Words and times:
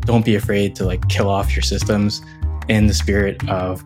don't 0.00 0.24
be 0.24 0.34
afraid 0.34 0.74
to 0.76 0.84
like 0.84 1.08
kill 1.08 1.28
off 1.28 1.54
your 1.54 1.62
systems 1.62 2.22
in 2.68 2.86
the 2.86 2.94
spirit 2.94 3.48
of 3.48 3.84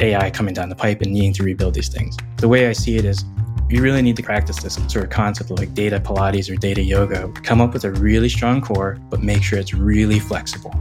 AI 0.00 0.30
coming 0.30 0.54
down 0.54 0.68
the 0.68 0.76
pipe 0.76 1.00
and 1.02 1.12
needing 1.12 1.32
to 1.34 1.42
rebuild 1.42 1.74
these 1.74 1.88
things. 1.88 2.16
The 2.36 2.48
way 2.48 2.68
I 2.68 2.72
see 2.72 2.96
it 2.96 3.04
is 3.04 3.24
you 3.68 3.82
really 3.82 4.02
need 4.02 4.16
to 4.16 4.22
practice 4.22 4.56
this 4.62 4.74
sort 4.74 5.04
of 5.04 5.10
concept 5.10 5.50
of 5.50 5.58
like 5.58 5.74
data 5.74 6.00
Pilates 6.00 6.50
or 6.50 6.56
data 6.56 6.82
yoga. 6.82 7.30
Come 7.42 7.60
up 7.60 7.72
with 7.72 7.84
a 7.84 7.92
really 7.92 8.28
strong 8.28 8.60
core, 8.60 8.98
but 9.10 9.22
make 9.22 9.42
sure 9.42 9.58
it's 9.58 9.74
really 9.74 10.18
flexible 10.18 10.74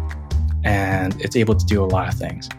and 0.64 1.20
it's 1.22 1.36
able 1.36 1.56
to 1.56 1.66
do 1.66 1.84
a 1.84 1.86
lot 1.86 2.08
of 2.08 2.16
things. 2.16 2.50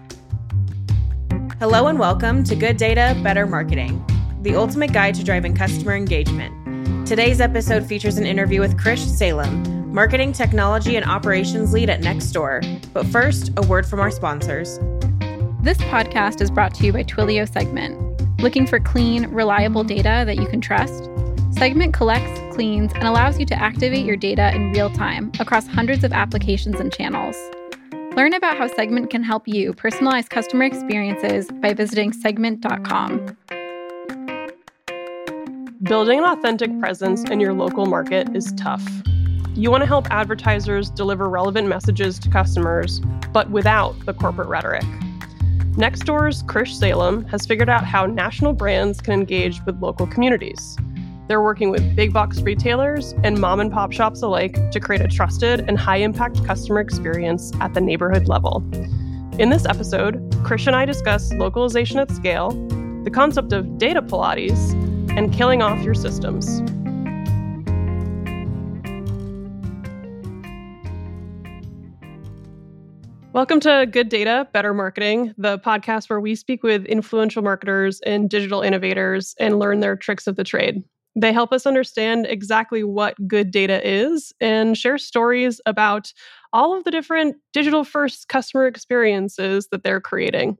Hello 1.58 1.88
and 1.88 1.98
welcome 1.98 2.44
to 2.44 2.54
Good 2.56 2.76
Data, 2.76 3.18
Better 3.22 3.46
Marketing, 3.46 4.04
the 4.42 4.56
ultimate 4.56 4.92
guide 4.92 5.14
to 5.16 5.24
driving 5.24 5.54
customer 5.54 5.94
engagement. 5.94 7.06
Today's 7.06 7.40
episode 7.40 7.84
features 7.84 8.16
an 8.16 8.24
interview 8.24 8.60
with 8.60 8.76
Krish 8.78 9.04
Sailam, 9.04 9.79
Marketing 9.92 10.32
Technology 10.32 10.94
and 10.94 11.04
Operations 11.04 11.72
Lead 11.72 11.90
at 11.90 12.00
Nextdoor. 12.00 12.80
But 12.92 13.06
first, 13.06 13.50
a 13.56 13.66
word 13.66 13.84
from 13.84 13.98
our 13.98 14.12
sponsors. 14.12 14.78
This 15.62 15.78
podcast 15.78 16.40
is 16.40 16.48
brought 16.48 16.74
to 16.74 16.86
you 16.86 16.92
by 16.92 17.02
Twilio 17.02 17.52
Segment. 17.52 17.98
Looking 18.40 18.68
for 18.68 18.78
clean, 18.78 19.26
reliable 19.26 19.82
data 19.82 20.22
that 20.26 20.36
you 20.36 20.46
can 20.46 20.60
trust? 20.60 21.10
Segment 21.50 21.92
collects, 21.92 22.40
cleans, 22.54 22.92
and 22.94 23.02
allows 23.02 23.40
you 23.40 23.46
to 23.46 23.60
activate 23.60 24.06
your 24.06 24.14
data 24.14 24.54
in 24.54 24.70
real 24.70 24.90
time 24.90 25.32
across 25.40 25.66
hundreds 25.66 26.04
of 26.04 26.12
applications 26.12 26.78
and 26.78 26.92
channels. 26.92 27.36
Learn 28.14 28.32
about 28.32 28.56
how 28.56 28.68
Segment 28.68 29.10
can 29.10 29.24
help 29.24 29.48
you 29.48 29.72
personalize 29.72 30.30
customer 30.30 30.66
experiences 30.66 31.48
by 31.60 31.74
visiting 31.74 32.12
segment.com. 32.12 33.36
Building 35.82 36.20
an 36.20 36.24
authentic 36.26 36.78
presence 36.78 37.24
in 37.24 37.40
your 37.40 37.54
local 37.54 37.86
market 37.86 38.36
is 38.36 38.52
tough. 38.52 38.86
You 39.54 39.70
want 39.70 39.82
to 39.82 39.86
help 39.86 40.10
advertisers 40.10 40.90
deliver 40.90 41.28
relevant 41.28 41.66
messages 41.66 42.18
to 42.20 42.30
customers, 42.30 43.00
but 43.32 43.50
without 43.50 43.94
the 44.06 44.14
corporate 44.14 44.48
rhetoric. 44.48 44.84
Nextdoor's 45.72 46.42
Krish 46.44 46.78
Sailam 46.78 47.28
has 47.28 47.46
figured 47.46 47.68
out 47.68 47.84
how 47.84 48.06
national 48.06 48.52
brands 48.52 49.00
can 49.00 49.12
engage 49.12 49.60
with 49.66 49.80
local 49.80 50.06
communities. 50.06 50.76
They're 51.26 51.42
working 51.42 51.70
with 51.70 51.96
big 51.96 52.12
box 52.12 52.40
retailers 52.42 53.12
and 53.24 53.40
mom 53.40 53.60
and 53.60 53.72
pop 53.72 53.92
shops 53.92 54.22
alike 54.22 54.70
to 54.70 54.80
create 54.80 55.02
a 55.02 55.08
trusted 55.08 55.60
and 55.68 55.78
high 55.78 55.98
impact 55.98 56.44
customer 56.44 56.80
experience 56.80 57.52
at 57.60 57.74
the 57.74 57.80
neighborhood 57.80 58.28
level. 58.28 58.64
In 59.38 59.50
this 59.50 59.64
episode, 59.64 60.30
Krish 60.44 60.66
and 60.66 60.76
I 60.76 60.84
discuss 60.84 61.32
localization 61.32 61.98
at 61.98 62.10
scale, 62.10 62.50
the 63.04 63.10
concept 63.10 63.52
of 63.52 63.78
data 63.78 64.02
Pilates, 64.02 64.72
and 65.16 65.32
killing 65.32 65.60
off 65.60 65.82
your 65.82 65.94
systems. 65.94 66.60
Welcome 73.32 73.60
to 73.60 73.86
Good 73.88 74.08
Data, 74.08 74.48
Better 74.52 74.74
Marketing, 74.74 75.32
the 75.38 75.60
podcast 75.60 76.10
where 76.10 76.18
we 76.18 76.34
speak 76.34 76.64
with 76.64 76.84
influential 76.86 77.42
marketers 77.42 78.00
and 78.00 78.28
digital 78.28 78.60
innovators 78.60 79.36
and 79.38 79.60
learn 79.60 79.78
their 79.78 79.94
tricks 79.94 80.26
of 80.26 80.34
the 80.34 80.42
trade. 80.42 80.82
They 81.14 81.32
help 81.32 81.52
us 81.52 81.64
understand 81.64 82.26
exactly 82.28 82.82
what 82.82 83.14
good 83.28 83.52
data 83.52 83.80
is 83.88 84.32
and 84.40 84.76
share 84.76 84.98
stories 84.98 85.60
about 85.64 86.12
all 86.52 86.76
of 86.76 86.82
the 86.82 86.90
different 86.90 87.36
digital 87.52 87.84
first 87.84 88.26
customer 88.26 88.66
experiences 88.66 89.68
that 89.70 89.84
they're 89.84 90.00
creating. 90.00 90.58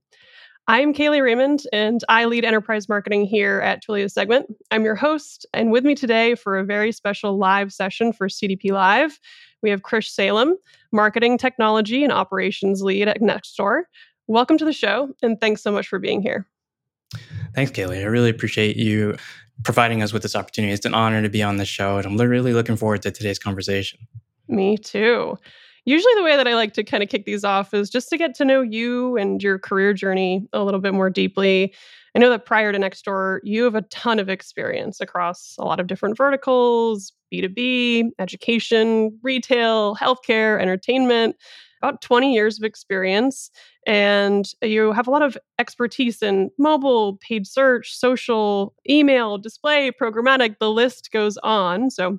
I'm 0.69 0.95
Kailey 0.95 1.21
Raymond, 1.21 1.65
and 1.73 2.01
I 2.09 2.27
lead 2.27 2.45
enterprise 2.45 2.89
marketing 2.89 3.25
here 3.25 3.59
at 3.61 3.83
Twilio 3.85 4.09
Segment. 4.09 4.47
I'm 4.71 4.85
your 4.85 4.95
host, 4.95 5.45
and 5.53 5.73
with 5.73 5.85
me 5.85 5.97
today 5.97 6.37
for 6.37 6.57
a 6.57 6.65
very 6.65 6.93
special 6.93 7.37
live 7.37 7.73
session 7.73 8.13
for 8.13 8.29
CDP 8.29 8.71
Live, 8.71 9.19
we 9.63 9.71
have 9.71 9.83
Krish 9.83 10.11
Sailam, 10.15 10.55
marketing 10.93 11.39
technology 11.39 12.03
and 12.03 12.13
operations 12.13 12.83
lead 12.83 13.09
at 13.09 13.21
Nextdoor. 13.21 13.83
Welcome 14.27 14.59
to 14.59 14.65
the 14.65 14.73
show, 14.73 15.15
and 15.23 15.41
thanks 15.41 15.63
so 15.63 15.71
much 15.71 15.89
for 15.89 15.99
being 15.99 16.23
here. 16.23 16.47
Thanks, 17.55 17.73
Kailey. 17.73 18.01
I 18.01 18.05
really 18.05 18.31
appreciate 18.31 18.77
you 18.77 19.17
providing 19.65 20.03
us 20.03 20.13
with 20.13 20.23
this 20.23 20.37
opportunity. 20.37 20.73
It's 20.73 20.87
an 20.87 20.95
honor 20.95 21.23
to 21.23 21.29
be 21.29 21.43
on 21.43 21.57
this 21.57 21.69
show, 21.69 21.97
and 21.99 22.07
I'm 22.07 22.17
really 22.17 22.53
looking 22.53 22.77
forward 22.77 23.03
to 23.03 23.11
today's 23.11 23.39
conversation. 23.39 23.99
Me 24.49 24.77
too. 24.79 25.37
Usually, 25.85 26.15
the 26.15 26.23
way 26.23 26.37
that 26.37 26.47
I 26.47 26.55
like 26.55 26.73
to 26.75 26.85
kind 26.85 27.03
of 27.03 27.09
kick 27.09 27.25
these 27.25 27.45
off 27.45 27.75
is 27.75 27.91
just 27.91 28.09
to 28.11 28.19
get 28.19 28.35
to 28.37 28.45
know 28.45 28.63
you 28.63 29.17
and 29.17 29.43
your 29.43 29.59
career 29.59 29.93
journey 29.93 30.47
a 30.53 30.63
little 30.63 30.81
bit 30.81 30.95
more 30.95 31.11
deeply. 31.11 31.75
I 32.15 32.19
know 32.19 32.31
that 32.31 32.45
prior 32.45 32.73
to 32.73 32.79
Nextdoor, 32.79 33.41
you 33.45 33.65
have 33.65 33.75
a 33.75 33.83
ton 33.83 34.19
of 34.19 34.29
experience 34.29 35.01
across 35.01 35.55
a 35.59 35.65
lot 35.65 35.81
of 35.81 35.87
different 35.87 36.17
verticals 36.17 37.13
B2B, 37.33 38.11
education, 38.19 39.19
retail, 39.23 39.95
healthcare, 39.97 40.61
entertainment, 40.61 41.37
about 41.83 42.03
20 42.03 42.35
years 42.35 42.59
of 42.59 42.65
experience. 42.65 43.51
And 43.87 44.47
you 44.63 44.93
have 44.93 45.07
a 45.07 45.11
lot 45.11 45.23
of 45.23 45.39
expertise 45.59 46.23
in 46.23 46.51
mobile, 46.59 47.19
paid 47.19 47.47
search, 47.47 47.95
social, 47.95 48.75
email, 48.89 49.39
display, 49.39 49.91
programmatic, 49.91 50.57
the 50.59 50.71
list 50.71 51.11
goes 51.13 51.39
on. 51.39 51.91
So 51.91 52.19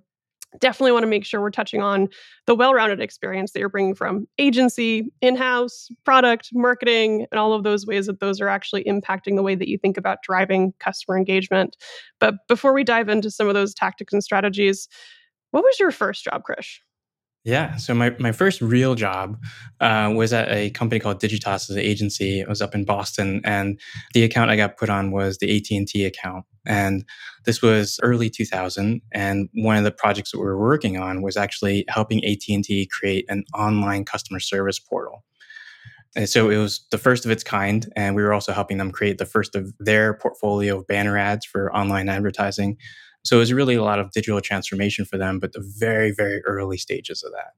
definitely 0.60 0.92
want 0.92 1.04
to 1.04 1.08
make 1.08 1.26
sure 1.26 1.42
we're 1.42 1.50
touching 1.50 1.82
on 1.82 2.08
the 2.46 2.56
well-rounded 2.56 3.00
experience 3.00 3.52
that 3.52 3.60
you're 3.60 3.70
bringing 3.70 3.96
from 3.96 4.28
agency 4.38 5.12
in-house 5.22 5.88
product 6.04 6.50
marketing 6.54 7.26
and 7.32 7.40
all 7.40 7.54
of 7.54 7.64
those 7.64 7.86
ways 7.86 8.08
that 8.08 8.20
those 8.20 8.42
are 8.42 8.50
actually 8.50 8.84
impacting 8.84 9.36
the 9.36 9.44
way 9.44 9.56
that 9.56 9.68
you 9.68 9.78
think 9.78 9.98
about 9.98 10.22
driving 10.24 10.74
customer 10.80 11.18
engagement. 11.18 11.78
But 12.20 12.36
before 12.48 12.74
we 12.74 12.84
dive 12.84 13.10
into 13.10 13.32
some 13.32 13.48
of 13.48 13.54
those 13.54 13.74
tactics 13.74 14.14
and 14.14 14.24
strategies 14.24 14.88
what 15.52 15.64
was 15.64 15.80
your 15.80 15.92
first 15.92 16.24
job 16.24 16.44
krish 16.44 16.80
yeah. 17.44 17.76
So 17.78 17.96
my, 17.96 18.16
my 18.20 18.32
first 18.32 18.62
real 18.62 18.94
job 18.94 19.38
uh, 19.80 20.14
was 20.16 20.32
at 20.32 20.50
a 20.50 20.70
company 20.70 21.00
called 21.00 21.20
Digitas 21.20 21.70
as 21.70 21.72
an 21.72 21.80
agency. 21.80 22.40
It 22.40 22.48
was 22.48 22.62
up 22.62 22.76
in 22.76 22.86
Boston, 22.86 23.42
and 23.44 23.80
the 24.14 24.24
account 24.24 24.52
I 24.52 24.56
got 24.56 24.78
put 24.78 24.90
on 24.90 25.12
was 25.12 25.40
the 25.40 25.56
AT 25.56 25.76
and 25.76 25.88
T 25.88 26.06
account. 26.06 26.46
And 26.68 27.04
this 27.46 27.62
was 27.62 28.00
early 28.04 28.30
2000. 28.30 29.02
And 29.12 29.50
one 29.56 29.78
of 29.78 29.84
the 29.84 29.92
projects 29.92 30.32
that 30.32 30.38
we 30.38 30.46
were 30.46 30.60
working 30.60 30.98
on 31.00 31.24
was 31.24 31.36
actually 31.36 31.86
helping 31.88 32.24
AT 32.24 32.44
and 32.50 32.64
T 32.64 32.88
create 32.92 33.26
an 33.28 33.44
online 33.56 34.06
customer 34.06 34.40
service 34.40 34.78
portal. 34.78 35.24
And 36.16 36.28
so 36.28 36.50
it 36.50 36.58
was 36.58 36.86
the 36.92 36.98
first 36.98 37.26
of 37.26 37.32
its 37.32 37.44
kind, 37.44 37.92
and 37.96 38.16
we 38.16 38.22
were 38.22 38.34
also 38.34 38.52
helping 38.52 38.78
them 38.78 38.92
create 38.92 39.18
the 39.18 39.26
first 39.26 39.56
of 39.56 39.74
their 39.80 40.14
portfolio 40.14 40.80
of 40.80 40.88
banner 40.88 41.18
ads 41.18 41.46
for 41.46 41.74
online 41.76 42.10
advertising. 42.10 42.78
So 43.24 43.38
it 43.38 43.40
was 43.40 43.54
really 43.54 43.76
a 43.76 43.84
lot 43.84 44.00
of 44.00 44.12
digital 44.12 44.42
transformation 44.42 45.06
for 45.06 45.18
them, 45.18 45.40
but 45.40 45.54
the 45.54 45.64
very, 45.78 46.12
very 46.12 46.42
early 46.44 46.78
stages 46.78 47.24
of 47.24 47.32
that. 47.34 47.54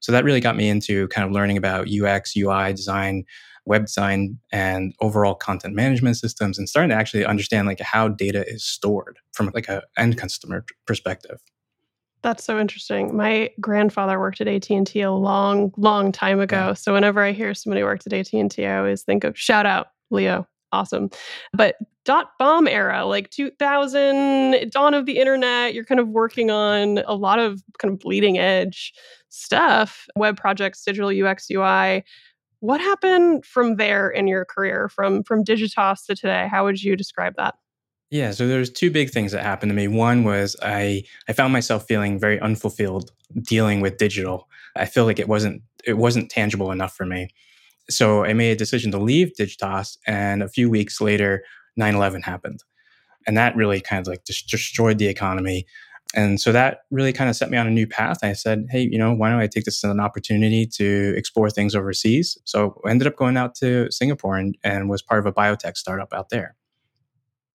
So 0.00 0.12
that 0.12 0.24
really 0.24 0.40
got 0.40 0.56
me 0.56 0.68
into 0.68 1.08
kind 1.08 1.26
of 1.26 1.32
learning 1.32 1.56
about 1.56 1.88
UX, 1.88 2.36
UI 2.36 2.72
design, 2.72 3.24
web 3.64 3.86
design, 3.86 4.38
and 4.52 4.94
overall 5.00 5.34
content 5.34 5.74
management 5.74 6.16
systems, 6.16 6.58
and 6.58 6.68
starting 6.68 6.90
to 6.90 6.96
actually 6.96 7.24
understand 7.24 7.66
like 7.66 7.80
how 7.80 8.08
data 8.08 8.44
is 8.48 8.64
stored 8.64 9.18
from 9.32 9.50
like 9.54 9.68
a 9.68 9.82
end 9.96 10.16
customer 10.16 10.64
perspective. 10.86 11.40
That's 12.22 12.42
so 12.42 12.58
interesting. 12.58 13.16
My 13.16 13.50
grandfather 13.60 14.18
worked 14.18 14.40
at 14.40 14.48
AT&T 14.48 15.00
a 15.00 15.12
long, 15.12 15.72
long 15.76 16.10
time 16.10 16.40
ago. 16.40 16.68
Yeah. 16.68 16.72
So 16.74 16.92
whenever 16.94 17.22
I 17.22 17.32
hear 17.32 17.54
somebody 17.54 17.84
worked 17.84 18.06
at 18.06 18.12
AT&T, 18.12 18.66
I 18.66 18.78
always 18.78 19.02
think 19.02 19.24
of 19.24 19.38
shout 19.38 19.66
out 19.66 19.88
Leo 20.10 20.46
awesome. 20.72 21.10
But 21.52 21.76
dot 22.04 22.30
bomb 22.38 22.66
era, 22.66 23.04
like 23.04 23.30
2000, 23.30 24.70
dawn 24.70 24.94
of 24.94 25.06
the 25.06 25.18
internet, 25.18 25.74
you're 25.74 25.84
kind 25.84 26.00
of 26.00 26.08
working 26.08 26.50
on 26.50 26.98
a 27.06 27.14
lot 27.14 27.38
of 27.38 27.62
kind 27.78 27.92
of 27.92 28.00
bleeding 28.00 28.38
edge 28.38 28.92
stuff, 29.28 30.06
web 30.16 30.36
projects, 30.36 30.82
digital 30.84 31.10
UX, 31.10 31.50
UI. 31.50 32.04
What 32.60 32.80
happened 32.80 33.44
from 33.44 33.76
there 33.76 34.08
in 34.08 34.26
your 34.26 34.44
career, 34.44 34.88
from 34.88 35.22
from 35.22 35.44
Digitas 35.44 36.06
to 36.06 36.16
today? 36.16 36.48
How 36.50 36.64
would 36.64 36.82
you 36.82 36.96
describe 36.96 37.34
that? 37.36 37.54
Yeah, 38.10 38.30
so 38.30 38.48
there's 38.48 38.70
two 38.70 38.90
big 38.90 39.10
things 39.10 39.32
that 39.32 39.42
happened 39.42 39.70
to 39.70 39.76
me. 39.76 39.86
One 39.86 40.24
was 40.24 40.56
I 40.62 41.04
I 41.28 41.34
found 41.34 41.52
myself 41.52 41.86
feeling 41.86 42.18
very 42.18 42.40
unfulfilled 42.40 43.12
dealing 43.42 43.80
with 43.80 43.98
digital. 43.98 44.48
I 44.74 44.86
feel 44.86 45.04
like 45.04 45.18
it 45.18 45.28
wasn't 45.28 45.62
it 45.84 45.98
wasn't 45.98 46.30
tangible 46.30 46.72
enough 46.72 46.94
for 46.94 47.06
me 47.06 47.28
so 47.90 48.24
I 48.24 48.32
made 48.32 48.52
a 48.52 48.56
decision 48.56 48.90
to 48.92 48.98
leave 48.98 49.32
Digitas, 49.38 49.96
and 50.06 50.42
a 50.42 50.48
few 50.48 50.70
weeks 50.70 51.00
later, 51.00 51.44
9/11 51.78 52.22
happened, 52.22 52.62
and 53.26 53.36
that 53.36 53.56
really 53.56 53.80
kind 53.80 54.00
of 54.00 54.06
like 54.06 54.24
just 54.24 54.48
destroyed 54.48 54.98
the 54.98 55.08
economy. 55.08 55.66
And 56.14 56.40
so 56.40 56.52
that 56.52 56.80
really 56.90 57.12
kind 57.12 57.28
of 57.28 57.36
set 57.36 57.50
me 57.50 57.58
on 57.58 57.66
a 57.66 57.70
new 57.70 57.86
path. 57.86 58.18
I 58.22 58.32
said, 58.32 58.66
hey, 58.70 58.80
you 58.80 58.96
know, 58.96 59.12
why 59.12 59.28
don't 59.28 59.40
I 59.40 59.46
take 59.46 59.64
this 59.64 59.84
as 59.84 59.90
an 59.90 60.00
opportunity 60.00 60.66
to 60.66 61.14
explore 61.16 61.50
things 61.50 61.74
overseas? 61.74 62.38
So 62.44 62.80
I 62.86 62.90
ended 62.90 63.06
up 63.06 63.16
going 63.16 63.36
out 63.36 63.54
to 63.56 63.90
Singapore 63.90 64.38
and, 64.38 64.56
and 64.64 64.88
was 64.88 65.02
part 65.02 65.20
of 65.20 65.26
a 65.26 65.32
biotech 65.32 65.76
startup 65.76 66.14
out 66.14 66.30
there. 66.30 66.56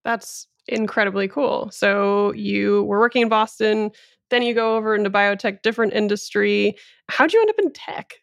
That's 0.04 0.46
incredibly 0.68 1.26
cool. 1.26 1.70
So 1.72 2.32
you 2.34 2.84
were 2.84 3.00
working 3.00 3.22
in 3.22 3.28
Boston, 3.28 3.90
then 4.30 4.42
you 4.42 4.54
go 4.54 4.76
over 4.76 4.94
into 4.94 5.10
biotech, 5.10 5.62
different 5.62 5.92
industry. 5.92 6.76
How'd 7.08 7.32
you 7.32 7.40
end 7.40 7.50
up 7.50 7.58
in 7.58 7.72
tech? 7.72 8.14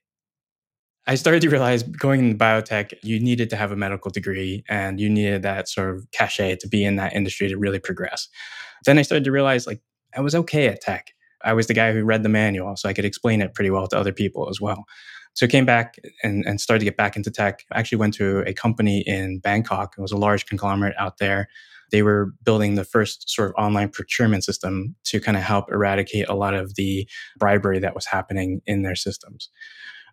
I 1.07 1.15
started 1.15 1.41
to 1.41 1.49
realize 1.49 1.81
going 1.83 2.19
in 2.19 2.37
biotech, 2.37 2.93
you 3.01 3.19
needed 3.19 3.49
to 3.49 3.55
have 3.55 3.71
a 3.71 3.75
medical 3.75 4.11
degree 4.11 4.63
and 4.69 4.99
you 4.99 5.09
needed 5.09 5.41
that 5.41 5.67
sort 5.67 5.95
of 5.95 6.05
cachet 6.11 6.57
to 6.57 6.67
be 6.67 6.85
in 6.85 6.95
that 6.97 7.13
industry 7.13 7.49
to 7.49 7.57
really 7.57 7.79
progress. 7.79 8.27
Then 8.85 8.99
I 8.99 9.01
started 9.01 9.23
to 9.23 9.31
realize 9.31 9.65
like 9.65 9.81
I 10.15 10.21
was 10.21 10.35
okay 10.35 10.67
at 10.67 10.81
tech. 10.81 11.13
I 11.43 11.53
was 11.53 11.65
the 11.65 11.73
guy 11.73 11.91
who 11.91 12.03
read 12.03 12.21
the 12.21 12.29
manual, 12.29 12.75
so 12.75 12.87
I 12.87 12.93
could 12.93 13.05
explain 13.05 13.41
it 13.41 13.55
pretty 13.55 13.71
well 13.71 13.87
to 13.87 13.97
other 13.97 14.13
people 14.13 14.47
as 14.47 14.61
well. 14.61 14.85
So 15.33 15.47
I 15.47 15.49
came 15.49 15.65
back 15.65 15.95
and, 16.23 16.45
and 16.45 16.61
started 16.61 16.79
to 16.79 16.85
get 16.85 16.97
back 16.97 17.15
into 17.15 17.31
tech. 17.31 17.63
I 17.71 17.79
actually 17.79 17.97
went 17.97 18.13
to 18.15 18.43
a 18.45 18.53
company 18.53 18.99
in 19.01 19.39
Bangkok. 19.39 19.95
It 19.97 20.01
was 20.01 20.11
a 20.11 20.17
large 20.17 20.45
conglomerate 20.45 20.93
out 20.99 21.17
there. 21.17 21.47
They 21.91 22.03
were 22.03 22.31
building 22.43 22.75
the 22.75 22.83
first 22.83 23.27
sort 23.29 23.49
of 23.49 23.55
online 23.57 23.89
procurement 23.89 24.43
system 24.43 24.95
to 25.05 25.19
kind 25.19 25.35
of 25.35 25.43
help 25.43 25.71
eradicate 25.71 26.29
a 26.29 26.35
lot 26.35 26.53
of 26.53 26.75
the 26.75 27.09
bribery 27.39 27.79
that 27.79 27.95
was 27.95 28.05
happening 28.05 28.61
in 28.67 28.83
their 28.83 28.95
systems 28.95 29.49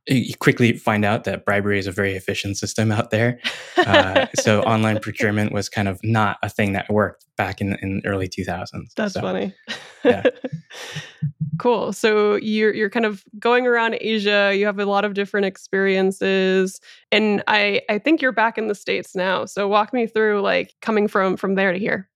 you 0.06 0.34
quickly 0.36 0.72
find 0.72 1.04
out 1.04 1.24
that 1.24 1.44
bribery 1.44 1.78
is 1.78 1.86
a 1.86 1.92
very 1.92 2.14
efficient 2.14 2.56
system 2.56 2.90
out 2.90 3.10
there. 3.10 3.38
Uh, 3.76 4.26
so 4.34 4.62
online 4.62 5.00
procurement 5.00 5.52
was 5.52 5.68
kind 5.68 5.88
of 5.88 6.00
not 6.02 6.38
a 6.42 6.48
thing 6.48 6.72
that 6.72 6.88
worked 6.90 7.26
back 7.36 7.60
in 7.60 7.74
in 7.82 8.02
early 8.04 8.28
2000s. 8.28 8.94
That's 8.96 9.14
so, 9.14 9.20
funny. 9.20 9.54
Yeah. 10.04 10.24
cool. 11.58 11.92
So 11.92 12.36
you're 12.36 12.74
you're 12.74 12.90
kind 12.90 13.06
of 13.06 13.24
going 13.38 13.66
around 13.66 13.98
Asia. 14.00 14.54
You 14.54 14.66
have 14.66 14.78
a 14.78 14.86
lot 14.86 15.04
of 15.04 15.14
different 15.14 15.46
experiences, 15.46 16.80
and 17.12 17.42
I 17.46 17.82
I 17.88 17.98
think 17.98 18.22
you're 18.22 18.32
back 18.32 18.58
in 18.58 18.68
the 18.68 18.74
states 18.74 19.14
now. 19.14 19.44
So 19.44 19.68
walk 19.68 19.92
me 19.92 20.06
through 20.06 20.40
like 20.40 20.74
coming 20.80 21.08
from 21.08 21.36
from 21.36 21.54
there 21.54 21.72
to 21.72 21.78
here. 21.78 22.08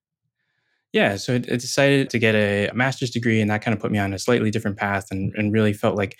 Yeah, 0.92 1.16
so 1.16 1.36
I 1.36 1.38
decided 1.38 2.10
to 2.10 2.18
get 2.18 2.34
a 2.34 2.70
master's 2.74 3.10
degree, 3.10 3.40
and 3.40 3.50
that 3.50 3.62
kind 3.62 3.74
of 3.74 3.80
put 3.80 3.90
me 3.90 3.98
on 3.98 4.12
a 4.12 4.18
slightly 4.18 4.50
different 4.50 4.76
path, 4.76 5.06
and, 5.10 5.32
and 5.36 5.50
really 5.50 5.72
felt 5.72 5.96
like 5.96 6.18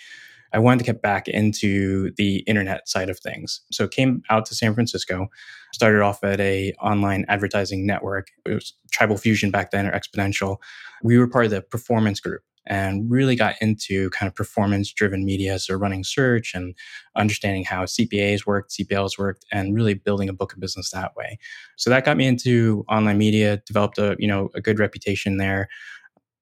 I 0.53 0.59
wanted 0.59 0.79
to 0.79 0.85
get 0.85 1.01
back 1.01 1.27
into 1.27 2.11
the 2.17 2.37
internet 2.39 2.87
side 2.87 3.09
of 3.09 3.19
things. 3.19 3.61
So 3.71 3.87
came 3.87 4.21
out 4.29 4.45
to 4.45 4.55
San 4.55 4.73
Francisco, 4.73 5.27
started 5.73 6.01
off 6.01 6.23
at 6.23 6.39
a 6.39 6.73
online 6.81 7.25
advertising 7.27 7.85
network. 7.85 8.27
It 8.45 8.53
was 8.53 8.73
Tribal 8.91 9.17
Fusion 9.17 9.51
back 9.51 9.71
then 9.71 9.87
or 9.87 9.91
Exponential. 9.91 10.57
We 11.01 11.17
were 11.17 11.27
part 11.27 11.45
of 11.45 11.51
the 11.51 11.61
performance 11.61 12.19
group 12.19 12.41
and 12.65 13.11
really 13.11 13.35
got 13.35 13.55
into 13.61 14.09
kind 14.11 14.27
of 14.27 14.35
performance 14.35 14.91
driven 14.93 15.25
media. 15.25 15.59
So 15.59 15.75
running 15.75 16.03
search 16.03 16.53
and 16.53 16.75
understanding 17.15 17.65
how 17.65 17.83
CPAs 17.83 18.45
worked, 18.45 18.71
CPLs 18.71 19.17
worked, 19.17 19.45
and 19.51 19.75
really 19.75 19.95
building 19.95 20.29
a 20.29 20.33
book 20.33 20.53
of 20.53 20.59
business 20.59 20.91
that 20.91 21.15
way. 21.15 21.37
So 21.75 21.89
that 21.89 22.05
got 22.05 22.15
me 22.15 22.25
into 22.25 22.85
online 22.89 23.17
media, 23.17 23.61
developed 23.65 23.97
a, 23.97 24.15
you 24.17 24.27
know, 24.27 24.49
a 24.55 24.61
good 24.61 24.79
reputation 24.79 25.37
there. 25.37 25.67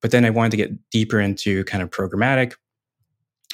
But 0.02 0.12
then 0.12 0.26
I 0.26 0.30
wanted 0.30 0.52
to 0.52 0.58
get 0.58 0.90
deeper 0.90 1.20
into 1.20 1.64
kind 1.64 1.82
of 1.82 1.90
programmatic, 1.90 2.54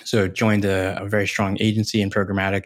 so 0.04 0.28
joined 0.28 0.66
a, 0.66 1.02
a 1.02 1.08
very 1.08 1.28
strong 1.28 1.58
agency 1.60 2.02
in 2.02 2.10
programmatic 2.10 2.64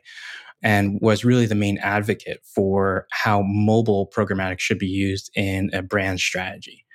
and 0.63 0.99
was 1.01 1.25
really 1.25 1.45
the 1.45 1.55
main 1.55 1.77
advocate 1.79 2.39
for 2.43 3.07
how 3.11 3.41
mobile 3.41 4.11
programmatic 4.15 4.59
should 4.59 4.77
be 4.77 4.87
used 4.87 5.31
in 5.35 5.69
a 5.73 5.81
brand 5.81 6.19
strategy. 6.19 6.85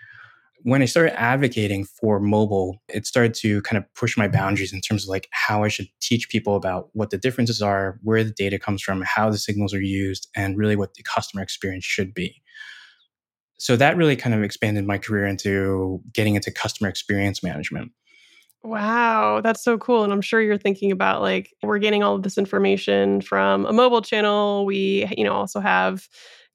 When 0.63 0.83
I 0.83 0.87
started 0.87 1.19
advocating 1.19 1.85
for 1.85 2.19
mobile, 2.19 2.83
it 2.89 3.07
started 3.07 3.35
to 3.35 3.63
kind 3.63 3.79
of 3.79 3.85
push 3.95 4.17
my 4.17 4.27
boundaries 4.27 4.73
in 4.73 4.81
terms 4.81 5.05
of 5.05 5.09
like 5.09 5.29
how 5.31 5.63
I 5.63 5.69
should 5.69 5.89
teach 6.01 6.29
people 6.29 6.57
about 6.57 6.89
what 6.93 7.11
the 7.11 7.19
differences 7.19 7.63
are, 7.63 7.99
where 8.03 8.25
the 8.25 8.33
data 8.33 8.59
comes 8.59 8.83
from, 8.83 9.03
how 9.03 9.31
the 9.31 9.39
signals 9.39 9.73
are 9.73 9.81
used, 9.81 10.29
and 10.35 10.57
really 10.57 10.75
what 10.75 10.95
the 10.95 11.05
customer 11.05 11.43
experience 11.43 11.85
should 11.85 12.15
be. 12.15 12.43
So 13.59 13.77
that 13.77 13.97
really 13.97 14.17
kind 14.17 14.35
of 14.35 14.43
expanded 14.43 14.87
my 14.87 14.99
career 14.99 15.27
into 15.27 16.01
getting 16.13 16.35
into 16.35 16.51
customer 16.51 16.89
experience 16.89 17.43
management. 17.43 17.93
Wow, 18.63 19.41
that's 19.43 19.63
so 19.63 19.79
cool. 19.79 20.03
And 20.03 20.13
I'm 20.13 20.21
sure 20.21 20.41
you're 20.41 20.59
thinking 20.59 20.91
about 20.91 21.23
like 21.23 21.55
we're 21.63 21.79
getting 21.79 22.03
all 22.03 22.17
of 22.17 22.23
this 22.23 22.37
information 22.37 23.21
from 23.21 23.65
a 23.67 23.73
mobile 23.73 24.03
channel. 24.03 24.67
We, 24.67 25.07
you 25.17 25.25
know, 25.25 25.35
also 25.35 25.61
have 25.61 26.09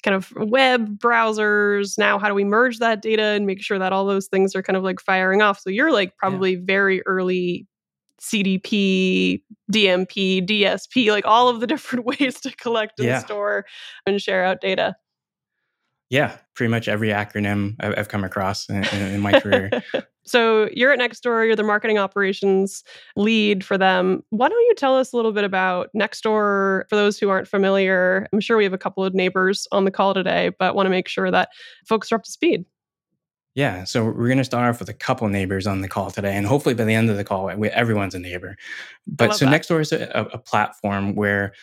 kind 0.04 0.16
of 0.16 0.32
web 0.36 1.00
browsers. 1.00 1.98
Now, 1.98 2.20
how 2.20 2.28
do 2.28 2.34
we 2.34 2.44
merge 2.44 2.80
that 2.80 3.02
data 3.02 3.24
and 3.24 3.46
make 3.46 3.62
sure 3.62 3.80
that 3.80 3.94
all 3.94 4.06
those 4.06 4.28
things 4.28 4.56
are 4.56 4.64
kind 4.64 4.76
of 4.76 4.84
like 4.84 5.00
firing 5.00 5.42
off? 5.42 5.60
So 5.60 5.70
you're 5.70 5.92
like 5.92 6.18
probably 6.18 6.54
yeah. 6.54 6.62
very 6.64 7.02
early 7.06 7.68
CDP, 8.22 9.42
DMP, 9.72 10.46
DSP, 10.46 11.12
like 11.12 11.26
all 11.26 11.50
of 11.50 11.60
the 11.60 11.68
different 11.68 12.06
ways 12.06 12.40
to 12.42 12.56
collect 12.56 13.00
and 13.00 13.08
yeah. 13.08 13.20
store 13.20 13.66
and 14.06 14.22
share 14.22 14.44
out 14.44 14.62
data. 14.62 14.96
Yeah, 16.12 16.38
pretty 16.56 16.70
much 16.70 16.90
every 16.90 17.08
acronym 17.08 17.76
I've 17.80 18.10
come 18.10 18.26
across 18.26 18.70
in, 18.70 18.84
in 18.84 19.22
my 19.22 19.40
career. 19.40 19.72
So 20.24 20.70
you're 20.72 20.94
at 20.94 21.00
Nextdoor, 21.00 21.48
you're 21.48 21.56
the 21.56 21.64
marketing 21.64 21.98
operations 21.98 22.84
lead 23.16 23.66
for 23.66 23.76
them. 23.76 24.22
Why 24.30 24.50
don't 24.50 24.66
you 24.68 24.76
tell 24.76 24.96
us 24.96 25.12
a 25.12 25.16
little 25.16 25.32
bit 25.32 25.44
about 25.44 25.90
Nextdoor 25.96 26.84
for 26.88 26.96
those 26.96 27.18
who 27.18 27.30
aren't 27.30 27.48
familiar? 27.48 28.28
I'm 28.32 28.40
sure 28.40 28.56
we 28.56 28.64
have 28.64 28.72
a 28.72 28.78
couple 28.78 29.04
of 29.04 29.16
neighbors 29.16 29.68
on 29.72 29.84
the 29.84 29.90
call 29.90 30.14
today, 30.14 30.52
but 30.60 30.76
want 30.76 30.86
to 30.86 30.92
make 30.92 31.08
sure 31.08 31.32
that 31.32 31.50
folks 31.88 32.12
are 32.12 32.16
up 32.16 32.24
to 32.24 32.32
speed. 32.32 32.66
Yeah, 33.56 33.84
so 33.84 34.06
we're 34.06 34.28
going 34.28 34.38
to 34.38 34.44
start 34.44 34.70
off 34.70 34.80
with 34.80 34.90
a 34.90 34.94
couple 34.94 35.28
neighbors 35.28 35.66
on 35.66 35.82
the 35.82 35.90
call 35.90 36.12
today, 36.12 36.38
and 36.38 36.46
hopefully 36.46 36.76
by 36.76 36.86
the 36.86 36.94
end 36.94 37.10
of 37.10 37.18
the 37.18 37.24
call, 37.24 37.50
everyone's 37.50 38.14
a 38.14 38.20
neighbor. 38.20 38.56
But 39.08 39.36
so 39.36 39.46
that. 39.46 39.60
Nextdoor 39.60 39.82
is 39.82 39.92
a, 39.92 40.30
a, 40.32 40.38
platform 40.38 41.16
where 41.16 41.54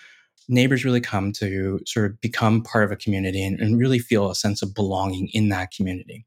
neighbors 0.48 0.84
really 0.84 1.00
come 1.00 1.32
to 1.32 1.80
sort 1.86 2.10
of 2.10 2.20
become 2.20 2.62
part 2.62 2.84
of 2.84 2.90
a 2.90 2.96
community 2.96 3.44
and, 3.44 3.60
and 3.60 3.78
really 3.78 3.98
feel 3.98 4.30
a 4.30 4.34
sense 4.34 4.62
of 4.62 4.74
belonging 4.74 5.28
in 5.32 5.48
that 5.50 5.70
community. 5.70 6.26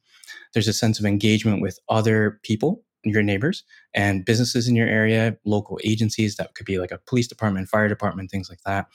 There's 0.53 0.67
a 0.67 0.73
sense 0.73 0.99
of 0.99 1.05
engagement 1.05 1.61
with 1.61 1.79
other 1.89 2.39
people, 2.43 2.83
your 3.03 3.23
neighbors, 3.23 3.63
and 3.93 4.25
businesses 4.25 4.67
in 4.67 4.75
your 4.75 4.87
area, 4.87 5.37
local 5.45 5.79
agencies 5.83 6.35
that 6.35 6.53
could 6.55 6.65
be 6.65 6.77
like 6.77 6.91
a 6.91 6.99
police 6.99 7.27
department, 7.27 7.69
fire 7.69 7.87
department, 7.87 8.29
things 8.29 8.49
like 8.49 8.61
that. 8.65 8.87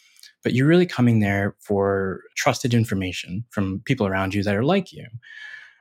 But 0.43 0.53
you're 0.53 0.69
really 0.69 0.87
coming 0.87 1.21
there 1.21 1.57
for 1.61 2.21
trusted 2.37 2.73
information 2.73 3.45
from 3.51 3.83
people 3.85 4.07
around 4.07 4.35
you 4.35 4.43
that 4.45 4.55
are 4.55 4.65
like 4.65 4.93
you. 4.93 5.07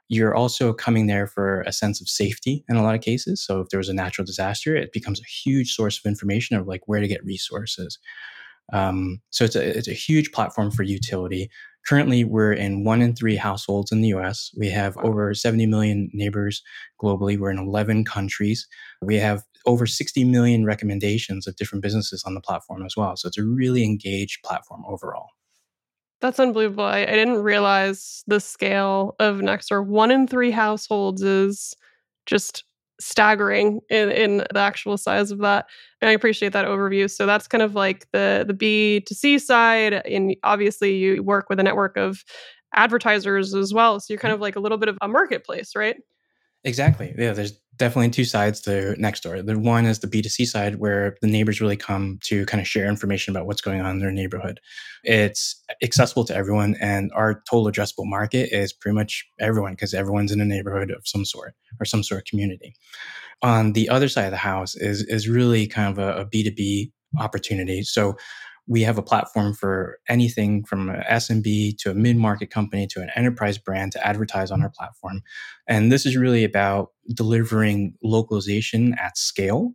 You're 0.07 0.35
also 0.35 0.71
coming 0.71 1.07
there 1.07 1.27
for 1.27 1.61
a 1.61 1.73
sense 1.73 1.99
of 1.99 2.07
safety 2.07 2.63
in 2.69 2.75
a 2.75 2.83
lot 2.83 2.95
of 2.95 3.01
cases. 3.01 3.43
So 3.43 3.59
if 3.61 3.69
there 3.69 3.79
was 3.79 3.89
a 3.89 3.93
natural 3.93 4.25
disaster, 4.25 4.75
it 4.75 4.93
becomes 4.93 5.19
a 5.19 5.25
huge 5.25 5.73
source 5.73 5.97
of 5.97 6.05
information 6.05 6.55
of 6.55 6.67
like 6.67 6.87
where 6.87 6.99
to 6.99 7.07
get 7.07 7.25
resources. 7.25 7.99
Um, 8.73 9.21
so 9.29 9.45
it's 9.45 9.55
a, 9.55 9.77
it's 9.77 9.87
a 9.87 9.93
huge 9.93 10.31
platform 10.31 10.71
for 10.71 10.83
utility. 10.83 11.49
Currently, 11.87 12.23
we're 12.23 12.53
in 12.53 12.83
one 12.83 13.01
in 13.01 13.15
three 13.15 13.35
households 13.35 13.91
in 13.91 14.01
the 14.01 14.07
US. 14.09 14.51
We 14.57 14.69
have 14.69 14.97
over 14.97 15.33
70 15.33 15.67
million 15.67 16.09
neighbors 16.13 16.63
globally. 17.01 17.37
We're 17.37 17.51
in 17.51 17.59
11 17.59 18.05
countries. 18.05 18.67
We 19.01 19.17
have 19.17 19.43
over 19.67 19.85
60 19.85 20.23
million 20.23 20.65
recommendations 20.65 21.47
of 21.47 21.55
different 21.55 21.83
businesses 21.83 22.23
on 22.25 22.33
the 22.33 22.41
platform 22.41 22.85
as 22.85 22.95
well. 22.97 23.15
So 23.17 23.27
it's 23.27 23.37
a 23.37 23.43
really 23.43 23.83
engaged 23.83 24.43
platform 24.43 24.83
overall. 24.87 25.27
That's 26.21 26.39
unbelievable. 26.39 26.85
I, 26.85 27.01
I 27.01 27.05
didn't 27.05 27.43
realize 27.43 28.23
the 28.25 28.39
scale 28.39 29.15
of 29.19 29.37
Nextdoor. 29.37 29.85
One 29.85 30.11
in 30.11 30.27
three 30.27 30.51
households 30.51 31.21
is 31.21 31.75
just 32.25 32.63
staggering 32.99 33.81
in, 33.89 34.09
in 34.11 34.37
the 34.37 34.59
actual 34.59 34.97
size 34.97 35.31
of 35.31 35.39
that. 35.39 35.65
And 36.01 36.09
I 36.09 36.13
appreciate 36.13 36.53
that 36.53 36.65
overview. 36.65 37.09
So 37.09 37.25
that's 37.25 37.47
kind 37.47 37.61
of 37.61 37.75
like 37.75 38.09
the 38.11 38.45
the 38.47 38.53
B 38.53 39.01
to 39.01 39.15
C 39.15 39.39
side. 39.39 39.93
And 39.93 40.35
obviously 40.43 40.95
you 40.95 41.23
work 41.23 41.49
with 41.49 41.59
a 41.59 41.63
network 41.63 41.97
of 41.97 42.23
advertisers 42.73 43.53
as 43.53 43.73
well. 43.73 43.99
So 43.99 44.13
you're 44.13 44.19
kind 44.19 44.31
mm-hmm. 44.31 44.35
of 44.35 44.41
like 44.41 44.55
a 44.55 44.59
little 44.59 44.77
bit 44.77 44.89
of 44.89 44.97
a 45.01 45.07
marketplace, 45.07 45.75
right? 45.75 45.97
Exactly. 46.63 47.13
Yeah, 47.17 47.33
there's 47.33 47.59
definitely 47.77 48.09
two 48.09 48.25
sides 48.25 48.61
to 48.61 48.95
Nextdoor. 48.99 49.45
The 49.45 49.57
one 49.59 49.85
is 49.85 49.99
the 49.99 50.07
B2C 50.07 50.45
side 50.47 50.75
where 50.75 51.17
the 51.21 51.27
neighbors 51.27 51.61
really 51.61 51.77
come 51.77 52.19
to 52.23 52.45
kind 52.45 52.61
of 52.61 52.67
share 52.67 52.87
information 52.87 53.35
about 53.35 53.45
what's 53.47 53.61
going 53.61 53.81
on 53.81 53.91
in 53.91 53.99
their 53.99 54.11
neighborhood. 54.11 54.59
It's 55.03 55.61
accessible 55.83 56.25
to 56.25 56.35
everyone, 56.35 56.75
and 56.79 57.11
our 57.13 57.41
total 57.49 57.71
addressable 57.71 58.05
market 58.05 58.49
is 58.51 58.73
pretty 58.73 58.95
much 58.95 59.25
everyone 59.39 59.73
because 59.73 59.93
everyone's 59.93 60.31
in 60.31 60.41
a 60.41 60.45
neighborhood 60.45 60.91
of 60.91 61.01
some 61.05 61.25
sort 61.25 61.53
or 61.79 61.85
some 61.85 62.03
sort 62.03 62.21
of 62.21 62.25
community. 62.25 62.73
On 63.41 63.73
the 63.73 63.89
other 63.89 64.07
side 64.07 64.25
of 64.25 64.31
the 64.31 64.37
house 64.37 64.75
is 64.75 65.03
is 65.03 65.27
really 65.27 65.67
kind 65.67 65.91
of 65.91 65.99
a 65.99 66.21
a 66.21 66.25
B2B 66.25 66.91
opportunity. 67.19 67.83
So 67.83 68.15
we 68.67 68.81
have 68.81 68.97
a 68.97 69.03
platform 69.03 69.53
for 69.53 69.99
anything 70.09 70.63
from 70.65 70.89
an 70.89 71.03
SMB 71.09 71.77
to 71.79 71.91
a 71.91 71.93
mid 71.93 72.17
market 72.17 72.49
company 72.49 72.87
to 72.87 73.01
an 73.01 73.09
enterprise 73.15 73.57
brand 73.57 73.91
to 73.91 74.07
advertise 74.07 74.51
on 74.51 74.61
our 74.61 74.69
platform. 74.69 75.21
And 75.67 75.91
this 75.91 76.05
is 76.05 76.17
really 76.17 76.43
about 76.43 76.89
delivering 77.13 77.93
localization 78.03 78.95
at 78.99 79.17
scale 79.17 79.73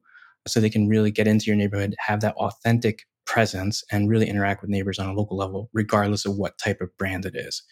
so 0.49 0.59
they 0.59 0.71
can 0.71 0.89
really 0.89 1.11
get 1.11 1.29
into 1.29 1.47
your 1.47 1.57
neighborhood, 1.57 1.95
have 1.99 2.21
that 2.21 2.35
authentic 2.37 3.05
presence, 3.27 3.85
and 3.93 4.09
really 4.09 4.29
interact 4.29 4.63
with 4.63 4.71
neighbors 4.71 4.99
on 4.99 5.09
a 5.09 5.13
local 5.13 5.37
level, 5.37 5.71
regardless 5.73 6.27
of 6.27 6.37
what 6.37 6.59
type 6.59 6.81
of 6.81 6.97
brand 6.97 7.25
it 7.25 7.37
is. 7.37 7.63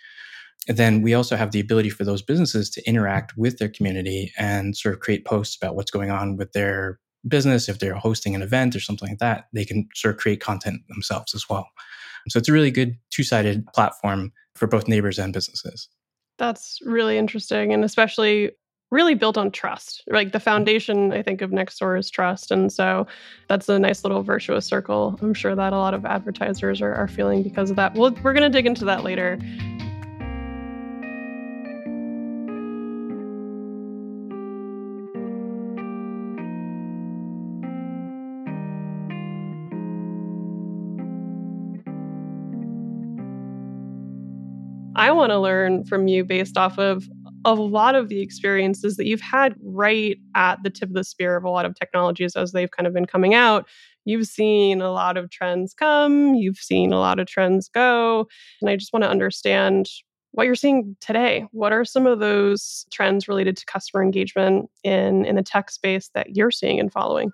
And 0.69 0.77
then 0.77 1.03
we 1.03 1.15
also 1.15 1.35
have 1.35 1.51
the 1.51 1.61
ability 1.61 1.91
for 1.91 2.05
those 2.05 2.23
businesses 2.23 2.69
to 2.71 2.87
interact 2.87 3.37
with 3.37 3.59
their 3.59 3.71
community 3.71 4.33
and 4.37 4.77
sort 4.77 4.95
of 4.95 5.01
create 5.01 5.25
posts 5.25 5.57
about 5.57 5.75
what's 5.75 5.91
going 5.91 6.11
on 6.11 6.37
with 6.37 6.53
their 6.53 7.01
business, 7.29 7.69
if 7.69 7.79
they're 7.79 7.95
hosting 7.95 8.35
an 8.35 8.43
event 8.43 8.75
or 8.75 8.81
something 8.81 9.09
like 9.09 9.19
that, 9.19 9.47
they 9.53 9.65
can 9.65 9.89
sort 9.95 10.15
of 10.15 10.21
create 10.21 10.41
content 10.41 10.81
themselves 10.89 11.35
as 11.35 11.49
well. 11.49 11.69
So 12.29 12.39
it's 12.39 12.49
a 12.49 12.53
really 12.53 12.71
good 12.71 12.99
two 13.11 13.23
sided 13.23 13.67
platform 13.75 14.33
for 14.55 14.67
both 14.67 14.89
neighbors 14.89 15.19
and 15.19 15.33
businesses. 15.33 15.89
That's 16.37 16.79
really 16.85 17.19
interesting. 17.19 17.73
And 17.73 17.85
especially 17.85 18.53
really 18.91 19.15
built 19.15 19.37
on 19.37 19.51
trust. 19.51 20.03
Like 20.09 20.33
the 20.33 20.39
mm-hmm. 20.39 20.45
foundation, 20.45 21.13
I 21.13 21.23
think, 21.23 21.43
of 21.43 21.51
Nextdoor 21.51 21.99
is 21.99 22.11
trust. 22.11 22.51
And 22.51 22.73
so 22.73 23.07
that's 23.49 23.69
a 23.69 23.79
nice 23.79 24.05
little 24.05 24.23
virtuous 24.23 24.67
circle. 24.67 25.19
I'm 25.21 25.35
sure 25.35 25.55
that 25.55 25.73
a 25.73 25.77
lot 25.79 25.95
of 25.95 26.07
advertisers 26.07 26.81
are, 26.81 26.95
are 26.95 27.09
feeling 27.09 27.43
because 27.43 27.71
of 27.71 27.77
that. 27.77 27.95
Well, 27.95 28.17
we're 28.23 28.33
going 28.33 28.51
to 28.51 28.57
dig 28.57 28.67
into 28.67 28.85
that 28.87 29.05
later. 29.05 29.39
I 45.09 45.13
want 45.13 45.31
to 45.31 45.39
learn 45.39 45.85
from 45.85 46.07
you 46.07 46.23
based 46.23 46.59
off 46.59 46.79
of 46.79 47.09
a 47.47 47.55
lot 47.55 47.95
of 47.95 48.11
the 48.11 48.21
experiences 48.21 48.99
that 48.99 49.07
you've 49.07 49.23
had 49.23 49.55
right 49.63 50.19
at 50.35 50.63
the 50.63 50.69
tip 50.69 50.91
of 50.91 50.95
the 50.95 51.03
spear 51.03 51.35
of 51.35 51.45
a 51.45 51.49
lot 51.49 51.65
of 51.65 51.75
technologies 51.75 52.37
as 52.37 52.53
they've 52.53 52.71
kind 52.71 52.87
of 52.87 52.93
been 52.93 53.07
coming 53.07 53.33
out. 53.33 53.67
You've 54.05 54.27
seen 54.27 54.83
a 54.83 54.93
lot 54.93 55.17
of 55.17 55.31
trends 55.31 55.73
come, 55.73 56.35
you've 56.35 56.59
seen 56.59 56.93
a 56.93 56.99
lot 56.99 57.19
of 57.19 57.27
trends 57.27 57.71
go. 57.71 58.29
And 58.61 58.69
I 58.69 58.77
just 58.77 58.93
want 58.93 59.03
to 59.03 59.09
understand 59.09 59.89
what 60.33 60.45
you're 60.45 60.55
seeing 60.55 60.95
today. 61.01 61.47
What 61.53 61.73
are 61.73 61.87
some 61.87 62.07
of 62.07 62.19
those 62.19 62.85
trends 62.93 63.29
related 63.29 63.57
to 63.57 63.65
customer 63.65 64.03
engagement 64.03 64.69
in, 64.85 65.25
in 65.25 65.37
the 65.37 65.43
tech 65.43 65.71
space 65.71 66.11
that 66.13 66.37
you're 66.37 66.51
seeing 66.51 66.79
and 66.79 66.93
following? 66.93 67.31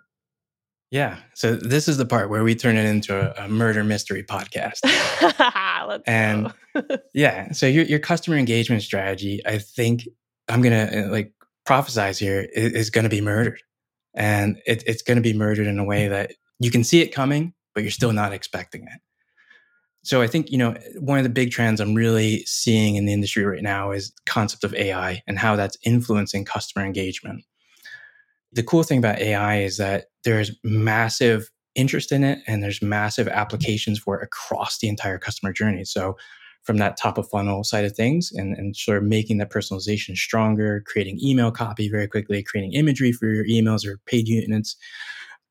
Yeah. 0.91 1.19
So 1.35 1.57
this 1.57 1.89
is 1.89 1.97
the 1.97 2.07
part 2.07 2.31
where 2.31 2.45
we 2.45 2.55
turn 2.55 2.77
it 2.77 2.85
into 2.85 3.19
a, 3.19 3.47
a 3.47 3.49
murder 3.49 3.83
mystery 3.83 4.23
podcast. 4.23 4.81
and 6.07 6.53
yeah, 7.15 7.53
so 7.53 7.67
your 7.67 7.85
your 7.85 7.99
customer 7.99 8.37
engagement 8.37 8.83
strategy, 8.83 9.41
I 9.47 9.59
think 9.59 10.07
I'm 10.49 10.63
gonna 10.63 11.07
uh, 11.07 11.11
like 11.11 11.33
prophesize 11.67 12.19
here 12.19 12.47
is, 12.53 12.73
is 12.73 12.91
going 12.91 13.05
to 13.05 13.11
be 13.11 13.21
murdered, 13.21 13.61
and 14.15 14.61
it, 14.67 14.85
it's 14.87 15.03
going 15.03 15.17
to 15.17 15.23
be 15.23 15.33
murdered 15.33 15.67
in 15.67 15.79
a 15.79 15.85
way 15.85 16.09
that 16.09 16.33
you 16.61 16.71
can 16.71 16.85
see 16.85 17.01
it 17.01 17.09
coming, 17.09 17.55
but 17.75 17.83
you're 17.83 17.91
still 17.91 18.13
not 18.13 18.33
expecting 18.33 18.83
it. 18.83 19.01
So 20.05 20.21
I 20.21 20.27
think 20.27 20.51
you 20.51 20.59
know 20.59 20.77
one 21.01 21.19
of 21.19 21.25
the 21.25 21.31
big 21.31 21.51
trends 21.51 21.81
I'm 21.81 21.95
really 21.95 22.45
seeing 22.45 22.97
in 22.97 23.07
the 23.07 23.13
industry 23.13 23.45
right 23.45 23.63
now 23.63 23.91
is 23.91 24.13
concept 24.27 24.63
of 24.63 24.75
AI 24.75 25.23
and 25.27 25.39
how 25.39 25.57
that's 25.57 25.79
influencing 25.85 26.45
customer 26.45 26.85
engagement 26.85 27.45
the 28.55 28.63
cool 28.63 28.83
thing 28.83 28.99
about 28.99 29.19
AI 29.19 29.61
is 29.61 29.77
that 29.79 30.07
there's 30.23 30.53
massive 30.63 31.51
interest 31.75 32.13
in 32.13 32.23
it 32.23 32.39
and 32.47 32.63
there's 32.63 32.81
massive 32.81 33.29
applications 33.29 33.99
for 33.99 34.21
it 34.21 34.25
across 34.25 34.79
the 34.79 34.89
entire 34.89 35.19
customer 35.19 35.53
journey. 35.53 35.85
So 35.85 36.17
from 36.63 36.79
that 36.79 36.97
top 36.97 37.19
of 37.19 37.29
funnel 37.29 37.63
side 37.65 37.85
of 37.85 37.95
things 37.95 38.33
and, 38.33 38.57
and 38.57 38.75
sort 38.75 38.99
of 38.99 39.05
making 39.05 39.39
that 39.39 39.51
personalization 39.51 40.17
stronger, 40.17 40.83
creating 40.87 41.19
email 41.23 41.51
copy 41.51 41.91
very 41.91 42.07
quickly, 42.07 42.43
creating 42.43 42.73
imagery 42.73 43.13
for 43.13 43.27
your 43.27 43.45
emails 43.45 43.85
or 43.85 43.99
paid 44.07 44.29
units. 44.29 44.77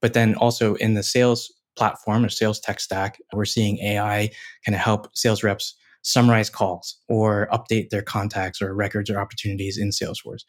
But 0.02 0.14
then 0.14 0.34
also 0.36 0.76
in 0.76 0.96
the 0.96 1.04
sales 1.04 1.54
platform 1.76 2.26
or 2.26 2.30
sales 2.30 2.60
tech 2.60 2.80
stack, 2.80 3.20
we're 3.34 3.46
seeing 3.46 3.78
AI 3.80 4.30
kind 4.66 4.76
of 4.76 4.82
help 4.82 5.16
sales 5.16 5.44
reps 5.44 5.76
summarize 6.04 6.50
calls 6.50 6.98
or 7.08 7.48
update 7.52 7.90
their 7.90 8.02
contacts 8.02 8.62
or 8.62 8.74
records 8.74 9.10
or 9.10 9.20
opportunities 9.20 9.78
in 9.78 9.90
Salesforce. 9.90 10.44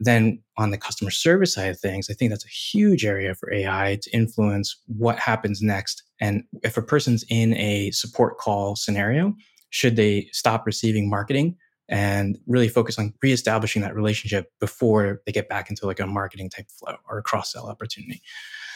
Then 0.00 0.42
on 0.56 0.70
the 0.70 0.78
customer 0.78 1.10
service 1.10 1.54
side 1.54 1.70
of 1.70 1.78
things, 1.78 2.10
I 2.10 2.14
think 2.14 2.30
that's 2.30 2.44
a 2.44 2.48
huge 2.48 3.04
area 3.04 3.34
for 3.34 3.52
AI 3.52 3.98
to 4.02 4.10
influence 4.10 4.76
what 4.86 5.18
happens 5.18 5.62
next. 5.62 6.02
And 6.20 6.44
if 6.62 6.76
a 6.76 6.82
person's 6.82 7.24
in 7.28 7.54
a 7.56 7.90
support 7.90 8.38
call 8.38 8.76
scenario, 8.76 9.34
should 9.70 9.96
they 9.96 10.28
stop 10.32 10.66
receiving 10.66 11.08
marketing 11.10 11.56
and 11.88 12.38
really 12.46 12.68
focus 12.68 12.98
on 12.98 13.12
reestablishing 13.22 13.82
that 13.82 13.94
relationship 13.94 14.50
before 14.58 15.20
they 15.26 15.32
get 15.32 15.48
back 15.48 15.68
into 15.68 15.86
like 15.86 16.00
a 16.00 16.06
marketing 16.06 16.48
type 16.48 16.66
flow 16.70 16.96
or 17.08 17.18
a 17.18 17.22
cross 17.22 17.52
sell 17.52 17.68
opportunity. 17.68 18.22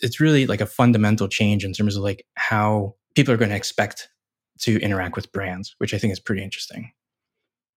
It's 0.03 0.21
really 0.21 0.47
like 0.47 0.61
a 0.61 0.67
fundamental 0.67 1.27
change 1.27 1.65
in 1.65 1.73
terms 1.73 1.97
of 1.97 2.03
like 2.03 2.27
how 2.35 2.97
people 3.15 3.33
are 3.33 3.39
going 3.39 3.51
to 3.51 3.57
expect 3.57 4.09
to 4.61 4.79
interact 4.81 5.17
with 5.17 5.33
brands, 5.33 5.75
which 5.79 5.95
I 5.95 5.99
think 5.99 6.13
is 6.13 6.21
pretty 6.21 6.43
interesting. 6.43 6.93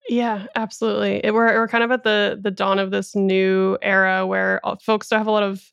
Yeah, 0.10 0.48
absolutely. 0.56 1.22
It, 1.24 1.34
we're 1.34 1.54
we're 1.56 1.68
kind 1.68 1.84
of 1.84 1.92
at 1.92 2.04
the 2.04 2.40
the 2.42 2.52
dawn 2.52 2.80
of 2.80 2.92
this 2.92 3.16
new 3.16 3.78
era 3.82 4.26
where 4.26 4.60
folks 4.82 5.10
have 5.12 5.28
a 5.28 5.32
lot 5.32 5.44
of 5.44 5.64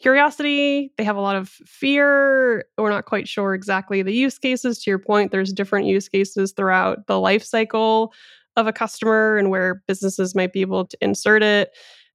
curiosity, 0.00 0.92
they 0.98 1.04
have 1.04 1.16
a 1.16 1.20
lot 1.20 1.36
of 1.36 1.48
fear. 1.48 2.64
We're 2.76 2.90
not 2.90 3.04
quite 3.06 3.28
sure 3.28 3.54
exactly 3.54 4.02
the 4.02 4.12
use 4.12 4.38
cases. 4.38 4.82
To 4.82 4.90
your 4.90 4.98
point, 4.98 5.30
there's 5.30 5.52
different 5.52 5.86
use 5.86 6.08
cases 6.08 6.52
throughout 6.52 7.06
the 7.06 7.20
life 7.20 7.44
cycle 7.44 8.12
of 8.56 8.66
a 8.66 8.72
customer 8.72 9.36
and 9.36 9.50
where 9.50 9.82
businesses 9.86 10.34
might 10.34 10.52
be 10.52 10.60
able 10.60 10.86
to 10.86 10.96
insert 11.00 11.42
it. 11.42 11.70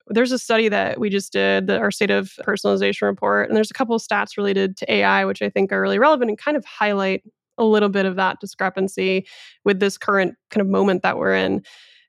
There's 0.07 0.31
a 0.31 0.39
study 0.39 0.69
that 0.69 0.99
we 0.99 1.09
just 1.09 1.31
did, 1.33 1.67
the, 1.67 1.77
our 1.77 1.91
state 1.91 2.09
of 2.09 2.33
personalization 2.43 3.03
report, 3.03 3.47
and 3.47 3.55
there's 3.55 3.69
a 3.69 3.75
couple 3.75 3.95
of 3.95 4.01
stats 4.01 4.37
related 4.37 4.75
to 4.77 4.91
AI, 4.91 5.25
which 5.25 5.41
I 5.41 5.49
think 5.49 5.71
are 5.71 5.81
really 5.81 5.99
relevant 5.99 6.29
and 6.29 6.37
kind 6.37 6.57
of 6.57 6.65
highlight 6.65 7.23
a 7.59 7.65
little 7.65 7.89
bit 7.89 8.05
of 8.05 8.15
that 8.15 8.39
discrepancy 8.39 9.27
with 9.65 9.79
this 9.79 9.97
current 9.97 10.35
kind 10.49 10.61
of 10.61 10.67
moment 10.67 11.03
that 11.03 11.17
we're 11.17 11.35
in. 11.35 11.63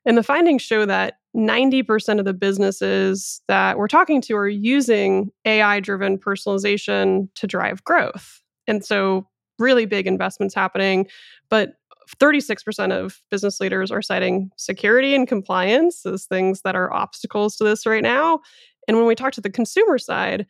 And 0.05 0.17
the 0.17 0.23
findings 0.23 0.63
show 0.63 0.85
that 0.87 1.15
90% 1.35 2.19
of 2.19 2.25
the 2.25 2.33
businesses 2.33 3.41
that 3.47 3.77
we're 3.77 3.87
talking 3.87 4.21
to 4.21 4.35
are 4.35 4.49
using 4.49 5.29
AI 5.45 5.79
driven 5.79 6.17
personalization 6.17 7.29
to 7.35 7.47
drive 7.47 7.83
growth. 7.83 8.41
And 8.67 8.83
so, 8.83 9.27
really 9.59 9.85
big 9.85 10.07
investments 10.07 10.55
happening. 10.55 11.07
But 11.49 11.73
36% 12.19 12.91
of 12.91 13.21
business 13.29 13.59
leaders 13.59 13.91
are 13.91 14.01
citing 14.01 14.49
security 14.57 15.13
and 15.13 15.27
compliance 15.27 16.05
as 16.05 16.25
things 16.25 16.61
that 16.63 16.75
are 16.75 16.91
obstacles 16.91 17.55
to 17.57 17.63
this 17.63 17.85
right 17.85 18.03
now. 18.03 18.39
And 18.87 18.97
when 18.97 19.05
we 19.05 19.15
talk 19.15 19.33
to 19.33 19.41
the 19.41 19.49
consumer 19.49 19.97
side, 19.97 20.47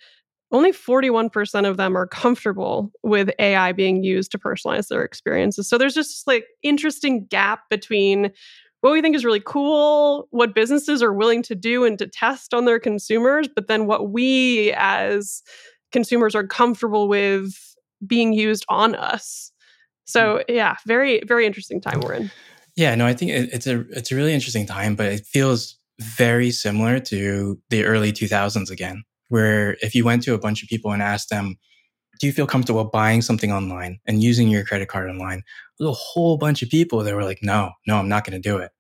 only 0.52 0.72
41% 0.72 1.68
of 1.68 1.78
them 1.78 1.98
are 1.98 2.08
comfortable 2.08 2.92
with 3.04 3.32
AI 3.40 3.72
being 3.72 4.04
used 4.04 4.32
to 4.32 4.40
personalize 4.40 4.90
their 4.90 5.04
experiences. 5.04 5.70
So 5.70 5.78
there's 5.78 5.94
just 5.94 6.28
like 6.28 6.46
interesting 6.62 7.26
gap 7.26 7.70
between 7.70 8.32
what 8.82 8.92
we 8.92 9.02
think 9.02 9.16
is 9.16 9.24
really 9.24 9.42
cool, 9.46 10.28
what 10.32 10.56
businesses 10.56 11.02
are 11.02 11.14
willing 11.14 11.44
to 11.44 11.56
do 11.56 11.86
and 11.86 11.98
to 12.00 12.08
test 12.08 12.54
on 12.54 12.66
their 12.66 12.80
consumers, 12.80 13.48
but 13.48 13.68
then 13.68 13.86
what 13.86 14.12
we 14.12 14.74
as 14.76 15.42
consumers 15.92 16.36
are 16.36 16.46
comfortable 16.46 17.08
with 17.08 17.56
being 18.06 18.34
used 18.34 18.66
on 18.68 18.96
us. 18.96 19.52
So 20.06 20.42
hmm. 20.48 20.56
yeah, 20.56 20.76
very 20.86 21.22
very 21.26 21.46
interesting 21.46 21.80
time 21.80 22.02
we're 22.02 22.14
in. 22.14 22.32
Yeah, 22.76 22.96
no, 22.96 23.06
I 23.06 23.14
think 23.14 23.32
it's 23.32 23.68
a 23.68 23.82
it's 23.92 24.12
a 24.12 24.16
really 24.16 24.34
interesting 24.34 24.66
time, 24.66 24.96
but 24.96 25.08
it 25.08 25.26
feels 25.26 25.78
very 26.00 26.50
similar 26.50 27.00
to 27.00 27.60
the 27.70 27.86
early 27.86 28.12
2000s 28.12 28.72
again 28.72 29.04
where 29.32 29.78
if 29.82 29.96
you 29.96 30.04
went 30.04 30.24
to 30.24 30.34
a 30.34 30.38
bunch 30.38 30.62
of 30.62 30.68
people 30.68 30.92
and 30.92 31.02
asked 31.02 31.30
them, 31.30 31.56
do 32.20 32.28
you 32.28 32.34
feel 32.34 32.46
comfortable 32.46 32.84
buying 32.84 33.22
something 33.22 33.52
online 33.52 34.00
and 34.06 34.22
using 34.22 34.50
your 34.50 34.66
credit 34.66 34.90
card 34.90 35.10
online? 35.10 35.42
There's 35.80 35.90
a 35.90 35.94
whole 35.94 36.38
bunch 36.38 36.62
of 36.62 36.70
people 36.70 37.00
that 37.04 37.16
were 37.16 37.24
like, 37.24 37.40
no, 37.42 37.72
no, 37.88 37.98
I'm 37.98 38.10
not 38.10 38.26
going 38.26 38.40
to 38.40 38.50
do 38.50 38.58
it. 38.58 38.72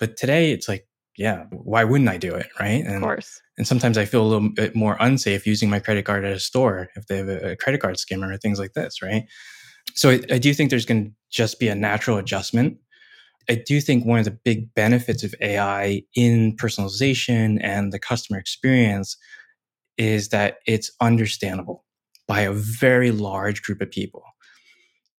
But 0.00 0.16
today 0.16 0.50
it's 0.50 0.68
like, 0.68 0.86
yeah, 1.16 1.44
why 1.50 1.84
wouldn't 1.84 2.10
I 2.10 2.18
do 2.18 2.34
it? 2.34 2.48
Right. 2.58 2.84
And, 2.84 2.96
of 2.96 3.02
course. 3.02 3.40
And 3.56 3.68
sometimes 3.68 3.96
I 3.96 4.04
feel 4.04 4.22
a 4.22 4.26
little 4.26 4.50
bit 4.50 4.74
more 4.74 4.96
unsafe 4.98 5.46
using 5.46 5.70
my 5.70 5.78
credit 5.78 6.04
card 6.04 6.24
at 6.24 6.32
a 6.32 6.40
store 6.40 6.88
if 6.96 7.06
they 7.06 7.18
have 7.18 7.28
a 7.28 7.56
credit 7.56 7.80
card 7.80 7.98
skimmer 7.98 8.32
or 8.32 8.36
things 8.36 8.58
like 8.58 8.72
this. 8.72 9.00
Right. 9.00 9.24
So 9.94 10.10
I, 10.10 10.20
I 10.30 10.38
do 10.38 10.52
think 10.52 10.70
there's 10.70 10.86
going 10.86 11.04
to 11.04 11.12
just 11.30 11.60
be 11.60 11.68
a 11.68 11.74
natural 11.74 12.18
adjustment. 12.18 12.78
I 13.48 13.62
do 13.64 13.80
think 13.80 14.04
one 14.04 14.18
of 14.18 14.24
the 14.24 14.38
big 14.44 14.74
benefits 14.74 15.22
of 15.22 15.34
AI 15.40 16.02
in 16.16 16.56
personalization 16.56 17.58
and 17.62 17.92
the 17.92 17.98
customer 17.98 18.38
experience 18.38 19.16
is 19.96 20.30
that 20.30 20.58
it's 20.66 20.90
understandable 21.00 21.84
by 22.26 22.40
a 22.40 22.52
very 22.52 23.10
large 23.10 23.62
group 23.62 23.80
of 23.80 23.90
people. 23.90 24.22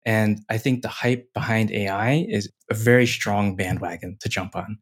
And 0.06 0.40
I 0.50 0.58
think 0.58 0.82
the 0.82 0.88
hype 0.88 1.32
behind 1.32 1.70
AI 1.70 2.26
is 2.28 2.50
a 2.70 2.74
very 2.74 3.06
strong 3.06 3.56
bandwagon 3.56 4.16
to 4.20 4.28
jump 4.28 4.54
on. 4.54 4.78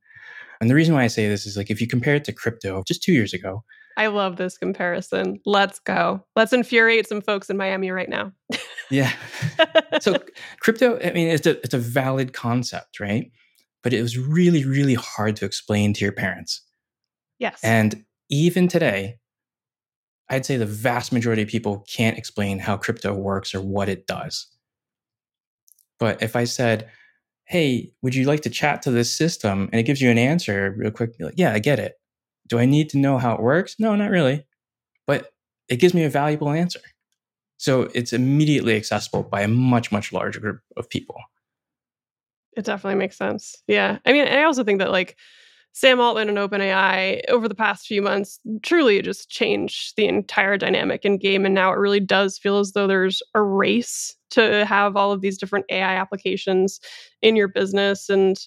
And 0.61 0.71
the 0.71 0.75
reason 0.75 0.95
why 0.95 1.05
I 1.05 1.09
say 1.09 1.29
this 1.29 1.47
is 1.47 1.57
like 1.57 1.71
if 1.71 1.81
you 1.81 1.87
compare 1.87 2.15
it 2.15 2.25
to 2.25 2.33
crypto 2.33 2.83
just 2.87 3.03
two 3.03 3.13
years 3.13 3.33
ago. 3.33 3.65
I 3.97 4.07
love 4.07 4.37
this 4.37 4.57
comparison. 4.57 5.41
Let's 5.45 5.79
go. 5.79 6.25
Let's 6.35 6.53
infuriate 6.53 7.09
some 7.09 7.21
folks 7.21 7.51
in 7.51 7.57
Miami 7.57 7.91
right 7.91 8.09
now. 8.09 8.33
yeah. 8.91 9.13
So 10.01 10.17
crypto, 10.59 10.99
I 10.99 11.13
mean, 11.13 11.29
it's 11.29 11.47
a 11.47 11.59
it's 11.61 11.75
a 11.75 11.79
valid 11.79 12.33
concept, 12.33 12.99
right? 12.99 13.31
But 13.83 13.93
it 13.93 14.01
was 14.01 14.19
really, 14.19 14.65
really 14.65 14.95
hard 14.95 15.37
to 15.37 15.45
explain 15.45 15.93
to 15.93 16.01
your 16.01 16.13
parents. 16.13 16.63
Yes. 17.39 17.61
And 17.63 18.05
even 18.31 18.67
today, 18.67 19.19
I'd 20.33 20.47
say 20.47 20.57
the 20.57 20.65
vast 20.67 21.13
majority 21.13 21.43
of 21.43 21.49
people 21.49 21.85
can't 21.87 22.17
explain 22.17 22.59
how 22.59 22.79
crypto 22.79 23.15
works 23.15 23.55
or 23.55 23.61
what 23.61 23.91
it 23.91 24.07
does. 24.07 24.47
But 26.01 26.23
if 26.23 26.35
I 26.35 26.45
said, 26.45 26.89
hey, 27.45 27.93
would 28.01 28.15
you 28.15 28.25
like 28.25 28.41
to 28.43 28.51
chat 28.51 28.81
to 28.83 28.91
this 28.91 29.13
system? 29.13 29.69
And 29.71 29.79
it 29.79 29.83
gives 29.83 30.01
you 30.01 30.11
an 30.11 30.17
answer 30.17 30.75
real 30.77 30.91
quick, 30.91 31.13
like, 31.21 31.35
yeah, 31.37 31.53
I 31.53 31.59
get 31.59 31.79
it. 31.79 32.01
Do 32.49 32.59
I 32.59 32.65
need 32.65 32.89
to 32.91 32.99
know 32.99 33.19
how 33.19 33.35
it 33.35 33.43
works? 33.43 33.77
No, 33.79 33.95
not 33.95 34.11
really. 34.11 34.47
But 35.07 35.33
it 35.69 35.77
gives 35.77 35.93
me 35.93 36.05
a 36.05 36.11
valuable 36.11 36.51
answer. 36.51 36.81
So 37.59 37.91
it's 37.95 38.15
immediately 38.15 38.75
accessible 38.75 39.23
by 39.23 39.43
a 39.43 39.49
much, 39.49 39.93
much 39.93 40.15
larger 40.15 40.41
group 40.41 40.61
of 40.79 40.89
people. 40.89 41.17
It 42.57 42.65
definitely 42.65 42.99
makes 42.99 43.19
sense. 43.19 43.63
Yeah. 43.67 43.99
I 44.07 44.13
mean, 44.13 44.27
I 44.27 44.45
also 44.45 44.65
think 44.65 44.79
that 44.79 44.91
like 44.91 45.17
Sam 45.73 46.01
Altman 46.01 46.29
and 46.29 46.39
OpenAI 46.39 47.23
over 47.29 47.49
the 47.49 47.55
past 47.55 47.87
few 47.87 48.03
months 48.03 48.39
truly 48.63 49.01
just 49.01 49.31
changed 49.31 49.95
the 49.97 50.07
entire 50.07 50.59
dynamic 50.59 51.05
in 51.05 51.17
game. 51.17 51.47
And 51.47 51.55
now 51.55 51.73
it 51.73 51.79
really 51.79 52.01
does 52.01 52.39
feel 52.39 52.59
as 52.59 52.73
though 52.73 52.87
there's 52.87 53.23
a 53.35 53.43
race 53.43 54.15
to 54.31 54.65
have 54.67 54.97
all 54.97 55.13
of 55.13 55.23
these 55.23 55.39
different 55.39 55.67
AI 55.71 55.97
applications 55.97 56.79
in 57.23 57.37
your 57.37 57.49
business. 57.49 58.11
And 58.11 58.39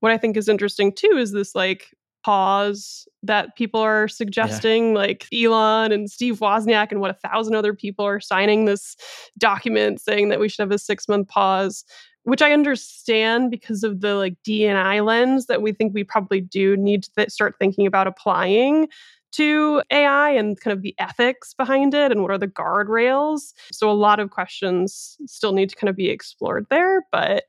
what 0.00 0.12
I 0.12 0.18
think 0.18 0.36
is 0.36 0.48
interesting 0.48 0.92
too 0.92 1.16
is 1.16 1.32
this 1.32 1.54
like 1.54 1.86
pause 2.24 3.06
that 3.22 3.56
people 3.56 3.80
are 3.80 4.08
suggesting, 4.08 4.88
yeah. 4.88 4.98
like 4.98 5.26
Elon 5.32 5.92
and 5.92 6.10
Steve 6.10 6.40
Wozniak 6.40 6.90
and 6.90 7.00
what 7.00 7.10
a 7.10 7.28
thousand 7.28 7.54
other 7.54 7.74
people 7.74 8.04
are 8.04 8.20
signing 8.20 8.64
this 8.64 8.96
document 9.38 10.00
saying 10.00 10.28
that 10.28 10.40
we 10.40 10.48
should 10.48 10.62
have 10.62 10.72
a 10.72 10.78
six 10.78 11.08
month 11.08 11.28
pause 11.28 11.84
which 12.24 12.42
I 12.42 12.52
understand 12.52 13.50
because 13.50 13.82
of 13.82 14.00
the 14.00 14.14
like 14.14 14.36
DNI 14.46 15.04
lens 15.04 15.46
that 15.46 15.62
we 15.62 15.72
think 15.72 15.92
we 15.92 16.04
probably 16.04 16.40
do 16.40 16.76
need 16.76 17.04
to 17.04 17.12
th- 17.16 17.30
start 17.30 17.56
thinking 17.58 17.86
about 17.86 18.06
applying 18.06 18.88
to 19.32 19.82
AI 19.90 20.30
and 20.30 20.60
kind 20.60 20.72
of 20.72 20.82
the 20.82 20.94
ethics 20.98 21.54
behind 21.54 21.94
it 21.94 22.12
and 22.12 22.22
what 22.22 22.30
are 22.30 22.38
the 22.38 22.46
guardrails. 22.46 23.54
So 23.72 23.90
a 23.90 23.92
lot 23.92 24.20
of 24.20 24.30
questions 24.30 25.16
still 25.26 25.52
need 25.52 25.70
to 25.70 25.76
kind 25.76 25.88
of 25.88 25.96
be 25.96 26.10
explored 26.10 26.66
there, 26.70 27.02
but 27.10 27.44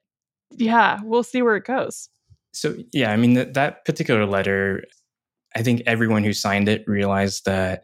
yeah, 0.51 0.99
we'll 1.03 1.23
see 1.23 1.41
where 1.41 1.57
it 1.57 1.65
goes. 1.65 2.09
So 2.53 2.75
yeah, 2.93 3.11
I 3.11 3.17
mean 3.17 3.33
that 3.33 3.53
that 3.55 3.83
particular 3.85 4.25
letter, 4.25 4.85
I 5.55 5.63
think 5.63 5.81
everyone 5.85 6.23
who 6.23 6.33
signed 6.33 6.69
it 6.69 6.87
realized 6.87 7.45
that 7.45 7.83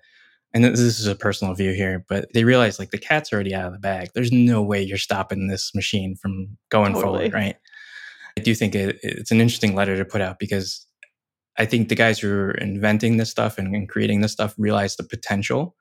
and 0.54 0.64
this 0.64 0.80
is 0.80 1.06
a 1.06 1.16
personal 1.16 1.54
view 1.54 1.74
here, 1.74 2.04
but 2.10 2.28
they 2.34 2.44
realized 2.44 2.80
like 2.80 2.90
the 2.90 2.98
cat's 2.98 3.32
already 3.32 3.54
out 3.54 3.68
of 3.68 3.74
the 3.74 3.80
bag. 3.80 4.10
There's 4.16 4.32
no 4.32 4.64
way 4.64 4.82
you're 4.82 4.98
stopping 4.98 5.48
this 5.48 5.76
machine 5.76 6.16
from 6.16 6.58
going 6.70 6.94
totally. 6.94 7.30
forward, 7.30 7.34
right? 7.34 7.56
I 8.38 8.42
do 8.42 8.56
think 8.56 8.74
it, 8.74 9.00
it's 9.04 9.32
an 9.32 9.42
interesting 9.42 9.76
letter 9.76 9.96
to 9.98 10.06
put 10.06 10.22
out 10.22 10.40
because 10.40 10.86
I 11.58 11.66
think 11.66 11.90
the 11.90 11.96
guys 11.96 12.20
who 12.20 12.32
are 12.32 12.52
inventing 12.52 13.18
this 13.18 13.30
stuff 13.30 13.58
and, 13.58 13.76
and 13.76 13.88
creating 13.88 14.22
this 14.22 14.32
stuff 14.32 14.56
realize 14.58 14.96
the 14.96 15.04
potential. 15.04 15.76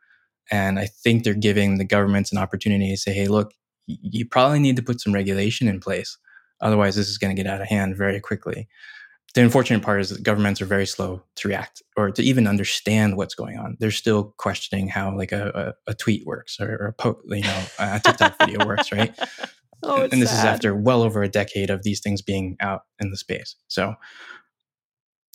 And 0.50 0.78
I 0.78 0.86
think 0.86 1.24
they're 1.24 1.34
giving 1.34 1.78
the 1.78 1.84
governments 1.84 2.32
an 2.32 2.38
opportunity 2.38 2.90
to 2.90 2.96
say, 2.96 3.12
hey, 3.12 3.28
look, 3.28 3.52
you 3.86 4.26
probably 4.26 4.58
need 4.58 4.76
to 4.76 4.82
put 4.82 5.00
some 5.00 5.14
regulation 5.14 5.68
in 5.68 5.80
place. 5.80 6.18
Otherwise, 6.60 6.96
this 6.96 7.08
is 7.08 7.16
going 7.16 7.34
to 7.34 7.40
get 7.40 7.50
out 7.50 7.60
of 7.60 7.68
hand 7.68 7.96
very 7.96 8.20
quickly. 8.20 8.68
The 9.34 9.42
unfortunate 9.42 9.82
part 9.82 10.00
is 10.00 10.10
that 10.10 10.22
governments 10.22 10.60
are 10.62 10.66
very 10.66 10.86
slow 10.86 11.22
to 11.36 11.48
react 11.48 11.82
or 11.96 12.10
to 12.10 12.22
even 12.22 12.46
understand 12.46 13.16
what's 13.16 13.34
going 13.34 13.58
on. 13.58 13.76
They're 13.78 13.90
still 13.90 14.34
questioning 14.38 14.88
how 14.88 15.14
like 15.16 15.32
a, 15.32 15.74
a, 15.86 15.90
a 15.90 15.94
tweet 15.94 16.26
works 16.26 16.58
or, 16.58 16.76
or 16.76 16.86
a 16.88 16.92
po- 16.92 17.20
you 17.28 17.42
know 17.42 17.64
a 17.78 18.00
TikTok 18.00 18.36
video 18.40 18.66
works, 18.66 18.90
right? 18.92 19.16
Oh, 19.84 20.02
and 20.02 20.20
this 20.20 20.30
sad. 20.30 20.38
is 20.38 20.44
after 20.44 20.74
well 20.74 21.02
over 21.02 21.22
a 21.22 21.28
decade 21.28 21.70
of 21.70 21.84
these 21.84 22.00
things 22.00 22.20
being 22.20 22.56
out 22.58 22.80
in 22.98 23.12
the 23.12 23.16
space. 23.16 23.54
So 23.68 23.94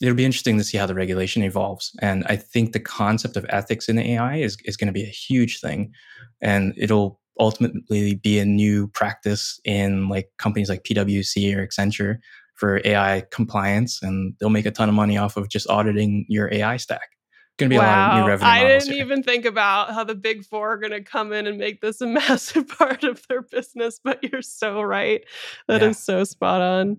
it'll 0.01 0.15
be 0.15 0.25
interesting 0.25 0.57
to 0.57 0.63
see 0.65 0.77
how 0.77 0.85
the 0.85 0.95
regulation 0.95 1.43
evolves. 1.43 1.91
And 2.01 2.25
I 2.27 2.35
think 2.35 2.73
the 2.73 2.79
concept 2.79 3.37
of 3.37 3.45
ethics 3.47 3.87
in 3.87 3.97
AI 3.97 4.37
is, 4.37 4.57
is 4.65 4.75
going 4.75 4.87
to 4.87 4.93
be 4.93 5.03
a 5.03 5.07
huge 5.07 5.61
thing. 5.61 5.93
And 6.41 6.73
it'll 6.77 7.21
ultimately 7.39 8.15
be 8.15 8.37
a 8.37 8.45
new 8.45 8.87
practice 8.89 9.59
in 9.63 10.09
like 10.09 10.29
companies 10.37 10.69
like 10.69 10.83
PwC 10.83 11.55
or 11.55 11.65
Accenture 11.65 12.17
for 12.55 12.81
AI 12.85 13.23
compliance. 13.31 14.01
And 14.01 14.35
they'll 14.39 14.49
make 14.49 14.65
a 14.65 14.71
ton 14.71 14.89
of 14.89 14.95
money 14.95 15.17
off 15.17 15.37
of 15.37 15.49
just 15.49 15.69
auditing 15.69 16.25
your 16.29 16.53
AI 16.53 16.77
stack. 16.77 17.09
Going 17.57 17.69
to 17.69 17.75
be 17.75 17.77
wow. 17.77 17.83
a 17.83 17.85
lot 17.85 18.11
of 18.11 18.23
new 18.23 18.27
revenue. 18.27 18.49
I 18.49 18.63
didn't 18.63 18.93
here. 18.93 19.05
even 19.05 19.21
think 19.21 19.45
about 19.45 19.93
how 19.93 20.03
the 20.03 20.15
big 20.15 20.43
four 20.43 20.73
are 20.73 20.77
going 20.77 20.91
to 20.91 21.03
come 21.03 21.31
in 21.31 21.45
and 21.45 21.57
make 21.57 21.81
this 21.81 22.01
a 22.01 22.07
massive 22.07 22.67
part 22.67 23.03
of 23.03 23.25
their 23.27 23.43
business, 23.43 23.99
but 24.03 24.23
you're 24.23 24.41
so 24.41 24.81
right. 24.81 25.23
That 25.67 25.81
yeah. 25.81 25.89
is 25.89 25.99
so 25.99 26.23
spot 26.23 26.61
on. 26.61 26.97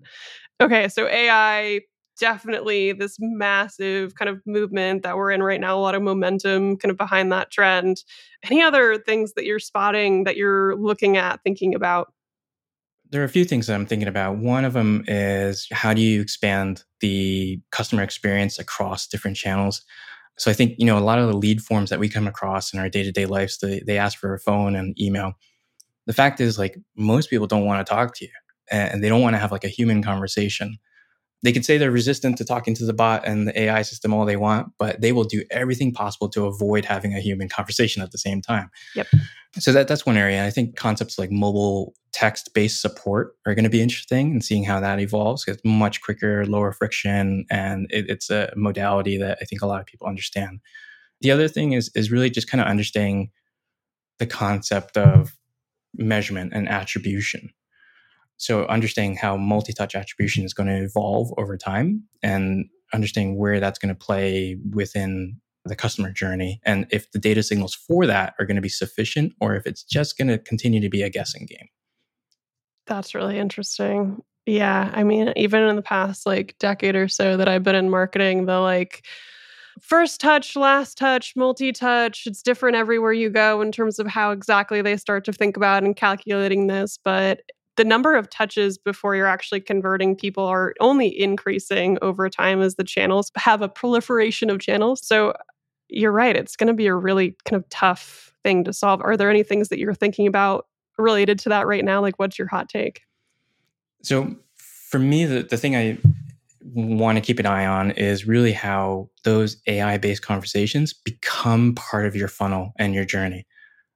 Okay, 0.61 0.87
so 0.87 1.07
AI 1.07 1.81
definitely 2.17 2.93
this 2.93 3.17
massive 3.19 4.15
kind 4.15 4.29
of 4.29 4.41
movement 4.45 5.03
that 5.03 5.17
we're 5.17 5.31
in 5.31 5.43
right 5.43 5.59
now, 5.59 5.77
a 5.77 5.79
lot 5.79 5.95
of 5.95 6.01
momentum 6.01 6.77
kind 6.77 6.89
of 6.89 6.97
behind 6.97 7.31
that 7.31 7.51
trend. 7.51 8.03
Any 8.43 8.61
other 8.61 8.97
things 8.97 9.33
that 9.33 9.45
you're 9.45 9.59
spotting 9.59 10.23
that 10.23 10.37
you're 10.37 10.75
looking 10.77 11.17
at, 11.17 11.41
thinking 11.43 11.75
about? 11.75 12.13
There 13.11 13.21
are 13.21 13.25
a 13.25 13.29
few 13.29 13.45
things 13.45 13.67
that 13.67 13.75
I'm 13.75 13.85
thinking 13.85 14.07
about. 14.07 14.37
One 14.37 14.65
of 14.65 14.73
them 14.73 15.03
is 15.07 15.67
how 15.71 15.93
do 15.93 16.01
you 16.01 16.21
expand 16.21 16.83
the 17.01 17.59
customer 17.71 18.01
experience 18.03 18.57
across 18.59 19.07
different 19.07 19.37
channels? 19.37 19.83
So 20.37 20.51
I 20.51 20.53
think, 20.53 20.75
you 20.77 20.85
know, 20.85 20.97
a 20.97 20.99
lot 20.99 21.19
of 21.19 21.27
the 21.27 21.37
lead 21.37 21.61
forms 21.61 21.89
that 21.91 21.99
we 21.99 22.09
come 22.09 22.27
across 22.27 22.73
in 22.73 22.79
our 22.79 22.89
day-to-day 22.89 23.25
lives, 23.25 23.59
they, 23.59 23.81
they 23.85 23.97
ask 23.97 24.17
for 24.17 24.33
a 24.33 24.39
phone 24.39 24.75
and 24.75 24.99
email. 24.99 25.33
The 26.07 26.13
fact 26.13 26.41
is 26.41 26.59
like 26.59 26.77
most 26.97 27.29
people 27.29 27.47
don't 27.47 27.65
want 27.65 27.85
to 27.85 27.89
talk 27.89 28.15
to 28.15 28.25
you 28.25 28.31
and 28.71 29.03
they 29.03 29.09
don't 29.09 29.21
want 29.21 29.35
to 29.35 29.39
have 29.39 29.51
like 29.51 29.63
a 29.63 29.69
human 29.69 30.03
conversation 30.03 30.77
they 31.43 31.51
could 31.51 31.65
say 31.65 31.77
they're 31.77 31.91
resistant 31.91 32.37
to 32.37 32.45
talking 32.45 32.73
to 32.75 32.85
the 32.85 32.93
bot 32.93 33.25
and 33.25 33.47
the 33.47 33.61
AI 33.61 33.83
system 33.83 34.13
all 34.13 34.25
they 34.25 34.37
want, 34.37 34.71
but 34.79 35.01
they 35.01 35.11
will 35.11 35.23
do 35.23 35.43
everything 35.51 35.93
possible 35.93 36.27
to 36.29 36.45
avoid 36.45 36.85
having 36.85 37.13
a 37.13 37.19
human 37.19 37.49
conversation 37.49 38.01
at 38.01 38.11
the 38.11 38.17
same 38.17 38.41
time. 38.41 38.69
Yep. 38.95 39.07
So 39.59 39.71
that 39.71 39.87
that's 39.87 40.05
one 40.05 40.17
area. 40.17 40.45
I 40.45 40.49
think 40.49 40.75
concepts 40.75 41.17
like 41.17 41.31
mobile 41.31 41.93
text-based 42.13 42.81
support 42.81 43.35
are 43.45 43.53
going 43.53 43.63
to 43.63 43.69
be 43.69 43.81
interesting 43.81 44.31
and 44.31 44.43
seeing 44.43 44.63
how 44.63 44.79
that 44.79 44.99
evolves. 44.99 45.45
It's 45.47 45.61
much 45.63 46.01
quicker, 46.01 46.45
lower 46.45 46.71
friction, 46.71 47.45
and 47.51 47.87
it, 47.89 48.09
it's 48.09 48.29
a 48.29 48.51
modality 48.55 49.17
that 49.17 49.37
I 49.41 49.45
think 49.45 49.61
a 49.61 49.67
lot 49.67 49.79
of 49.79 49.85
people 49.85 50.07
understand. 50.07 50.59
The 51.21 51.31
other 51.31 51.47
thing 51.47 51.73
is 51.73 51.89
is 51.95 52.11
really 52.11 52.29
just 52.29 52.49
kind 52.49 52.61
of 52.61 52.67
understanding 52.67 53.31
the 54.19 54.25
concept 54.25 54.97
of 54.97 55.37
measurement 55.93 56.53
and 56.53 56.67
attribution. 56.67 57.49
So 58.37 58.65
understanding 58.65 59.17
how 59.17 59.37
multi-touch 59.37 59.95
attribution 59.95 60.43
is 60.43 60.53
going 60.53 60.67
to 60.67 60.83
evolve 60.83 61.31
over 61.37 61.57
time 61.57 62.03
and 62.21 62.65
understanding 62.93 63.37
where 63.37 63.59
that's 63.59 63.79
going 63.79 63.93
to 63.93 63.95
play 63.95 64.57
within 64.71 65.39
the 65.65 65.75
customer 65.75 66.11
journey 66.11 66.61
and 66.63 66.85
if 66.91 67.11
the 67.11 67.17
data 67.17 67.41
signals 67.41 67.73
for 67.73 68.05
that 68.05 68.35
are 68.39 68.45
going 68.45 68.55
to 68.55 68.61
be 68.61 68.69
sufficient 68.69 69.33
or 69.41 69.55
if 69.55 69.65
it's 69.65 69.83
just 69.83 70.17
going 70.17 70.27
to 70.27 70.37
continue 70.37 70.79
to 70.79 70.89
be 70.89 71.01
a 71.01 71.09
guessing 71.09 71.47
game. 71.47 71.67
That's 72.85 73.15
really 73.15 73.39
interesting. 73.39 74.21
Yeah, 74.45 74.91
I 74.93 75.03
mean 75.03 75.33
even 75.35 75.63
in 75.63 75.75
the 75.75 75.81
past 75.81 76.27
like 76.27 76.55
decade 76.59 76.95
or 76.95 77.07
so 77.07 77.35
that 77.37 77.49
I've 77.49 77.63
been 77.63 77.75
in 77.75 77.89
marketing 77.89 78.45
the 78.45 78.59
like 78.59 79.05
first 79.81 80.21
touch, 80.21 80.55
last 80.55 80.97
touch, 80.97 81.33
multi 81.35 81.71
touch. 81.71 82.23
It's 82.27 82.43
different 82.43 82.77
everywhere 82.77 83.13
you 83.13 83.31
go 83.31 83.61
in 83.61 83.71
terms 83.71 83.97
of 83.97 84.05
how 84.05 84.31
exactly 84.31 84.83
they 84.83 84.97
start 84.97 85.25
to 85.25 85.33
think 85.33 85.57
about 85.57 85.83
and 85.83 85.95
calculating 85.95 86.67
this. 86.67 86.99
But 87.03 87.41
the 87.77 87.83
number 87.83 88.15
of 88.15 88.29
touches 88.29 88.77
before 88.77 89.15
you're 89.15 89.27
actually 89.27 89.61
converting 89.61 90.15
people 90.15 90.45
are 90.45 90.73
only 90.79 91.07
increasing 91.19 91.97
over 92.01 92.29
time 92.29 92.61
as 92.61 92.75
the 92.75 92.83
channels 92.83 93.31
have 93.35 93.61
a 93.61 93.69
proliferation 93.69 94.49
of 94.49 94.59
channels. 94.59 95.05
So 95.05 95.33
you're 95.89 96.11
right, 96.11 96.35
it's 96.35 96.55
going 96.55 96.67
to 96.67 96.73
be 96.73 96.87
a 96.87 96.95
really 96.95 97.35
kind 97.45 97.61
of 97.61 97.67
tough 97.69 98.33
thing 98.43 98.63
to 98.63 98.73
solve. 98.73 99.01
Are 99.01 99.17
there 99.17 99.29
any 99.29 99.43
things 99.43 99.69
that 99.69 99.79
you're 99.79 99.93
thinking 99.93 100.27
about 100.27 100.67
related 100.97 101.39
to 101.39 101.49
that 101.49 101.67
right 101.67 101.83
now? 101.83 102.01
Like, 102.01 102.17
what's 102.17 102.39
your 102.39 102.47
hot 102.47 102.69
take? 102.69 103.01
So, 104.01 104.35
for 104.55 104.99
me, 104.99 105.25
the, 105.25 105.43
the 105.43 105.57
thing 105.57 105.75
I 105.75 105.97
want 106.73 107.17
to 107.17 107.21
keep 107.21 107.39
an 107.39 107.45
eye 107.45 107.65
on 107.65 107.91
is 107.91 108.25
really 108.25 108.51
how 108.51 109.09
those 109.23 109.57
AI 109.67 109.97
based 109.97 110.21
conversations 110.21 110.93
become 110.93 111.75
part 111.75 112.05
of 112.05 112.15
your 112.15 112.27
funnel 112.27 112.71
and 112.77 112.93
your 112.93 113.05
journey. 113.05 113.45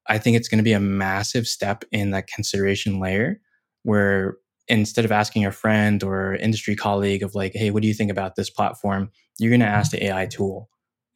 I 0.08 0.18
think 0.18 0.36
it's 0.36 0.48
going 0.48 0.58
to 0.58 0.64
be 0.64 0.74
a 0.74 0.80
massive 0.80 1.48
step 1.48 1.84
in 1.92 2.12
that 2.12 2.28
consideration 2.28 3.00
layer 3.00 3.40
where 3.84 4.38
instead 4.68 5.04
of 5.04 5.12
asking 5.12 5.46
a 5.46 5.52
friend 5.52 6.04
or 6.04 6.36
industry 6.36 6.76
colleague 6.76 7.24
of 7.24 7.36
like, 7.36 7.54
hey, 7.54 7.72
what 7.72 7.82
do 7.82 7.88
you 7.88 7.94
think 7.94 8.12
about 8.12 8.36
this 8.36 8.50
platform? 8.50 9.10
You're 9.40 9.50
going 9.50 9.62
to 9.62 9.66
ask 9.66 9.92
the 9.92 9.98
mm-hmm. 9.98 10.18
AI 10.18 10.26
tool 10.28 10.70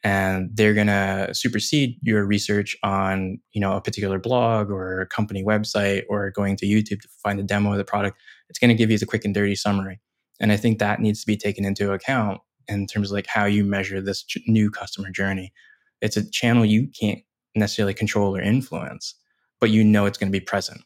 and 0.03 0.49
they're 0.53 0.73
going 0.73 0.87
to 0.87 1.29
supersede 1.33 1.97
your 2.01 2.25
research 2.25 2.75
on, 2.83 3.39
you 3.53 3.61
know, 3.61 3.73
a 3.73 3.81
particular 3.81 4.19
blog 4.19 4.69
or 4.69 5.01
a 5.01 5.07
company 5.07 5.43
website 5.43 6.03
or 6.09 6.31
going 6.31 6.57
to 6.57 6.65
YouTube 6.65 7.01
to 7.01 7.07
find 7.21 7.39
a 7.39 7.43
demo 7.43 7.71
of 7.71 7.77
the 7.77 7.85
product. 7.85 8.17
It's 8.49 8.59
going 8.59 8.69
to 8.69 8.75
give 8.75 8.91
you 8.91 8.97
the 8.97 9.05
quick 9.05 9.23
and 9.23 9.33
dirty 9.33 9.55
summary. 9.55 10.01
And 10.41 10.51
I 10.51 10.57
think 10.57 10.79
that 10.79 10.99
needs 10.99 11.21
to 11.21 11.27
be 11.27 11.37
taken 11.37 11.63
into 11.63 11.93
account 11.93 12.41
in 12.67 12.87
terms 12.87 13.11
of 13.11 13.15
like 13.15 13.27
how 13.27 13.45
you 13.45 13.63
measure 13.63 14.01
this 14.01 14.25
new 14.47 14.69
customer 14.69 15.09
journey. 15.09 15.53
It's 16.01 16.17
a 16.17 16.29
channel 16.29 16.65
you 16.65 16.87
can't 16.99 17.19
necessarily 17.55 17.93
control 17.93 18.35
or 18.35 18.41
influence, 18.41 19.15
but 19.61 19.69
you 19.69 19.83
know 19.83 20.05
it's 20.05 20.17
going 20.17 20.31
to 20.31 20.37
be 20.37 20.43
present. 20.43 20.81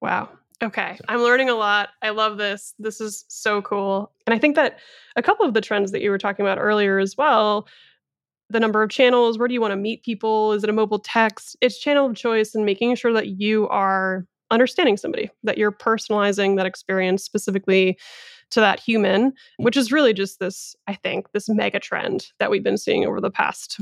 Wow. 0.00 0.30
Okay. 0.62 0.98
I'm 1.08 1.20
learning 1.20 1.50
a 1.50 1.54
lot. 1.54 1.90
I 2.02 2.10
love 2.10 2.38
this. 2.38 2.74
This 2.78 3.00
is 3.00 3.24
so 3.28 3.60
cool. 3.60 4.10
And 4.26 4.34
I 4.34 4.38
think 4.38 4.56
that 4.56 4.78
a 5.16 5.22
couple 5.22 5.44
of 5.44 5.54
the 5.54 5.60
trends 5.60 5.92
that 5.92 6.00
you 6.00 6.10
were 6.10 6.18
talking 6.18 6.44
about 6.44 6.58
earlier 6.58 6.98
as 6.98 7.16
well 7.16 7.66
the 8.48 8.60
number 8.60 8.82
of 8.82 8.90
channels, 8.90 9.38
where 9.38 9.48
do 9.48 9.54
you 9.54 9.60
want 9.60 9.72
to 9.72 9.76
meet 9.76 10.04
people? 10.04 10.52
Is 10.52 10.62
it 10.62 10.70
a 10.70 10.72
mobile 10.72 10.98
text? 10.98 11.56
It's 11.60 11.78
channel 11.78 12.06
of 12.06 12.16
choice 12.16 12.54
and 12.54 12.64
making 12.64 12.94
sure 12.94 13.12
that 13.12 13.40
you 13.40 13.68
are 13.68 14.26
understanding 14.50 14.96
somebody, 14.96 15.30
that 15.42 15.58
you're 15.58 15.72
personalizing 15.72 16.56
that 16.56 16.66
experience 16.66 17.24
specifically 17.24 17.98
to 18.50 18.60
that 18.60 18.78
human, 18.78 19.32
mm. 19.32 19.34
which 19.58 19.76
is 19.76 19.90
really 19.90 20.12
just 20.12 20.38
this, 20.38 20.76
I 20.86 20.94
think, 20.94 21.32
this 21.32 21.48
mega 21.48 21.80
trend 21.80 22.28
that 22.38 22.50
we've 22.50 22.62
been 22.62 22.78
seeing 22.78 23.04
over 23.04 23.20
the 23.20 23.30
past 23.30 23.80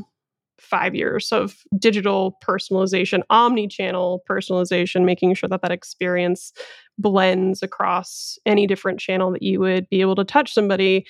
five 0.58 0.94
years 0.94 1.32
of 1.32 1.62
digital 1.78 2.38
personalization, 2.42 3.22
omni 3.30 3.68
channel 3.68 4.22
personalization, 4.28 5.04
making 5.04 5.34
sure 5.34 5.48
that 5.48 5.62
that 5.62 5.72
experience 5.72 6.52
blends 6.98 7.62
across 7.62 8.38
any 8.46 8.66
different 8.66 9.00
channel 9.00 9.32
that 9.32 9.42
you 9.42 9.60
would 9.60 9.88
be 9.90 10.00
able 10.00 10.14
to 10.14 10.24
touch 10.24 10.52
somebody. 10.52 11.06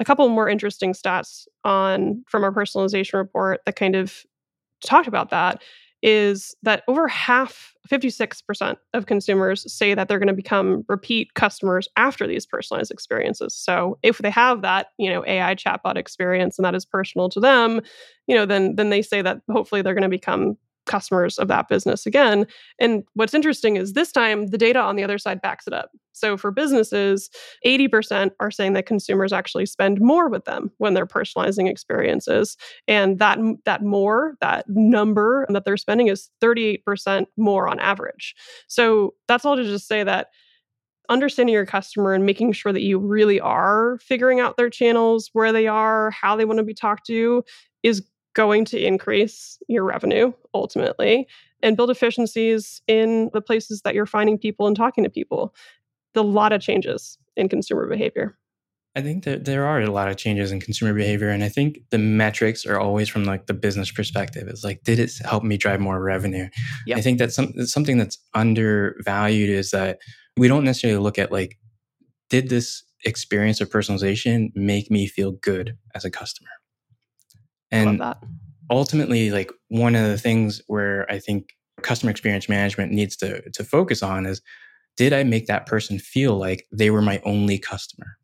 A 0.00 0.04
couple 0.04 0.28
more 0.28 0.48
interesting 0.48 0.92
stats 0.92 1.46
on 1.64 2.22
from 2.28 2.44
our 2.44 2.52
personalization 2.52 3.14
report 3.14 3.60
that 3.66 3.76
kind 3.76 3.96
of 3.96 4.24
talked 4.84 5.08
about 5.08 5.30
that 5.30 5.62
is 6.02 6.54
that 6.62 6.82
over 6.88 7.08
half 7.08 7.74
56% 7.88 8.76
of 8.94 9.06
consumers 9.06 9.72
say 9.72 9.94
that 9.94 10.08
they're 10.08 10.18
going 10.18 10.28
to 10.28 10.34
become 10.34 10.84
repeat 10.88 11.34
customers 11.34 11.88
after 11.96 12.26
these 12.26 12.46
personalized 12.46 12.90
experiences. 12.90 13.54
So 13.54 13.98
if 14.02 14.18
they 14.18 14.30
have 14.30 14.62
that, 14.62 14.88
you 14.98 15.10
know, 15.10 15.24
AI 15.26 15.54
chatbot 15.54 15.96
experience 15.96 16.58
and 16.58 16.64
that 16.64 16.74
is 16.74 16.84
personal 16.84 17.28
to 17.30 17.40
them, 17.40 17.80
you 18.26 18.36
know, 18.36 18.46
then 18.46 18.76
then 18.76 18.90
they 18.90 19.02
say 19.02 19.22
that 19.22 19.40
hopefully 19.50 19.82
they're 19.82 19.94
going 19.94 20.02
to 20.02 20.08
become 20.08 20.56
customers 20.88 21.38
of 21.38 21.48
that 21.48 21.68
business 21.68 22.06
again. 22.06 22.46
And 22.78 23.04
what's 23.14 23.34
interesting 23.34 23.76
is 23.76 23.92
this 23.92 24.10
time 24.10 24.48
the 24.48 24.58
data 24.58 24.80
on 24.80 24.96
the 24.96 25.04
other 25.04 25.18
side 25.18 25.40
backs 25.40 25.66
it 25.66 25.72
up. 25.72 25.90
So 26.12 26.36
for 26.36 26.50
businesses, 26.50 27.30
80% 27.64 28.32
are 28.40 28.50
saying 28.50 28.72
that 28.72 28.86
consumers 28.86 29.32
actually 29.32 29.66
spend 29.66 30.00
more 30.00 30.28
with 30.28 30.44
them 30.44 30.72
when 30.78 30.94
they're 30.94 31.06
personalizing 31.06 31.68
experiences. 31.68 32.56
And 32.88 33.18
that 33.20 33.38
that 33.64 33.82
more, 33.82 34.34
that 34.40 34.64
number 34.68 35.46
that 35.50 35.64
they're 35.64 35.76
spending 35.76 36.08
is 36.08 36.28
38% 36.42 37.26
more 37.36 37.68
on 37.68 37.78
average. 37.78 38.34
So 38.66 39.14
that's 39.28 39.44
all 39.44 39.56
to 39.56 39.62
just 39.62 39.86
say 39.86 40.02
that 40.02 40.28
understanding 41.08 41.54
your 41.54 41.66
customer 41.66 42.12
and 42.12 42.26
making 42.26 42.52
sure 42.52 42.72
that 42.72 42.82
you 42.82 42.98
really 42.98 43.40
are 43.40 43.98
figuring 44.02 44.40
out 44.40 44.56
their 44.56 44.70
channels, 44.70 45.30
where 45.32 45.52
they 45.52 45.66
are, 45.66 46.10
how 46.10 46.36
they 46.36 46.44
want 46.44 46.58
to 46.58 46.64
be 46.64 46.74
talked 46.74 47.06
to 47.06 47.42
is 47.82 48.02
going 48.34 48.64
to 48.66 48.80
increase 48.80 49.58
your 49.68 49.84
revenue 49.84 50.32
ultimately 50.54 51.26
and 51.62 51.76
build 51.76 51.90
efficiencies 51.90 52.82
in 52.86 53.30
the 53.32 53.40
places 53.40 53.82
that 53.82 53.94
you're 53.94 54.06
finding 54.06 54.38
people 54.38 54.66
and 54.66 54.76
talking 54.76 55.04
to 55.04 55.10
people. 55.10 55.54
A 56.14 56.22
lot 56.22 56.52
of 56.52 56.60
changes 56.60 57.18
in 57.36 57.48
consumer 57.48 57.86
behavior. 57.88 58.36
I 58.96 59.00
think 59.00 59.24
that 59.24 59.44
there 59.44 59.64
are 59.64 59.80
a 59.80 59.90
lot 59.90 60.08
of 60.08 60.16
changes 60.16 60.50
in 60.50 60.60
consumer 60.60 60.92
behavior. 60.92 61.28
And 61.28 61.44
I 61.44 61.48
think 61.48 61.78
the 61.90 61.98
metrics 61.98 62.66
are 62.66 62.80
always 62.80 63.08
from 63.08 63.24
like 63.24 63.46
the 63.46 63.54
business 63.54 63.92
perspective. 63.92 64.48
It's 64.48 64.64
like, 64.64 64.82
did 64.82 64.98
it 64.98 65.12
help 65.24 65.44
me 65.44 65.56
drive 65.56 65.78
more 65.78 66.00
revenue? 66.00 66.48
Yep. 66.86 66.98
I 66.98 67.00
think 67.00 67.18
that's 67.18 67.36
some, 67.36 67.52
something 67.66 67.98
that's 67.98 68.18
undervalued 68.34 69.50
is 69.50 69.70
that 69.70 70.00
we 70.36 70.48
don't 70.48 70.64
necessarily 70.64 70.98
look 70.98 71.18
at 71.18 71.30
like, 71.30 71.58
did 72.30 72.48
this 72.48 72.82
experience 73.04 73.60
of 73.60 73.70
personalization 73.70 74.48
make 74.56 74.90
me 74.90 75.06
feel 75.06 75.32
good 75.32 75.76
as 75.94 76.04
a 76.04 76.10
customer? 76.10 76.50
And 77.70 78.02
ultimately, 78.70 79.30
like 79.30 79.50
one 79.68 79.94
of 79.94 80.08
the 80.08 80.18
things 80.18 80.62
where 80.66 81.10
I 81.10 81.18
think 81.18 81.50
customer 81.82 82.10
experience 82.10 82.48
management 82.48 82.92
needs 82.92 83.16
to, 83.16 83.48
to 83.50 83.64
focus 83.64 84.02
on 84.02 84.26
is 84.26 84.42
did 84.96 85.12
I 85.12 85.22
make 85.22 85.46
that 85.46 85.66
person 85.66 85.98
feel 85.98 86.36
like 86.36 86.66
they 86.72 86.90
were 86.90 87.02
my 87.02 87.20
only 87.24 87.58
customer? 87.58 88.18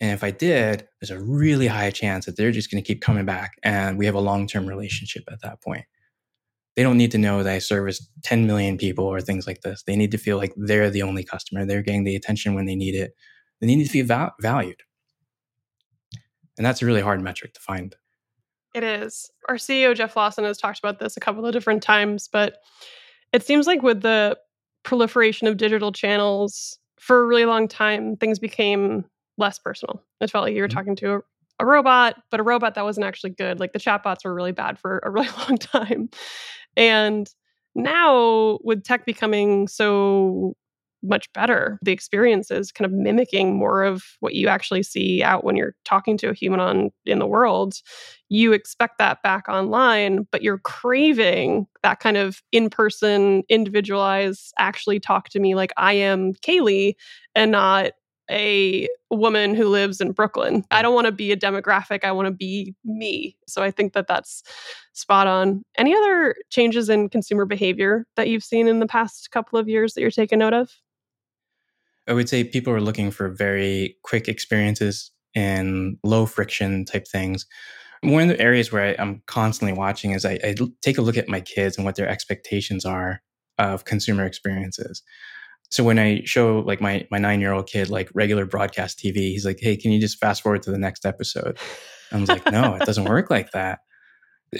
And 0.00 0.12
if 0.12 0.24
I 0.24 0.30
did, 0.30 0.86
there's 1.00 1.10
a 1.10 1.22
really 1.22 1.66
high 1.66 1.90
chance 1.90 2.26
that 2.26 2.36
they're 2.36 2.52
just 2.52 2.70
going 2.70 2.82
to 2.82 2.86
keep 2.86 3.00
coming 3.00 3.24
back 3.24 3.52
and 3.62 3.98
we 3.98 4.06
have 4.06 4.14
a 4.14 4.20
long 4.20 4.46
term 4.46 4.66
relationship 4.66 5.24
at 5.30 5.40
that 5.42 5.62
point 5.62 5.84
they 6.76 6.82
don't 6.82 6.98
need 6.98 7.10
to 7.12 7.18
know 7.18 7.42
that 7.42 7.54
I 7.54 7.58
service 7.58 8.06
10 8.22 8.46
million 8.46 8.76
people 8.76 9.06
or 9.06 9.20
things 9.20 9.46
like 9.46 9.62
this. 9.62 9.82
They 9.86 9.96
need 9.96 10.10
to 10.12 10.18
feel 10.18 10.36
like 10.36 10.52
they're 10.56 10.90
the 10.90 11.02
only 11.02 11.24
customer. 11.24 11.64
They're 11.64 11.82
getting 11.82 12.04
the 12.04 12.14
attention 12.14 12.54
when 12.54 12.66
they 12.66 12.76
need 12.76 12.94
it. 12.94 13.14
They 13.60 13.66
need 13.66 13.82
to 13.82 13.90
feel 13.90 14.04
val- 14.04 14.34
valued. 14.40 14.82
And 16.56 16.64
that's 16.64 16.82
a 16.82 16.86
really 16.86 17.00
hard 17.00 17.20
metric 17.22 17.54
to 17.54 17.60
find. 17.60 17.94
It 18.74 18.84
is. 18.84 19.30
Our 19.48 19.56
CEO, 19.56 19.94
Jeff 19.94 20.16
Lawson, 20.16 20.44
has 20.44 20.58
talked 20.58 20.78
about 20.78 20.98
this 20.98 21.16
a 21.16 21.20
couple 21.20 21.46
of 21.46 21.52
different 21.52 21.82
times, 21.82 22.28
but 22.30 22.58
it 23.32 23.44
seems 23.44 23.66
like 23.66 23.82
with 23.82 24.02
the 24.02 24.38
proliferation 24.82 25.46
of 25.46 25.56
digital 25.56 25.92
channels 25.92 26.78
for 26.98 27.22
a 27.22 27.26
really 27.26 27.44
long 27.44 27.68
time, 27.68 28.16
things 28.16 28.38
became 28.38 29.04
less 29.38 29.58
personal. 29.58 30.02
It 30.20 30.30
felt 30.30 30.44
like 30.44 30.54
you 30.54 30.62
were 30.62 30.68
mm-hmm. 30.68 30.76
talking 30.76 30.96
to 30.96 31.14
a, 31.14 31.20
a 31.60 31.66
robot, 31.66 32.16
but 32.30 32.40
a 32.40 32.42
robot 32.42 32.74
that 32.74 32.84
wasn't 32.84 33.06
actually 33.06 33.30
good. 33.30 33.60
Like 33.60 33.72
the 33.72 33.78
chatbots 33.78 34.24
were 34.24 34.34
really 34.34 34.52
bad 34.52 34.78
for 34.78 35.00
a 35.04 35.10
really 35.10 35.28
long 35.48 35.58
time. 35.58 36.10
And 36.76 37.28
now, 37.74 38.58
with 38.62 38.84
tech 38.84 39.04
becoming 39.04 39.68
so 39.68 40.56
much 41.06 41.32
better, 41.32 41.78
the 41.82 41.92
experience 41.92 42.50
is 42.50 42.72
kind 42.72 42.86
of 42.86 42.92
mimicking 42.92 43.56
more 43.56 43.82
of 43.82 44.04
what 44.20 44.34
you 44.34 44.48
actually 44.48 44.82
see 44.82 45.22
out 45.22 45.44
when 45.44 45.56
you're 45.56 45.74
talking 45.84 46.16
to 46.18 46.28
a 46.28 46.34
human 46.34 46.60
on 46.60 46.90
in 47.04 47.18
the 47.18 47.26
world. 47.26 47.74
You 48.28 48.52
expect 48.52 48.98
that 48.98 49.22
back 49.22 49.48
online, 49.48 50.26
but 50.30 50.42
you're 50.42 50.58
craving 50.58 51.66
that 51.82 52.00
kind 52.00 52.16
of 52.16 52.42
in-person, 52.52 53.44
individualized, 53.48 54.52
actually 54.58 55.00
talk 55.00 55.28
to 55.30 55.40
me 55.40 55.54
like 55.54 55.72
I 55.76 55.92
am 55.94 56.32
Kailey 56.34 56.94
and 57.34 57.52
not 57.52 57.92
a 58.28 58.88
woman 59.10 59.54
who 59.54 59.68
lives 59.68 60.00
in 60.00 60.10
Brooklyn. 60.10 60.64
I 60.72 60.82
don't 60.82 60.94
want 60.94 61.06
to 61.06 61.12
be 61.12 61.30
a 61.30 61.36
demographic. 61.36 62.02
I 62.02 62.10
want 62.10 62.26
to 62.26 62.32
be 62.32 62.74
me. 62.84 63.36
So 63.46 63.62
I 63.62 63.70
think 63.70 63.92
that 63.92 64.08
that's 64.08 64.42
spot 64.94 65.28
on. 65.28 65.62
Any 65.78 65.94
other 65.94 66.34
changes 66.50 66.88
in 66.88 67.08
consumer 67.08 67.44
behavior 67.44 68.04
that 68.16 68.28
you've 68.28 68.42
seen 68.42 68.66
in 68.66 68.80
the 68.80 68.86
past 68.86 69.30
couple 69.30 69.60
of 69.60 69.68
years 69.68 69.94
that 69.94 70.00
you're 70.00 70.10
taking 70.10 70.40
note 70.40 70.54
of? 70.54 70.72
I 72.08 72.12
would 72.12 72.28
say 72.28 72.44
people 72.44 72.72
are 72.72 72.80
looking 72.80 73.10
for 73.10 73.28
very 73.28 73.96
quick 74.02 74.28
experiences 74.28 75.10
and 75.34 75.98
low 76.04 76.26
friction 76.26 76.84
type 76.84 77.06
things. 77.06 77.46
One 78.02 78.22
of 78.22 78.28
the 78.28 78.40
areas 78.40 78.70
where 78.70 78.82
I, 78.82 79.02
am 79.02 79.22
constantly 79.26 79.76
watching 79.76 80.12
is 80.12 80.24
I, 80.24 80.38
I 80.44 80.54
take 80.82 80.98
a 80.98 81.02
look 81.02 81.16
at 81.16 81.28
my 81.28 81.40
kids 81.40 81.76
and 81.76 81.84
what 81.84 81.96
their 81.96 82.08
expectations 82.08 82.84
are 82.84 83.22
of 83.58 83.84
consumer 83.84 84.24
experiences 84.24 85.02
so 85.70 85.82
when 85.82 85.98
I 85.98 86.22
show 86.24 86.60
like 86.60 86.80
my 86.80 87.06
my 87.10 87.18
nine 87.18 87.40
year 87.40 87.52
old 87.52 87.66
kid 87.66 87.90
like 87.90 88.10
regular 88.14 88.46
broadcast 88.46 88.98
TV, 88.98 89.16
he's 89.16 89.44
like, 89.44 89.58
"Hey, 89.60 89.76
can 89.76 89.90
you 89.90 90.00
just 90.00 90.18
fast 90.18 90.42
forward 90.42 90.62
to 90.62 90.70
the 90.70 90.78
next 90.78 91.04
episode?" 91.04 91.58
I 92.12 92.20
was 92.20 92.28
like, 92.28 92.50
"No, 92.50 92.74
it 92.74 92.86
doesn't 92.86 93.04
work 93.04 93.30
like 93.30 93.50
that." 93.52 93.80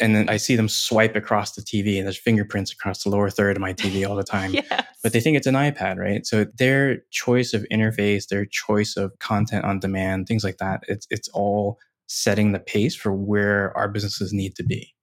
And 0.01 0.17
then 0.17 0.29
I 0.29 0.37
see 0.37 0.57
them 0.57 0.69
swipe 0.69 1.15
across 1.15 1.53
the 1.53 1.63
TV, 1.63 1.97
and 1.97 2.07
there's 2.07 2.19
fingerprints 2.19 2.73
across 2.73 3.05
the 3.05 3.11
lower 3.11 3.31
third 3.31 3.57
of 3.57 3.61
my 3.61 3.73
TV 3.73 4.09
all 4.09 4.17
the 4.17 4.25
time. 4.25 4.53
yes. 4.55 4.85
But 5.03 5.13
they 5.13 5.21
think 5.21 5.37
it's 5.37 5.47
an 5.47 5.55
iPad, 5.55 5.97
right? 5.99 6.27
So 6.27 6.47
their 6.59 7.03
choice 7.11 7.55
of 7.55 7.65
interface, 7.73 8.29
their 8.29 8.47
choice 8.47 8.97
of 8.97 9.17
content 9.21 9.65
on 9.65 9.79
demand, 9.79 10.27
things 10.27 10.43
like 10.43 10.59
that, 10.59 10.83
it's 10.89 11.07
it's 11.11 11.29
all 11.29 11.79
setting 12.09 12.53
the 12.53 12.59
pace 12.59 12.95
for 12.95 13.13
where 13.13 13.77
our 13.77 13.89
businesses 13.89 14.33
need 14.33 14.55
to 14.57 14.65
be. 14.65 14.95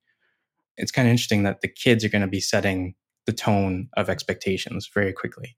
It's 0.77 0.91
kind 0.91 1.07
of 1.07 1.11
interesting 1.11 1.43
that 1.43 1.61
the 1.61 1.67
kids 1.67 2.03
are 2.03 2.09
going 2.09 2.21
to 2.21 2.27
be 2.27 2.39
setting 2.39 2.95
the 3.25 3.33
tone 3.33 3.89
of 3.95 4.09
expectations 4.09 4.89
very 4.93 5.13
quickly. 5.13 5.55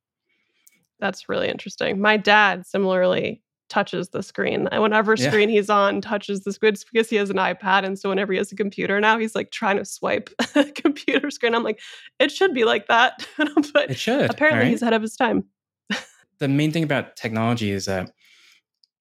That's 1.00 1.28
really 1.30 1.50
interesting. 1.50 2.00
My 2.00 2.18
dad 2.18 2.66
similarly 2.66 3.42
touches 3.76 4.08
the 4.10 4.24
screen. 4.24 4.70
And 4.72 4.82
whenever 4.82 5.16
yeah. 5.18 5.30
screen 5.30 5.50
he's 5.50 5.70
on 5.70 6.00
touches 6.00 6.46
the 6.46 6.54
screen 6.54 6.76
because 6.94 7.10
he 7.10 7.18
has 7.18 7.30
an 7.30 7.36
iPad. 7.36 7.84
And 7.84 8.00
so 8.00 8.08
whenever 8.08 8.32
he 8.32 8.38
has 8.38 8.50
a 8.50 8.56
computer 8.56 9.02
now, 9.02 9.20
he's 9.20 9.36
like 9.36 9.52
trying 9.52 9.76
to 9.76 9.84
swipe 9.84 10.30
a 10.56 10.64
computer 10.64 11.30
screen. 11.30 11.54
I'm 11.54 11.64
like, 11.64 11.82
it 12.18 12.32
should 12.32 12.54
be 12.54 12.64
like 12.64 12.88
that. 12.88 13.28
but 13.74 13.92
it 13.92 13.98
should. 13.98 14.30
Apparently 14.30 14.64
right? 14.64 14.70
he's 14.70 14.82
ahead 14.82 14.94
of 14.94 15.02
his 15.02 15.18
time. 15.18 15.44
the 16.40 16.48
main 16.48 16.72
thing 16.72 16.86
about 16.86 17.18
technology 17.18 17.70
is 17.70 17.84
that 17.84 18.12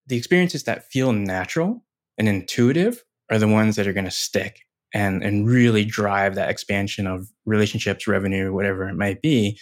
the 0.09 0.17
experiences 0.17 0.65
that 0.65 0.91
feel 0.91 1.13
natural 1.13 1.85
and 2.19 2.29
intuitive 2.29 3.05
are 3.31 3.39
the 3.39 3.49
ones 3.49 3.77
that 3.77 3.87
are 3.87 3.93
going 3.93 4.05
to 4.05 4.11
stick 4.11 4.63
and 4.93 5.23
and 5.23 5.47
really 5.49 5.85
drive 5.85 6.35
that 6.35 6.51
expansion 6.51 7.07
of 7.07 7.29
relationships, 7.47 8.09
revenue, 8.09 8.53
whatever 8.53 8.89
it 8.89 8.95
might 8.95 9.23
be. 9.23 9.57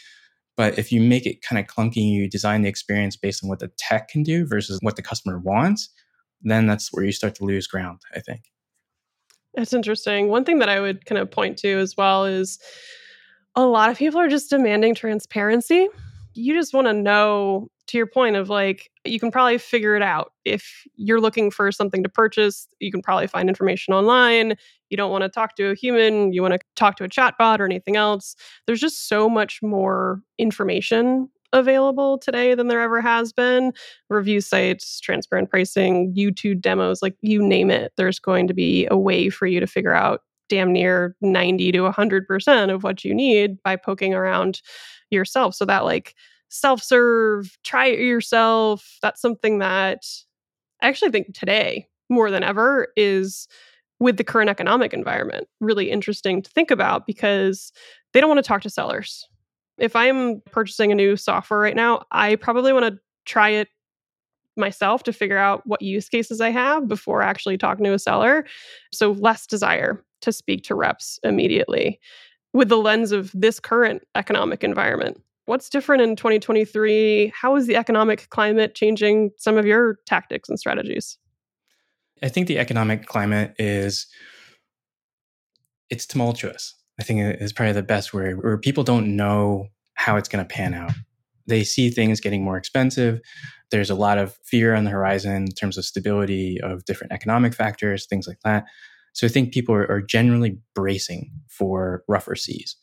But 0.57 0.79
if 0.79 0.93
you 0.93 1.01
make 1.01 1.27
it 1.27 1.43
kind 1.43 1.59
of 1.59 1.67
clunky, 1.67 1.97
you 1.97 2.29
design 2.29 2.62
the 2.62 2.69
experience 2.69 3.17
based 3.17 3.43
on 3.43 3.49
what 3.49 3.59
the 3.59 3.71
tech 3.79 4.09
can 4.09 4.23
do 4.23 4.47
versus 4.47 4.79
what 4.83 4.97
the 4.97 5.03
customer 5.03 5.38
wants, 5.38 5.88
then 6.43 6.67
that's 6.67 6.93
where 6.93 7.05
you 7.05 7.12
start 7.12 7.35
to 7.37 7.45
lose 7.45 7.67
ground, 7.67 8.01
I 8.15 8.21
think. 8.21 8.43
That's 9.55 9.73
interesting. 9.73 10.29
One 10.29 10.45
thing 10.45 10.59
that 10.59 10.69
I 10.69 10.81
would 10.81 11.05
kind 11.05 11.19
of 11.19 11.31
point 11.31 11.59
to 11.59 11.79
as 11.79 11.97
well 11.97 12.25
is 12.25 12.59
a 13.55 13.65
lot 13.65 13.91
of 13.91 13.99
people 13.99 14.21
are 14.21 14.29
just 14.29 14.51
demanding 14.51 14.95
transparency. 14.95 15.88
You 16.35 16.55
just 16.55 16.75
want 16.75 16.87
to 16.87 16.92
know, 16.92 17.68
to 17.88 17.99
your 17.99 18.07
point 18.07 18.37
of 18.37 18.49
like, 18.49 18.90
you 19.05 19.21
can 19.21 19.31
probably 19.31 19.59
figure 19.59 19.97
it 19.97 20.03
out. 20.03 20.33
If 20.45 20.85
you're 20.97 21.21
looking 21.21 21.51
for 21.51 21.71
something 21.73 22.03
to 22.03 22.09
purchase, 22.09 22.68
you 22.81 22.90
can 22.90 23.03
probably 23.03 23.27
find 23.27 23.49
information 23.49 23.92
online 23.95 24.57
you 24.92 24.97
don't 24.97 25.11
want 25.11 25.23
to 25.23 25.31
talk 25.31 25.57
to 25.57 25.71
a 25.71 25.75
human, 25.75 26.35
you 26.35 26.42
want 26.42 26.53
to 26.53 26.61
talk 26.77 26.97
to 26.97 27.05
a 27.05 27.09
chatbot 27.09 27.59
or 27.59 27.64
anything 27.64 27.97
else. 27.97 28.37
There's 28.66 28.79
just 28.79 29.09
so 29.09 29.27
much 29.27 29.61
more 29.62 30.21
information 30.38 31.31
available 31.55 32.18
today 32.18 32.55
than 32.55 32.68
there 32.68 32.83
ever 32.83 33.01
has 33.01 33.33
been. 33.33 33.73
Review 34.11 34.42
sites, 34.42 35.01
transparent 35.01 35.49
pricing, 35.49 36.14
YouTube 36.14 36.61
demos, 36.61 37.01
like 37.01 37.16
you 37.23 37.42
name 37.42 37.71
it, 37.71 37.92
there's 37.97 38.18
going 38.18 38.47
to 38.49 38.55
be 38.55 38.87
a 38.90 38.97
way 38.97 39.31
for 39.31 39.47
you 39.47 39.61
to 39.61 39.66
figure 39.66 39.95
out 39.95 40.21
damn 40.51 40.73
near 40.73 41.16
90 41.23 41.73
to 41.73 41.79
100% 41.79 42.75
of 42.75 42.85
what 42.85 43.03
you 43.03 43.14
need 43.14 43.62
by 43.62 43.77
poking 43.77 44.12
around 44.12 44.61
yourself. 45.12 45.55
So 45.55 45.64
that 45.64 45.85
like 45.85 46.14
self-serve, 46.48 47.57
try 47.64 47.87
it 47.87 48.01
yourself, 48.01 48.98
that's 49.03 49.20
something 49.20 49.59
that 49.59 50.05
I 50.83 50.88
actually 50.88 51.11
think 51.11 51.35
today 51.35 51.88
more 52.11 52.31
than 52.31 52.42
ever 52.42 52.88
is 52.96 53.48
with 54.01 54.16
the 54.16 54.25
current 54.25 54.51
economic 54.51 54.92
environment 54.92 55.46
really 55.61 55.90
interesting 55.90 56.42
to 56.42 56.51
think 56.51 56.70
about 56.70 57.07
because 57.07 57.72
they 58.12 58.20
don't 58.20 58.29
want 58.29 58.38
to 58.38 58.46
talk 58.46 58.62
to 58.62 58.70
sellers. 58.70 59.27
If 59.79 59.96
I'm 59.96 60.42
purchasing 60.51 60.92
a 60.92 60.96
new 60.96 61.16
software 61.16 61.61
right 61.61 61.77
now, 61.77 62.03
I 62.11 62.37
probably 62.37 62.72
want 62.72 62.85
to 62.85 63.01
try 63.25 63.51
it 63.51 63.68
myself 64.57 65.03
to 65.05 65.12
figure 65.12 65.38
out 65.38 65.62
what 65.66 65.81
use 65.81 66.09
cases 66.09 66.40
I 66.40 66.51
have 66.51 66.88
before 66.88 67.22
actually 67.22 67.57
talking 67.57 67.85
to 67.85 67.94
a 67.94 67.98
seller. 67.98 68.44
So, 68.92 69.12
less 69.12 69.46
desire 69.46 70.05
to 70.20 70.33
speak 70.33 70.64
to 70.64 70.75
reps 70.75 71.18
immediately 71.22 71.98
with 72.53 72.69
the 72.69 72.77
lens 72.77 73.12
of 73.12 73.31
this 73.35 73.59
current 73.59 74.07
economic 74.15 74.62
environment. 74.62 75.23
What's 75.47 75.69
different 75.69 76.03
in 76.03 76.17
2023? 76.17 77.33
How 77.35 77.57
is 77.57 77.67
the 77.67 77.77
economic 77.77 78.29
climate 78.31 78.75
changing 78.75 79.31
some 79.38 79.59
of 79.59 79.67
your 79.67 79.99
tactics 80.07 80.49
and 80.49 80.59
strategies? 80.59 81.19
I 82.23 82.29
think 82.29 82.47
the 82.47 82.59
economic 82.59 83.07
climate 83.07 83.55
is 83.59 84.07
it's 85.91 86.07
tumultuous. 86.07 86.75
I 87.01 87.03
think 87.03 87.41
is 87.41 87.53
probably 87.53 87.73
the 87.73 87.83
best 87.83 88.15
word, 88.15 88.43
where 88.43 88.59
people 88.59 88.85
don't 88.85 89.17
know 89.17 89.67
how 89.95 90.17
it's 90.17 90.29
going 90.29 90.45
to 90.45 90.55
pan 90.55 90.75
out. 90.75 90.93
They 91.47 91.65
see 91.65 91.91
things 91.91 92.21
getting 92.21 92.45
more 92.45 92.57
expensive. 92.57 93.21
There's 93.71 93.91
a 93.91 93.95
lot 93.95 94.19
of 94.19 94.37
fear 94.45 94.75
on 94.75 94.85
the 94.85 94.91
horizon 94.91 95.33
in 95.33 95.49
terms 95.49 95.77
of 95.77 95.85
stability 95.85 96.61
of 96.62 96.85
different 96.85 97.12
economic 97.12 97.55
factors, 97.55 98.07
things 98.07 98.29
like 98.29 98.41
that. 98.45 98.65
So 99.12 99.27
I 99.27 99.31
think 99.31 99.53
people 99.53 99.75
are, 99.75 99.90
are 99.90 100.01
generally 100.01 100.59
bracing 100.75 101.31
for 101.48 102.05
rougher 102.09 102.35
seas. 102.35 102.77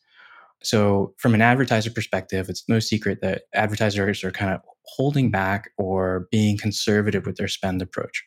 So, 0.61 1.13
from 1.17 1.33
an 1.33 1.41
advertiser 1.41 1.89
perspective, 1.89 2.49
it's 2.49 2.67
no 2.67 2.79
secret 2.79 3.21
that 3.21 3.43
advertisers 3.53 4.23
are 4.25 4.31
kind 4.31 4.53
of 4.53 4.61
holding 4.83 5.31
back 5.31 5.69
or 5.77 6.27
being 6.31 6.57
conservative 6.57 7.25
with 7.25 7.37
their 7.37 7.47
spend 7.47 7.81
approach. 7.81 8.25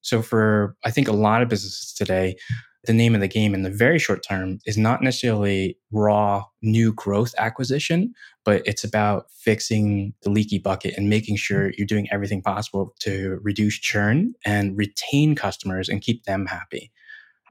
So, 0.00 0.22
for 0.22 0.76
I 0.84 0.90
think 0.90 1.08
a 1.08 1.12
lot 1.12 1.42
of 1.42 1.50
businesses 1.50 1.92
today, 1.92 2.36
the 2.84 2.92
name 2.92 3.14
of 3.14 3.20
the 3.20 3.28
game 3.28 3.54
in 3.54 3.62
the 3.62 3.70
very 3.70 3.98
short 3.98 4.24
term 4.26 4.58
is 4.66 4.76
not 4.76 5.02
necessarily 5.02 5.76
raw 5.92 6.44
new 6.62 6.92
growth 6.94 7.34
acquisition, 7.38 8.12
but 8.44 8.62
it's 8.64 8.82
about 8.82 9.26
fixing 9.30 10.14
the 10.22 10.30
leaky 10.30 10.58
bucket 10.58 10.94
and 10.96 11.08
making 11.08 11.36
sure 11.36 11.72
you're 11.76 11.86
doing 11.86 12.08
everything 12.10 12.42
possible 12.42 12.94
to 13.00 13.38
reduce 13.42 13.78
churn 13.78 14.34
and 14.44 14.76
retain 14.76 15.36
customers 15.36 15.88
and 15.88 16.00
keep 16.00 16.24
them 16.24 16.46
happy. 16.46 16.90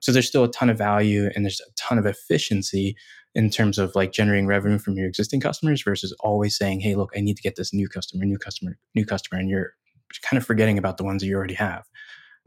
So 0.01 0.11
there's 0.11 0.27
still 0.27 0.43
a 0.43 0.51
ton 0.51 0.69
of 0.69 0.77
value 0.77 1.29
and 1.33 1.45
there's 1.45 1.61
a 1.61 1.71
ton 1.77 1.97
of 1.97 2.05
efficiency 2.05 2.95
in 3.33 3.49
terms 3.49 3.77
of 3.77 3.95
like 3.95 4.11
generating 4.11 4.45
revenue 4.45 4.77
from 4.77 4.97
your 4.97 5.07
existing 5.07 5.39
customers 5.39 5.81
versus 5.83 6.13
always 6.19 6.57
saying, 6.57 6.81
hey, 6.81 6.95
look, 6.95 7.11
I 7.15 7.21
need 7.21 7.37
to 7.37 7.41
get 7.41 7.55
this 7.55 7.73
new 7.73 7.87
customer, 7.87 8.25
new 8.25 8.37
customer, 8.37 8.77
new 8.93 9.05
customer. 9.05 9.39
And 9.39 9.49
you're 9.49 9.73
kind 10.21 10.37
of 10.37 10.45
forgetting 10.45 10.77
about 10.77 10.97
the 10.97 11.03
ones 11.03 11.21
that 11.21 11.27
you 11.27 11.35
already 11.35 11.53
have. 11.53 11.85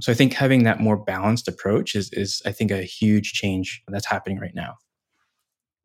So 0.01 0.13
I 0.13 0.15
think 0.15 0.35
having 0.35 0.65
that 0.65 0.81
more 0.81 0.97
balanced 0.97 1.49
approach 1.49 1.95
is 1.95 2.11
is 2.13 2.43
I 2.45 2.53
think 2.53 2.71
a 2.71 2.83
huge 2.83 3.33
change 3.33 3.83
that's 3.89 4.07
happening 4.07 4.39
right 4.39 4.55
now. 4.55 4.75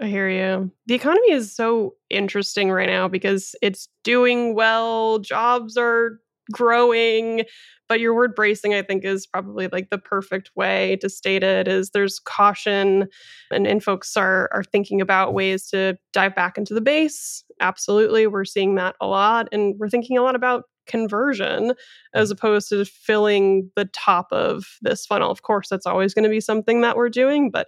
I 0.02 0.08
hear 0.08 0.30
you. 0.30 0.72
The 0.88 0.96
economy 0.96 1.32
is 1.32 1.54
so 1.54 1.96
interesting 2.10 2.72
right 2.72 2.88
now 2.88 3.08
because 3.08 3.54
it's 3.62 3.90
doing 4.04 4.56
well, 4.56 5.20
jobs 5.20 5.78
are 5.78 6.20
growing, 6.52 7.44
but 7.88 8.00
your 8.00 8.14
word 8.14 8.36
bracing 8.36 8.74
I 8.74 8.82
think 8.82 9.04
is 9.04 9.26
probably 9.26 9.68
like 9.68 9.90
the 9.90 9.98
perfect 9.98 10.52
way 10.56 10.98
to 10.98 11.10
state 11.10 11.44
it 11.44 11.68
is 11.68 11.90
there's 11.90 12.20
caution 12.20 13.08
and, 13.52 13.68
and 13.68 13.84
folks 13.84 14.16
are 14.16 14.50
are 14.54 14.64
thinking 14.64 15.02
about 15.02 15.34
ways 15.34 15.68
to 15.70 15.98
dive 16.14 16.36
back 16.36 16.58
into 16.58 16.74
the 16.74 16.82
base. 16.82 17.44
Absolutely, 17.60 18.28
we're 18.28 18.46
seeing 18.46 18.76
that 18.76 18.96
a 19.02 19.08
lot 19.08 19.50
and 19.52 19.76
we're 19.80 19.90
thinking 19.90 20.18
a 20.18 20.22
lot 20.22 20.36
about 20.36 20.66
conversion 20.90 21.70
mm. 21.70 21.76
as 22.14 22.32
opposed 22.32 22.68
to 22.70 22.84
filling 22.84 23.72
the 23.76 23.86
top 23.86 24.28
of 24.32 24.66
this 24.82 25.06
funnel. 25.06 25.32
Of 25.32 25.44
course, 25.44 25.70
that's 25.70 25.86
always 25.86 26.14
going 26.14 26.24
to 26.24 26.30
be 26.30 26.42
something 26.42 26.82
that 26.82 26.98
we're 26.98 27.10
doing, 27.10 27.52
but 27.52 27.68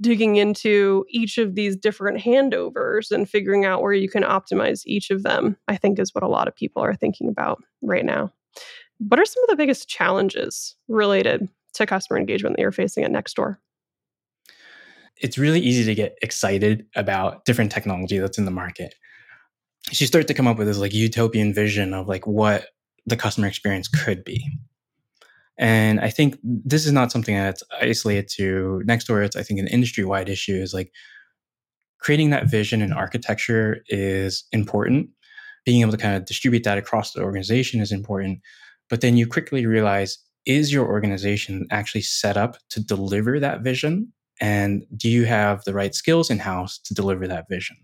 digging 0.00 0.36
into 0.36 1.04
each 1.08 1.38
of 1.38 1.54
these 1.54 1.76
different 1.76 2.18
handovers 2.18 3.10
and 3.10 3.28
figuring 3.28 3.64
out 3.64 3.82
where 3.82 3.92
you 3.92 4.08
can 4.08 4.22
optimize 4.22 4.82
each 4.84 5.10
of 5.10 5.22
them, 5.22 5.56
I 5.68 5.76
think 5.76 5.98
is 5.98 6.14
what 6.14 6.24
a 6.24 6.28
lot 6.28 6.48
of 6.48 6.56
people 6.56 6.82
are 6.82 6.94
thinking 6.94 7.28
about 7.28 7.62
right 7.82 8.04
now. 8.04 8.32
What 8.98 9.20
are 9.20 9.24
some 9.24 9.42
of 9.44 9.50
the 9.50 9.56
biggest 9.56 9.88
challenges 9.88 10.76
related 10.88 11.48
to 11.74 11.86
customer 11.86 12.18
engagement 12.18 12.56
that 12.56 12.62
you're 12.62 12.72
facing 12.72 13.04
at 13.04 13.10
Nextdoor? 13.10 13.56
It's 15.16 15.38
really 15.38 15.60
easy 15.60 15.84
to 15.84 15.94
get 15.94 16.18
excited 16.22 16.86
about 16.96 17.44
different 17.44 17.70
technology 17.70 18.18
that's 18.18 18.38
in 18.38 18.44
the 18.44 18.50
market 18.50 18.94
she 19.92 20.06
started 20.06 20.28
to 20.28 20.34
come 20.34 20.46
up 20.46 20.58
with 20.58 20.66
this 20.66 20.78
like 20.78 20.94
utopian 20.94 21.52
vision 21.52 21.92
of 21.92 22.08
like 22.08 22.26
what 22.26 22.68
the 23.06 23.16
customer 23.16 23.46
experience 23.46 23.88
could 23.88 24.24
be. 24.24 24.44
And 25.56 26.00
I 26.00 26.10
think 26.10 26.38
this 26.42 26.84
is 26.84 26.92
not 26.92 27.12
something 27.12 27.34
that's 27.34 27.62
isolated 27.80 28.28
to 28.36 28.82
Nextdoor. 28.86 29.24
It's 29.24 29.36
I 29.36 29.42
think 29.42 29.60
an 29.60 29.68
industry 29.68 30.04
wide 30.04 30.28
issue 30.28 30.54
is 30.54 30.74
like 30.74 30.92
creating 32.00 32.30
that 32.30 32.50
vision 32.50 32.82
and 32.82 32.92
architecture 32.92 33.82
is 33.88 34.44
important. 34.52 35.10
Being 35.64 35.80
able 35.80 35.92
to 35.92 35.98
kind 35.98 36.16
of 36.16 36.26
distribute 36.26 36.64
that 36.64 36.78
across 36.78 37.12
the 37.12 37.22
organization 37.22 37.80
is 37.80 37.92
important. 37.92 38.40
But 38.90 39.00
then 39.00 39.16
you 39.16 39.26
quickly 39.26 39.64
realize 39.64 40.18
is 40.44 40.72
your 40.72 40.86
organization 40.86 41.66
actually 41.70 42.02
set 42.02 42.36
up 42.36 42.56
to 42.70 42.80
deliver 42.80 43.40
that 43.40 43.62
vision? 43.62 44.12
And 44.40 44.84
do 44.96 45.08
you 45.08 45.24
have 45.24 45.64
the 45.64 45.72
right 45.72 45.94
skills 45.94 46.30
in 46.30 46.38
house 46.38 46.78
to 46.80 46.94
deliver 46.94 47.26
that 47.28 47.48
vision? 47.48 47.76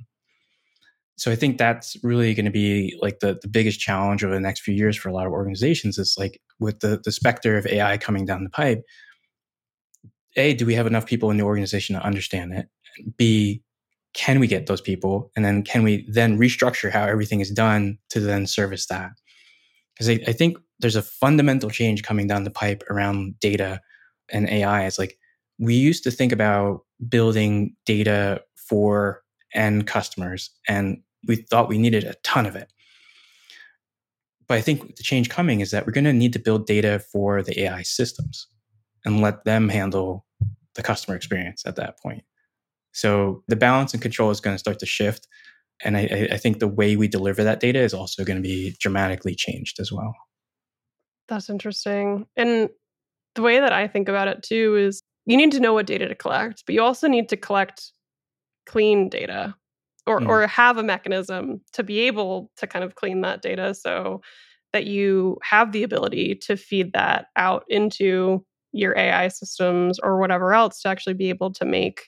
So 1.20 1.30
I 1.30 1.36
think 1.36 1.58
that's 1.58 1.98
really 2.02 2.32
going 2.32 2.46
to 2.46 2.50
be 2.50 2.98
like 3.02 3.18
the, 3.20 3.38
the 3.42 3.46
biggest 3.46 3.78
challenge 3.78 4.24
over 4.24 4.32
the 4.32 4.40
next 4.40 4.60
few 4.60 4.72
years 4.72 4.96
for 4.96 5.10
a 5.10 5.12
lot 5.12 5.26
of 5.26 5.32
organizations 5.32 5.98
is 5.98 6.16
like 6.18 6.40
with 6.60 6.80
the, 6.80 6.98
the 7.04 7.12
specter 7.12 7.58
of 7.58 7.66
AI 7.66 7.98
coming 7.98 8.24
down 8.24 8.42
the 8.42 8.48
pipe, 8.48 8.82
A, 10.36 10.54
do 10.54 10.64
we 10.64 10.74
have 10.76 10.86
enough 10.86 11.04
people 11.04 11.30
in 11.30 11.36
the 11.36 11.44
organization 11.44 11.94
to 11.94 12.02
understand 12.02 12.54
it? 12.54 12.68
B, 13.18 13.62
can 14.14 14.40
we 14.40 14.46
get 14.46 14.64
those 14.64 14.80
people? 14.80 15.30
And 15.36 15.44
then 15.44 15.62
can 15.62 15.82
we 15.82 16.06
then 16.08 16.38
restructure 16.38 16.90
how 16.90 17.04
everything 17.04 17.40
is 17.40 17.50
done 17.50 17.98
to 18.08 18.20
then 18.20 18.46
service 18.46 18.86
that? 18.86 19.10
Because 19.92 20.08
I, 20.08 20.20
I 20.26 20.32
think 20.32 20.56
there's 20.78 20.96
a 20.96 21.02
fundamental 21.02 21.68
change 21.68 22.02
coming 22.02 22.28
down 22.28 22.44
the 22.44 22.50
pipe 22.50 22.82
around 22.88 23.38
data 23.40 23.82
and 24.32 24.48
AI. 24.48 24.86
It's 24.86 24.98
like 24.98 25.18
we 25.58 25.74
used 25.74 26.02
to 26.04 26.10
think 26.10 26.32
about 26.32 26.80
building 27.10 27.76
data 27.84 28.40
for 28.56 29.20
end 29.52 29.86
customers 29.86 30.48
and 30.66 31.02
we 31.26 31.36
thought 31.36 31.68
we 31.68 31.78
needed 31.78 32.04
a 32.04 32.14
ton 32.22 32.46
of 32.46 32.56
it. 32.56 32.72
But 34.48 34.58
I 34.58 34.60
think 34.62 34.96
the 34.96 35.02
change 35.02 35.28
coming 35.28 35.60
is 35.60 35.70
that 35.70 35.86
we're 35.86 35.92
going 35.92 36.04
to 36.04 36.12
need 36.12 36.32
to 36.32 36.38
build 36.38 36.66
data 36.66 36.98
for 37.12 37.42
the 37.42 37.60
AI 37.60 37.82
systems 37.82 38.48
and 39.04 39.20
let 39.20 39.44
them 39.44 39.68
handle 39.68 40.26
the 40.74 40.82
customer 40.82 41.16
experience 41.16 41.62
at 41.64 41.76
that 41.76 42.00
point. 42.00 42.24
So 42.92 43.44
the 43.46 43.56
balance 43.56 43.92
and 43.92 44.02
control 44.02 44.30
is 44.30 44.40
going 44.40 44.54
to 44.54 44.58
start 44.58 44.78
to 44.80 44.86
shift. 44.86 45.28
And 45.84 45.96
I, 45.96 46.28
I 46.32 46.36
think 46.36 46.58
the 46.58 46.68
way 46.68 46.96
we 46.96 47.08
deliver 47.08 47.44
that 47.44 47.60
data 47.60 47.78
is 47.78 47.94
also 47.94 48.24
going 48.24 48.36
to 48.36 48.42
be 48.42 48.76
dramatically 48.80 49.34
changed 49.34 49.78
as 49.78 49.92
well. 49.92 50.14
That's 51.28 51.48
interesting. 51.48 52.26
And 52.36 52.70
the 53.36 53.42
way 53.42 53.60
that 53.60 53.72
I 53.72 53.86
think 53.86 54.08
about 54.08 54.28
it 54.28 54.42
too 54.42 54.76
is 54.76 55.00
you 55.26 55.36
need 55.36 55.52
to 55.52 55.60
know 55.60 55.74
what 55.74 55.86
data 55.86 56.08
to 56.08 56.14
collect, 56.14 56.64
but 56.66 56.74
you 56.74 56.82
also 56.82 57.06
need 57.06 57.28
to 57.28 57.36
collect 57.36 57.92
clean 58.66 59.08
data 59.08 59.54
or 60.06 60.20
mm. 60.20 60.28
or 60.28 60.46
have 60.46 60.76
a 60.76 60.82
mechanism 60.82 61.60
to 61.72 61.82
be 61.82 62.00
able 62.00 62.50
to 62.56 62.66
kind 62.66 62.84
of 62.84 62.94
clean 62.94 63.20
that 63.22 63.42
data 63.42 63.74
so 63.74 64.20
that 64.72 64.86
you 64.86 65.36
have 65.42 65.72
the 65.72 65.82
ability 65.82 66.34
to 66.34 66.56
feed 66.56 66.92
that 66.92 67.26
out 67.36 67.64
into 67.68 68.44
your 68.72 68.96
AI 68.96 69.28
systems 69.28 69.98
or 69.98 70.18
whatever 70.18 70.54
else 70.54 70.80
to 70.82 70.88
actually 70.88 71.14
be 71.14 71.28
able 71.28 71.52
to 71.52 71.64
make 71.64 72.02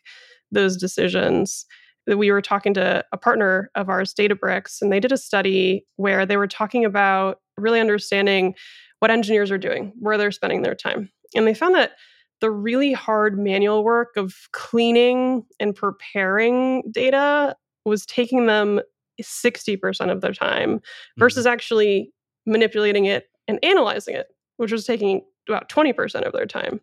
those 0.53 0.77
decisions. 0.77 1.67
We 2.07 2.31
were 2.31 2.43
talking 2.43 2.75
to 2.75 3.05
a 3.13 3.17
partner 3.17 3.71
of 3.75 3.89
ours, 3.89 4.15
Databricks, 4.15 4.81
and 4.81 4.93
they 4.93 5.01
did 5.01 5.13
a 5.13 5.17
study 5.17 5.85
where 5.97 6.27
they 6.27 6.37
were 6.37 6.49
talking 6.49 6.85
about 6.85 7.39
really 7.57 7.81
understanding 7.81 8.55
what 9.01 9.11
engineers 9.11 9.51
are 9.51 9.59
doing, 9.59 9.93
where 9.99 10.19
they're 10.19 10.31
spending 10.31 10.63
their 10.63 10.75
time. 10.75 11.11
And 11.35 11.47
they 11.47 11.55
found 11.55 11.75
that 11.75 11.93
the 12.41 12.51
really 12.51 12.93
hard 12.93 13.39
manual 13.39 13.85
work 13.85 14.17
of 14.17 14.35
cleaning 14.53 15.45
and 15.61 15.75
preparing 15.75 16.83
data 16.93 17.57
was 17.85 18.07
taking 18.07 18.47
them 18.47 18.81
60% 19.21 20.11
of 20.11 20.21
their 20.21 20.33
time 20.33 20.81
versus 21.19 21.45
mm-hmm. 21.45 21.53
actually 21.53 22.13
manipulating 22.47 23.05
it 23.05 23.27
and 23.49 23.59
analyzing 23.63 24.15
it, 24.15 24.29
which 24.57 24.73
was 24.73 24.85
taking 24.85 25.23
about 25.49 25.69
20% 25.69 26.25
of 26.25 26.33
their 26.33 26.47
time. 26.47 26.81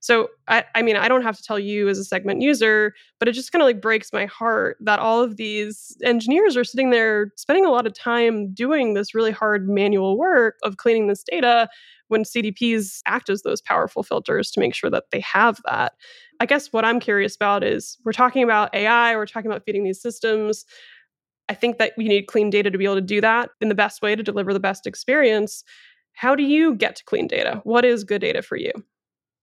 So 0.00 0.28
I, 0.48 0.64
I 0.74 0.82
mean, 0.82 0.96
I 0.96 1.08
don't 1.08 1.22
have 1.22 1.36
to 1.36 1.42
tell 1.42 1.58
you 1.58 1.88
as 1.88 1.98
a 1.98 2.04
segment 2.04 2.40
user, 2.40 2.94
but 3.18 3.28
it 3.28 3.32
just 3.32 3.52
kind 3.52 3.62
of 3.62 3.66
like 3.66 3.82
breaks 3.82 4.12
my 4.12 4.24
heart 4.24 4.78
that 4.80 4.98
all 4.98 5.22
of 5.22 5.36
these 5.36 5.96
engineers 6.02 6.56
are 6.56 6.64
sitting 6.64 6.90
there 6.90 7.32
spending 7.36 7.66
a 7.66 7.70
lot 7.70 7.86
of 7.86 7.92
time 7.92 8.52
doing 8.54 8.94
this 8.94 9.14
really 9.14 9.30
hard 9.30 9.68
manual 9.68 10.16
work 10.16 10.56
of 10.62 10.78
cleaning 10.78 11.06
this 11.06 11.22
data 11.22 11.68
when 12.08 12.24
CDPs 12.24 13.02
act 13.06 13.28
as 13.28 13.42
those 13.42 13.60
powerful 13.60 14.02
filters 14.02 14.50
to 14.52 14.60
make 14.60 14.74
sure 14.74 14.88
that 14.88 15.10
they 15.12 15.20
have 15.20 15.60
that. 15.66 15.92
I 16.40 16.46
guess 16.46 16.72
what 16.72 16.84
I'm 16.84 17.00
curious 17.00 17.34
about 17.34 17.64
is 17.64 17.98
we're 18.04 18.12
talking 18.12 18.42
about 18.42 18.74
AI, 18.74 19.16
we're 19.16 19.26
talking 19.26 19.50
about 19.50 19.64
feeding 19.64 19.84
these 19.84 20.00
systems. 20.00 20.64
I 21.48 21.54
think 21.54 21.78
that 21.78 21.92
we 21.96 22.06
need 22.06 22.26
clean 22.26 22.50
data 22.50 22.70
to 22.70 22.78
be 22.78 22.84
able 22.84 22.96
to 22.96 23.00
do 23.00 23.20
that 23.20 23.50
in 23.60 23.68
the 23.68 23.74
best 23.74 24.02
way 24.02 24.14
to 24.14 24.22
deliver 24.22 24.52
the 24.52 24.60
best 24.60 24.86
experience. 24.86 25.64
How 26.12 26.34
do 26.34 26.42
you 26.42 26.74
get 26.74 26.96
to 26.96 27.04
clean 27.04 27.26
data? 27.26 27.60
What 27.64 27.84
is 27.84 28.04
good 28.04 28.20
data 28.20 28.42
for 28.42 28.56
you? 28.56 28.72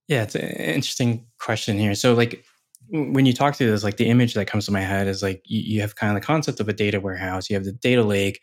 Yeah, 0.08 0.22
it's 0.22 0.34
an 0.36 0.42
interesting 0.42 1.26
question 1.38 1.78
here. 1.78 1.94
So, 1.94 2.14
like, 2.14 2.44
when 2.90 3.26
you 3.26 3.32
talk 3.32 3.56
to 3.56 3.66
this, 3.66 3.82
like 3.82 3.96
the 3.96 4.08
image 4.08 4.34
that 4.34 4.46
comes 4.46 4.66
to 4.66 4.72
my 4.72 4.80
head 4.80 5.08
is 5.08 5.22
like 5.22 5.42
you, 5.44 5.60
you 5.60 5.80
have 5.80 5.96
kind 5.96 6.16
of 6.16 6.22
the 6.22 6.26
concept 6.26 6.60
of 6.60 6.68
a 6.68 6.72
data 6.72 7.00
warehouse, 7.00 7.50
you 7.50 7.56
have 7.56 7.64
the 7.64 7.72
data 7.72 8.04
lake, 8.04 8.40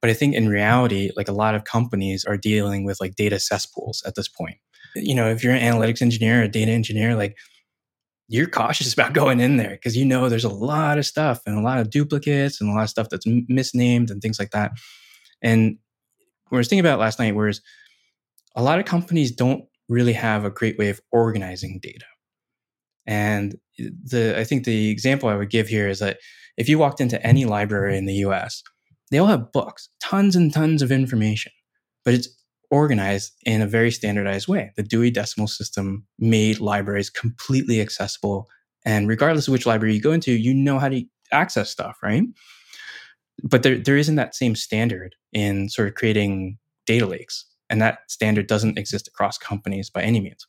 but 0.00 0.10
I 0.10 0.14
think 0.14 0.34
in 0.34 0.48
reality, 0.48 1.10
like 1.16 1.28
a 1.28 1.32
lot 1.32 1.54
of 1.54 1.64
companies 1.64 2.24
are 2.24 2.36
dealing 2.38 2.84
with 2.84 3.00
like 3.00 3.16
data 3.16 3.38
cesspools 3.38 4.02
at 4.06 4.14
this 4.14 4.28
point. 4.28 4.56
You 4.94 5.14
know, 5.14 5.28
if 5.28 5.44
you're 5.44 5.52
an 5.52 5.60
analytics 5.60 6.00
engineer, 6.00 6.42
a 6.42 6.48
data 6.48 6.70
engineer, 6.70 7.14
like 7.14 7.36
you're 8.28 8.46
cautious 8.46 8.92
about 8.94 9.12
going 9.12 9.40
in 9.40 9.56
there 9.56 9.70
because 9.70 9.96
you 9.96 10.04
know 10.04 10.28
there's 10.28 10.44
a 10.44 10.48
lot 10.48 10.98
of 10.98 11.06
stuff 11.06 11.40
and 11.46 11.58
a 11.58 11.62
lot 11.62 11.78
of 11.78 11.90
duplicates 11.90 12.60
and 12.60 12.70
a 12.70 12.72
lot 12.72 12.84
of 12.84 12.90
stuff 12.90 13.08
that's 13.10 13.26
misnamed 13.26 14.10
and 14.10 14.22
things 14.22 14.38
like 14.38 14.50
that. 14.50 14.72
And 15.42 15.78
we 16.50 16.58
was 16.58 16.68
thinking 16.68 16.84
about 16.84 16.98
last 16.98 17.18
night, 17.18 17.34
whereas 17.34 17.60
a 18.56 18.62
lot 18.62 18.78
of 18.78 18.84
companies 18.84 19.32
don't 19.32 19.64
really 19.88 20.12
have 20.12 20.44
a 20.44 20.50
great 20.50 20.78
way 20.78 20.88
of 20.88 21.00
organizing 21.12 21.80
data. 21.82 22.06
And 23.06 23.56
the 23.78 24.38
I 24.38 24.44
think 24.44 24.64
the 24.64 24.90
example 24.90 25.28
I 25.28 25.36
would 25.36 25.50
give 25.50 25.68
here 25.68 25.88
is 25.88 25.98
that 25.98 26.18
if 26.56 26.68
you 26.68 26.78
walked 26.78 27.00
into 27.00 27.24
any 27.26 27.44
library 27.44 27.98
in 27.98 28.06
the 28.06 28.14
US, 28.26 28.62
they 29.10 29.18
all 29.18 29.26
have 29.26 29.52
books, 29.52 29.88
tons 30.00 30.36
and 30.36 30.52
tons 30.52 30.80
of 30.80 30.90
information, 30.90 31.52
but 32.04 32.14
it's 32.14 32.28
organized 32.70 33.32
in 33.44 33.62
a 33.62 33.66
very 33.66 33.90
standardized 33.90 34.48
way. 34.48 34.72
The 34.76 34.82
Dewey 34.82 35.10
Decimal 35.10 35.48
System 35.48 36.06
made 36.18 36.60
libraries 36.60 37.10
completely 37.10 37.80
accessible. 37.80 38.48
And 38.84 39.08
regardless 39.08 39.48
of 39.48 39.52
which 39.52 39.66
library 39.66 39.94
you 39.94 40.00
go 40.00 40.12
into, 40.12 40.32
you 40.32 40.52
know 40.54 40.78
how 40.78 40.88
to 40.88 41.04
access 41.32 41.70
stuff, 41.70 41.96
right? 42.02 42.24
But 43.42 43.62
there, 43.62 43.78
there 43.78 43.96
isn't 43.96 44.16
that 44.16 44.34
same 44.34 44.54
standard 44.54 45.14
in 45.32 45.68
sort 45.68 45.88
of 45.88 45.94
creating 45.94 46.58
data 46.86 47.06
lakes. 47.06 47.46
And 47.70 47.80
that 47.80 48.00
standard 48.08 48.46
doesn't 48.46 48.78
exist 48.78 49.08
across 49.08 49.38
companies 49.38 49.90
by 49.90 50.02
any 50.02 50.20
means. 50.20 50.46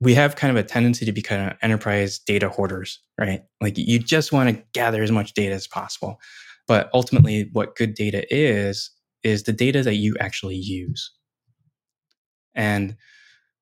We 0.00 0.14
have 0.14 0.36
kind 0.36 0.50
of 0.50 0.62
a 0.62 0.66
tendency 0.66 1.04
to 1.06 1.12
be 1.12 1.22
kind 1.22 1.50
of 1.50 1.58
enterprise 1.62 2.18
data 2.18 2.48
hoarders, 2.48 3.00
right? 3.18 3.42
Like 3.60 3.78
you 3.78 3.98
just 3.98 4.32
want 4.32 4.50
to 4.50 4.62
gather 4.72 5.02
as 5.02 5.12
much 5.12 5.34
data 5.34 5.54
as 5.54 5.66
possible. 5.66 6.18
But 6.66 6.90
ultimately, 6.94 7.50
what 7.52 7.76
good 7.76 7.94
data 7.94 8.24
is, 8.34 8.90
is 9.22 9.42
the 9.42 9.52
data 9.52 9.82
that 9.82 9.96
you 9.96 10.16
actually 10.18 10.56
use. 10.56 11.10
And 12.54 12.96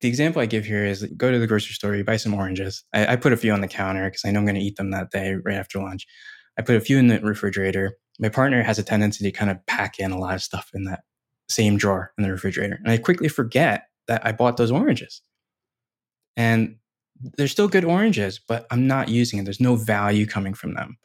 the 0.01 0.09
example 0.09 0.43
I 0.43 0.47
give 0.47 0.65
here 0.65 0.85
is 0.85 1.05
go 1.17 1.31
to 1.31 1.39
the 1.39 1.47
grocery 1.47 1.75
store, 1.75 1.95
you 1.95 2.05
buy 2.05 2.17
some 2.17 2.35
oranges. 2.35 2.85
I, 2.93 3.13
I 3.13 3.17
put 3.17 3.33
a 3.33 3.37
few 3.37 3.53
on 3.53 3.61
the 3.61 3.69
counter 3.69 4.05
because 4.05 4.25
I 4.25 4.31
know 4.31 4.41
I'm 4.41 4.45
going 4.45 4.57
to 4.57 4.61
eat 4.61 4.77
them 4.77 4.91
that 4.91 5.11
day 5.11 5.35
right 5.35 5.57
after 5.57 5.81
lunch. 5.81 6.07
I 6.59 6.63
put 6.63 6.77
a 6.77 6.81
few 6.81 6.99
in 6.99 7.07
the 7.07 7.21
refrigerator. 7.21 7.97
My 8.19 8.29
partner 8.29 8.63
has 8.63 8.79
a 8.79 8.83
tendency 8.83 9.25
to 9.25 9.31
kind 9.31 9.51
of 9.51 9.65
pack 9.67 9.99
in 9.99 10.11
a 10.11 10.19
lot 10.19 10.35
of 10.35 10.43
stuff 10.43 10.71
in 10.75 10.85
that 10.85 11.01
same 11.49 11.77
drawer 11.77 12.13
in 12.19 12.25
the 12.25 12.31
refrigerator. 12.31 12.79
And 12.83 12.91
I 12.91 12.99
quickly 12.99 13.29
forget 13.29 13.85
that 14.09 14.27
I 14.27 14.33
bought 14.33 14.57
those 14.57 14.71
oranges. 14.71 15.23
And 16.37 16.77
they're 17.37 17.49
still 17.49 17.69
good 17.69 17.85
oranges, 17.85 18.41
but 18.47 18.67
I'm 18.71 18.87
not 18.87 19.09
using 19.09 19.39
it. 19.39 19.45
There's 19.45 19.61
no 19.61 19.77
value 19.77 20.27
coming 20.27 20.55
from 20.55 20.75
them. 20.75 20.99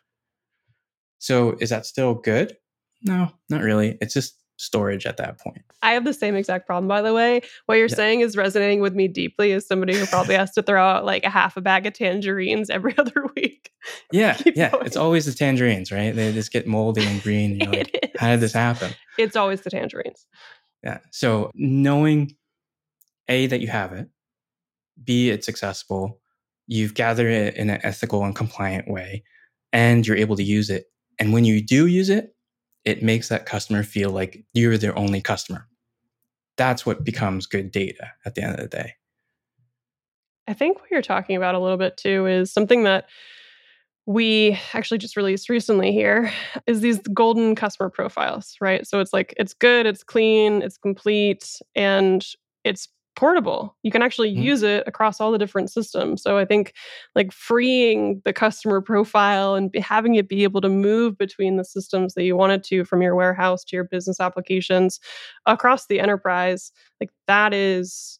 So 1.19 1.55
is 1.59 1.69
that 1.69 1.85
still 1.85 2.15
good? 2.15 2.57
No, 3.03 3.31
not 3.49 3.61
really. 3.61 3.97
It's 4.01 4.13
just 4.13 4.35
storage 4.57 5.05
at 5.05 5.17
that 5.17 5.39
point. 5.39 5.63
I 5.81 5.93
have 5.93 6.03
the 6.03 6.13
same 6.13 6.35
exact 6.35 6.65
problem, 6.65 6.87
by 6.87 7.01
the 7.01 7.13
way. 7.13 7.41
What 7.67 7.75
you're 7.75 7.87
yeah. 7.87 7.95
saying 7.95 8.21
is 8.21 8.35
resonating 8.35 8.81
with 8.81 8.93
me 8.93 9.07
deeply 9.07 9.53
as 9.53 9.65
somebody 9.65 9.95
who 9.95 10.05
probably 10.07 10.35
has 10.35 10.51
to 10.53 10.63
throw 10.63 10.83
out 10.83 11.05
like 11.05 11.23
a 11.23 11.29
half 11.29 11.55
a 11.57 11.61
bag 11.61 11.85
of 11.85 11.93
tangerines 11.93 12.69
every 12.69 12.95
other 12.97 13.25
week. 13.35 13.71
Yeah. 14.11 14.37
yeah. 14.45 14.71
Going. 14.71 14.85
It's 14.85 14.97
always 14.97 15.25
the 15.25 15.33
tangerines, 15.33 15.91
right? 15.91 16.13
They 16.13 16.33
just 16.33 16.51
get 16.51 16.67
moldy 16.67 17.05
and 17.05 17.21
green. 17.21 17.61
And 17.61 17.71
like, 17.71 18.11
how 18.19 18.31
did 18.31 18.41
this 18.41 18.53
happen? 18.53 18.91
It's 19.17 19.35
always 19.35 19.61
the 19.61 19.69
tangerines. 19.69 20.25
Yeah. 20.83 20.99
So 21.11 21.51
knowing 21.53 22.35
A, 23.27 23.47
that 23.47 23.61
you 23.61 23.67
have 23.67 23.93
it, 23.93 24.09
B, 25.03 25.29
it's 25.29 25.47
accessible, 25.47 26.19
you've 26.65 26.95
gathered 26.95 27.31
it 27.31 27.55
in 27.55 27.69
an 27.69 27.79
ethical 27.83 28.23
and 28.25 28.35
compliant 28.35 28.89
way, 28.89 29.23
and 29.71 30.05
you're 30.05 30.17
able 30.17 30.35
to 30.35 30.43
use 30.43 30.69
it. 30.69 30.85
And 31.19 31.33
when 31.33 31.45
you 31.45 31.63
do 31.63 31.85
use 31.87 32.09
it, 32.09 32.35
it 32.87 33.03
makes 33.03 33.27
that 33.27 33.45
customer 33.45 33.83
feel 33.83 34.11
like 34.11 34.45
you're 34.53 34.77
their 34.77 34.97
only 34.97 35.19
customer. 35.19 35.67
That's 36.55 36.85
what 36.85 37.03
becomes 37.03 37.45
good 37.45 37.69
data 37.69 38.13
at 38.25 38.33
the 38.33 38.43
end 38.43 38.53
of 38.53 38.61
the 38.61 38.77
day. 38.77 38.93
I 40.47 40.53
think 40.53 40.79
what 40.79 40.89
you're 40.89 41.01
talking 41.01 41.35
about 41.35 41.53
a 41.53 41.59
little 41.59 41.75
bit 41.75 41.97
too 41.97 42.25
is 42.27 42.49
something 42.49 42.83
that 42.83 43.09
we 44.05 44.57
actually 44.73 44.99
just 44.99 45.17
released 45.17 45.49
recently 45.49 45.91
here 45.91 46.31
is 46.65 46.79
these 46.79 46.99
golden 47.13 47.55
customer 47.55 47.89
profiles, 47.89 48.55
right? 48.61 48.87
So 48.87 49.01
it's 49.01 49.11
like 49.11 49.33
it's 49.35 49.53
good, 49.53 49.85
it's 49.85 50.01
clean, 50.01 50.61
it's 50.61 50.77
complete, 50.77 51.59
and 51.75 52.25
it's 52.63 52.87
portable. 53.17 53.75
You 53.81 53.91
can 53.91 54.03
actually 54.03 54.31
mm-hmm. 54.31 54.43
use 54.43 54.63
it 54.63 54.83
across 54.87 55.19
all 55.19 55.31
the 55.31 55.39
different 55.39 55.71
systems. 55.71 56.21
So 56.21 56.37
I 56.37 56.45
think 56.45 56.73
like 57.15 57.33
freeing 57.33 58.21
the 58.23 58.31
customer 58.31 58.79
profile 58.79 59.55
and 59.55 59.71
be, 59.71 59.79
having 59.79 60.15
it 60.15 60.29
be 60.29 60.43
able 60.43 60.61
to 60.61 60.69
move 60.69 61.17
between 61.17 61.57
the 61.57 61.65
systems 61.65 62.13
that 62.13 62.23
you 62.23 62.37
wanted 62.37 62.63
to 62.65 62.85
from 62.85 63.01
your 63.01 63.15
warehouse 63.15 63.63
to 63.65 63.75
your 63.75 63.85
business 63.85 64.19
applications 64.19 64.99
across 65.47 65.87
the 65.87 65.99
enterprise, 65.99 66.71
like 67.01 67.09
that 67.25 67.53
is 67.53 68.19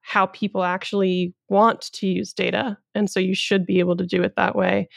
how 0.00 0.24
people 0.26 0.64
actually 0.64 1.34
want 1.50 1.92
to 1.92 2.06
use 2.06 2.32
data. 2.32 2.78
And 2.94 3.10
so 3.10 3.20
you 3.20 3.34
should 3.34 3.66
be 3.66 3.78
able 3.78 3.98
to 3.98 4.06
do 4.06 4.22
it 4.22 4.34
that 4.36 4.56
way. 4.56 4.88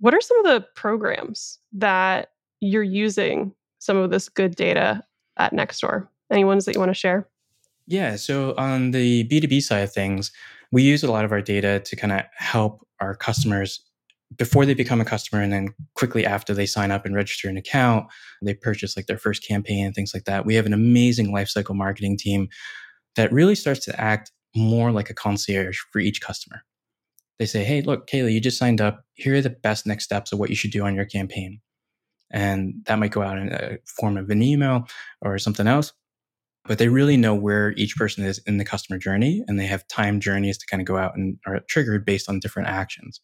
What 0.00 0.14
are 0.14 0.20
some 0.22 0.38
of 0.38 0.46
the 0.46 0.66
programs 0.74 1.58
that 1.74 2.30
you're 2.60 2.82
using 2.82 3.52
some 3.80 3.98
of 3.98 4.10
this 4.10 4.30
good 4.30 4.56
data 4.56 5.02
at 5.36 5.52
Nextdoor? 5.52 6.08
Any 6.32 6.44
ones 6.44 6.64
that 6.64 6.74
you 6.74 6.80
want 6.80 6.88
to 6.90 6.94
share? 6.94 7.28
Yeah. 7.86 8.16
So 8.16 8.54
on 8.56 8.92
the 8.92 9.24
B2B 9.28 9.62
side 9.62 9.80
of 9.80 9.92
things, 9.92 10.32
we 10.72 10.82
use 10.82 11.04
a 11.04 11.10
lot 11.10 11.24
of 11.24 11.32
our 11.32 11.42
data 11.42 11.80
to 11.80 11.96
kind 11.96 12.12
of 12.12 12.22
help 12.36 12.86
our 13.00 13.14
customers 13.14 13.80
before 14.36 14.66
they 14.66 14.74
become 14.74 15.00
a 15.00 15.04
customer 15.04 15.42
and 15.42 15.52
then 15.52 15.68
quickly 15.94 16.26
after 16.26 16.54
they 16.54 16.66
sign 16.66 16.90
up 16.90 17.04
and 17.04 17.14
register 17.14 17.48
an 17.48 17.56
account, 17.56 18.06
they 18.42 18.54
purchase 18.54 18.96
like 18.96 19.06
their 19.06 19.18
first 19.18 19.46
campaign 19.46 19.86
and 19.86 19.94
things 19.94 20.12
like 20.12 20.24
that. 20.24 20.46
We 20.46 20.54
have 20.54 20.66
an 20.66 20.72
amazing 20.72 21.32
lifecycle 21.32 21.76
marketing 21.76 22.16
team 22.16 22.48
that 23.16 23.32
really 23.32 23.54
starts 23.54 23.84
to 23.84 24.00
act 24.00 24.32
more 24.56 24.90
like 24.90 25.10
a 25.10 25.14
concierge 25.14 25.78
for 25.92 26.00
each 26.00 26.20
customer. 26.20 26.62
They 27.38 27.46
say, 27.46 27.64
Hey, 27.64 27.82
look, 27.82 28.08
Kayla, 28.08 28.32
you 28.32 28.40
just 28.40 28.58
signed 28.58 28.80
up. 28.80 29.04
Here 29.14 29.34
are 29.34 29.40
the 29.40 29.50
best 29.50 29.86
next 29.86 30.04
steps 30.04 30.32
of 30.32 30.38
what 30.38 30.50
you 30.50 30.56
should 30.56 30.70
do 30.70 30.84
on 30.84 30.94
your 30.94 31.04
campaign. 31.04 31.60
And 32.30 32.82
that 32.86 32.98
might 32.98 33.12
go 33.12 33.22
out 33.22 33.38
in 33.38 33.52
a 33.52 33.78
form 33.86 34.16
of 34.16 34.30
an 34.30 34.42
email 34.42 34.88
or 35.20 35.38
something 35.38 35.66
else 35.66 35.92
but 36.66 36.78
they 36.78 36.88
really 36.88 37.16
know 37.16 37.34
where 37.34 37.72
each 37.72 37.96
person 37.96 38.24
is 38.24 38.38
in 38.46 38.56
the 38.56 38.64
customer 38.64 38.98
journey 38.98 39.44
and 39.46 39.58
they 39.58 39.66
have 39.66 39.86
time 39.88 40.20
journeys 40.20 40.58
to 40.58 40.66
kind 40.66 40.80
of 40.80 40.86
go 40.86 40.96
out 40.96 41.16
and 41.16 41.38
are 41.46 41.60
triggered 41.68 42.04
based 42.04 42.28
on 42.28 42.40
different 42.40 42.68
actions. 42.68 43.20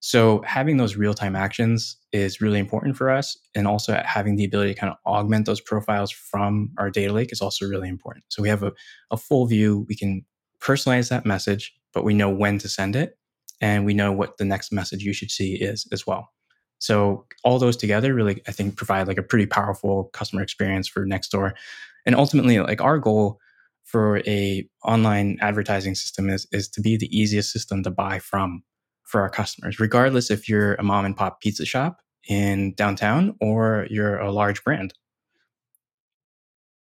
So 0.00 0.42
having 0.46 0.76
those 0.76 0.96
real-time 0.96 1.34
actions 1.34 1.96
is 2.12 2.40
really 2.40 2.60
important 2.60 2.96
for 2.96 3.10
us. 3.10 3.36
And 3.54 3.66
also 3.66 4.00
having 4.04 4.36
the 4.36 4.44
ability 4.44 4.74
to 4.74 4.80
kind 4.80 4.92
of 4.92 4.98
augment 5.04 5.46
those 5.46 5.60
profiles 5.60 6.12
from 6.12 6.70
our 6.78 6.90
data 6.90 7.12
lake 7.12 7.32
is 7.32 7.40
also 7.40 7.66
really 7.66 7.88
important. 7.88 8.24
So 8.28 8.42
we 8.42 8.48
have 8.48 8.62
a, 8.62 8.72
a 9.10 9.16
full 9.16 9.46
view. 9.46 9.86
We 9.88 9.96
can 9.96 10.24
personalize 10.60 11.08
that 11.08 11.26
message, 11.26 11.74
but 11.92 12.04
we 12.04 12.14
know 12.14 12.30
when 12.30 12.58
to 12.58 12.68
send 12.68 12.94
it. 12.94 13.18
And 13.60 13.84
we 13.84 13.94
know 13.94 14.12
what 14.12 14.36
the 14.36 14.44
next 14.44 14.70
message 14.70 15.02
you 15.02 15.12
should 15.12 15.32
see 15.32 15.54
is 15.54 15.88
as 15.90 16.06
well. 16.06 16.28
So 16.78 17.26
all 17.42 17.58
those 17.58 17.76
together 17.76 18.14
really, 18.14 18.40
I 18.46 18.52
think, 18.52 18.76
provide 18.76 19.08
like 19.08 19.18
a 19.18 19.22
pretty 19.22 19.46
powerful 19.46 20.10
customer 20.12 20.42
experience 20.42 20.86
for 20.86 21.04
Nextdoor 21.04 21.54
and 22.08 22.16
ultimately 22.16 22.58
like 22.58 22.80
our 22.80 22.98
goal 22.98 23.38
for 23.84 24.20
a 24.26 24.66
online 24.82 25.36
advertising 25.42 25.94
system 25.94 26.30
is 26.30 26.46
is 26.52 26.66
to 26.66 26.80
be 26.80 26.96
the 26.96 27.14
easiest 27.16 27.52
system 27.52 27.82
to 27.82 27.90
buy 27.90 28.18
from 28.18 28.62
for 29.04 29.20
our 29.20 29.28
customers 29.28 29.78
regardless 29.78 30.30
if 30.30 30.48
you're 30.48 30.74
a 30.76 30.82
mom 30.82 31.04
and 31.04 31.16
pop 31.16 31.40
pizza 31.42 31.66
shop 31.66 31.98
in 32.26 32.72
downtown 32.74 33.36
or 33.40 33.86
you're 33.90 34.18
a 34.18 34.32
large 34.32 34.64
brand. 34.64 34.94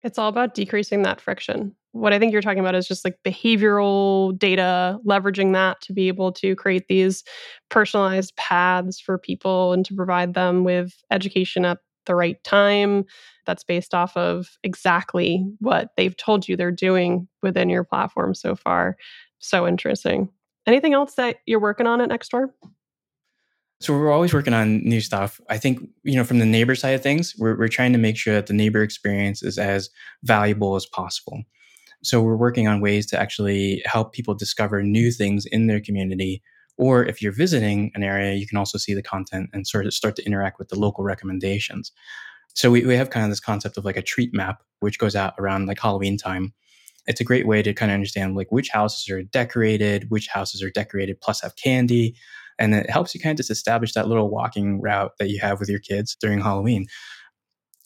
It's 0.03 0.19
all 0.19 0.29
about 0.29 0.53
decreasing 0.53 1.01
that 1.01 1.19
friction. 1.19 1.75
What 1.91 2.13
i 2.13 2.19
think 2.19 2.31
you're 2.31 2.41
talking 2.43 2.59
about 2.59 2.75
is 2.75 2.87
just 2.87 3.03
like 3.03 3.17
behavioral 3.25 4.37
data 4.37 4.99
leveraging 5.07 5.53
that 5.53 5.81
to 5.81 5.93
be 5.93 6.07
able 6.07 6.33
to 6.33 6.55
create 6.55 6.87
these 6.87 7.23
personalized 7.69 8.35
paths 8.35 8.99
for 8.99 9.17
people 9.17 9.73
and 9.73 9.83
to 9.85 9.95
provide 9.95 10.35
them 10.35 10.63
with 10.63 10.93
education 11.09 11.65
at 11.65 11.79
the 12.05 12.15
right 12.15 12.43
time 12.43 13.05
that's 13.45 13.63
based 13.63 13.93
off 13.93 14.15
of 14.17 14.57
exactly 14.63 15.45
what 15.59 15.89
they've 15.97 16.15
told 16.17 16.47
you 16.47 16.55
they're 16.55 16.71
doing 16.71 17.27
within 17.41 17.69
your 17.69 17.83
platform 17.83 18.33
so 18.33 18.55
far. 18.55 18.97
So 19.39 19.67
interesting. 19.67 20.29
Anything 20.65 20.93
else 20.93 21.15
that 21.15 21.37
you're 21.45 21.59
working 21.59 21.87
on 21.87 22.01
at 22.01 22.09
Nextdoor? 22.09 22.47
So 23.81 23.93
we're 23.93 24.11
always 24.11 24.33
working 24.33 24.53
on 24.53 24.79
new 24.79 25.01
stuff. 25.01 25.39
I 25.49 25.57
think, 25.57 25.87
you 26.03 26.15
know, 26.15 26.23
from 26.23 26.39
the 26.39 26.45
neighbor 26.45 26.75
side 26.75 26.95
of 26.95 27.03
things, 27.03 27.35
we're, 27.37 27.57
we're 27.57 27.67
trying 27.67 27.91
to 27.91 27.99
make 27.99 28.17
sure 28.17 28.33
that 28.33 28.47
the 28.47 28.53
neighbor 28.53 28.81
experience 28.81 29.43
is 29.43 29.57
as 29.57 29.89
valuable 30.23 30.75
as 30.75 30.85
possible. 30.85 31.43
So 32.01 32.21
we're 32.21 32.37
working 32.37 32.67
on 32.67 32.81
ways 32.81 33.05
to 33.07 33.19
actually 33.19 33.81
help 33.85 34.13
people 34.13 34.33
discover 34.33 34.81
new 34.81 35.11
things 35.11 35.45
in 35.45 35.67
their 35.67 35.81
community. 35.81 36.41
Or 36.77 37.05
if 37.05 37.21
you're 37.21 37.31
visiting 37.31 37.91
an 37.95 38.03
area, 38.03 38.33
you 38.33 38.47
can 38.47 38.57
also 38.57 38.77
see 38.77 38.93
the 38.93 39.03
content 39.03 39.49
and 39.53 39.65
sort 39.65 39.85
of 39.85 39.93
start 39.93 40.15
to 40.17 40.25
interact 40.25 40.59
with 40.59 40.69
the 40.69 40.79
local 40.79 41.03
recommendations. 41.03 41.91
So 42.53 42.71
we, 42.71 42.85
we 42.85 42.95
have 42.95 43.09
kind 43.09 43.25
of 43.25 43.31
this 43.31 43.39
concept 43.39 43.77
of 43.77 43.85
like 43.85 43.97
a 43.97 44.01
treat 44.01 44.33
map, 44.33 44.61
which 44.79 44.99
goes 44.99 45.15
out 45.15 45.33
around 45.37 45.67
like 45.67 45.79
Halloween 45.79 46.17
time. 46.17 46.53
It's 47.07 47.21
a 47.21 47.25
great 47.25 47.47
way 47.47 47.61
to 47.61 47.73
kind 47.73 47.91
of 47.91 47.95
understand 47.95 48.35
like 48.35 48.51
which 48.51 48.69
houses 48.69 49.09
are 49.09 49.23
decorated, 49.23 50.09
which 50.09 50.27
houses 50.27 50.63
are 50.63 50.71
decorated 50.71 51.21
plus 51.21 51.41
have 51.41 51.55
candy. 51.55 52.15
And 52.57 52.73
it 52.73 52.89
helps 52.89 53.13
you 53.13 53.21
kind 53.21 53.33
of 53.33 53.37
just 53.37 53.51
establish 53.51 53.93
that 53.93 54.07
little 54.07 54.29
walking 54.29 54.81
route 54.81 55.11
that 55.19 55.29
you 55.29 55.39
have 55.41 55.59
with 55.59 55.69
your 55.69 55.79
kids 55.79 56.15
during 56.19 56.41
Halloween. 56.41 56.87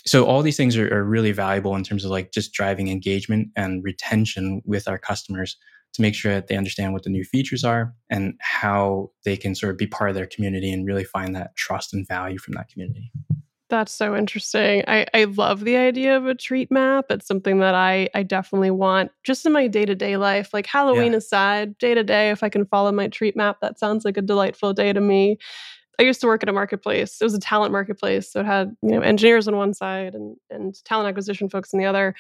So 0.06 0.26
all 0.26 0.42
these 0.42 0.58
things 0.58 0.78
are, 0.78 0.92
are 0.94 1.04
really 1.04 1.32
valuable 1.32 1.76
in 1.76 1.84
terms 1.84 2.06
of 2.06 2.12
like 2.12 2.32
just 2.32 2.54
driving 2.54 2.88
engagement 2.88 3.50
and 3.56 3.84
retention 3.84 4.62
with 4.66 4.88
our 4.88 4.98
customers 4.98 5.58
to 5.94 6.02
make 6.02 6.16
sure 6.16 6.34
that 6.34 6.48
they 6.48 6.56
understand 6.56 6.94
what 6.94 7.04
the 7.04 7.10
new 7.10 7.24
features 7.24 7.64
are 7.64 7.94
and 8.10 8.34
how 8.40 9.12
they 9.26 9.36
can 9.36 9.56
sort 9.56 9.72
of 9.72 9.78
be 9.78 9.88
part 9.88 10.10
of 10.10 10.16
their 10.16 10.28
community 10.28 10.72
and 10.72 10.86
really 10.86 11.04
find 11.04 11.36
that 11.36 11.56
trust 11.56 11.94
and 11.94 12.08
value 12.08 12.38
from 12.38 12.54
that 12.54 12.70
community. 12.70 13.12
That's 13.70 13.92
so 13.92 14.16
interesting. 14.16 14.84
I, 14.88 15.06
I 15.14 15.26
love 15.26 15.64
the 15.64 15.78
idea 15.78 16.18
of 16.18 16.26
a 16.26 16.34
treat 16.34 16.72
map. 16.72 17.06
It's 17.12 17.28
something 17.28 17.60
that 17.60 17.76
I, 17.76 18.10
I 18.16 18.24
definitely 18.24 18.72
want 18.72 19.12
just 19.24 19.46
in 19.46 19.52
my 19.52 19.68
day 19.68 19.86
to 19.86 19.94
day 19.94 20.18
life. 20.18 20.54
Like 20.54 20.66
Halloween 20.66 21.12
yeah. 21.12 21.20
aside, 21.20 21.78
day 21.78 21.94
to 21.94 22.04
day, 22.04 22.32
if 22.32 22.42
I 22.42 22.50
can 22.50 22.66
follow 22.66 22.92
my 22.92 23.08
treat 23.08 23.36
map, 23.36 23.58
that 23.62 23.78
sounds 23.78 24.06
like 24.06 24.18
a 24.18 24.24
delightful 24.24 24.74
day 24.74 24.92
to 24.92 25.00
me. 25.00 25.38
I 26.00 26.04
used 26.04 26.22
to 26.22 26.28
work 26.28 26.42
at 26.42 26.50
a 26.50 26.54
marketplace. 26.54 27.22
It 27.22 27.24
was 27.24 27.36
a 27.36 27.40
talent 27.40 27.72
marketplace. 27.72 28.32
So 28.32 28.40
it 28.40 28.46
had, 28.48 28.76
you 28.82 28.92
know, 28.92 29.02
engineers 29.02 29.48
on 29.48 29.56
one 29.56 29.76
side 29.76 30.16
and, 30.16 30.36
and 30.50 30.74
talent 30.86 31.10
acquisition 31.10 31.50
folks 31.50 31.72
on 31.74 31.80
the 31.80 31.86
other. 31.86 32.16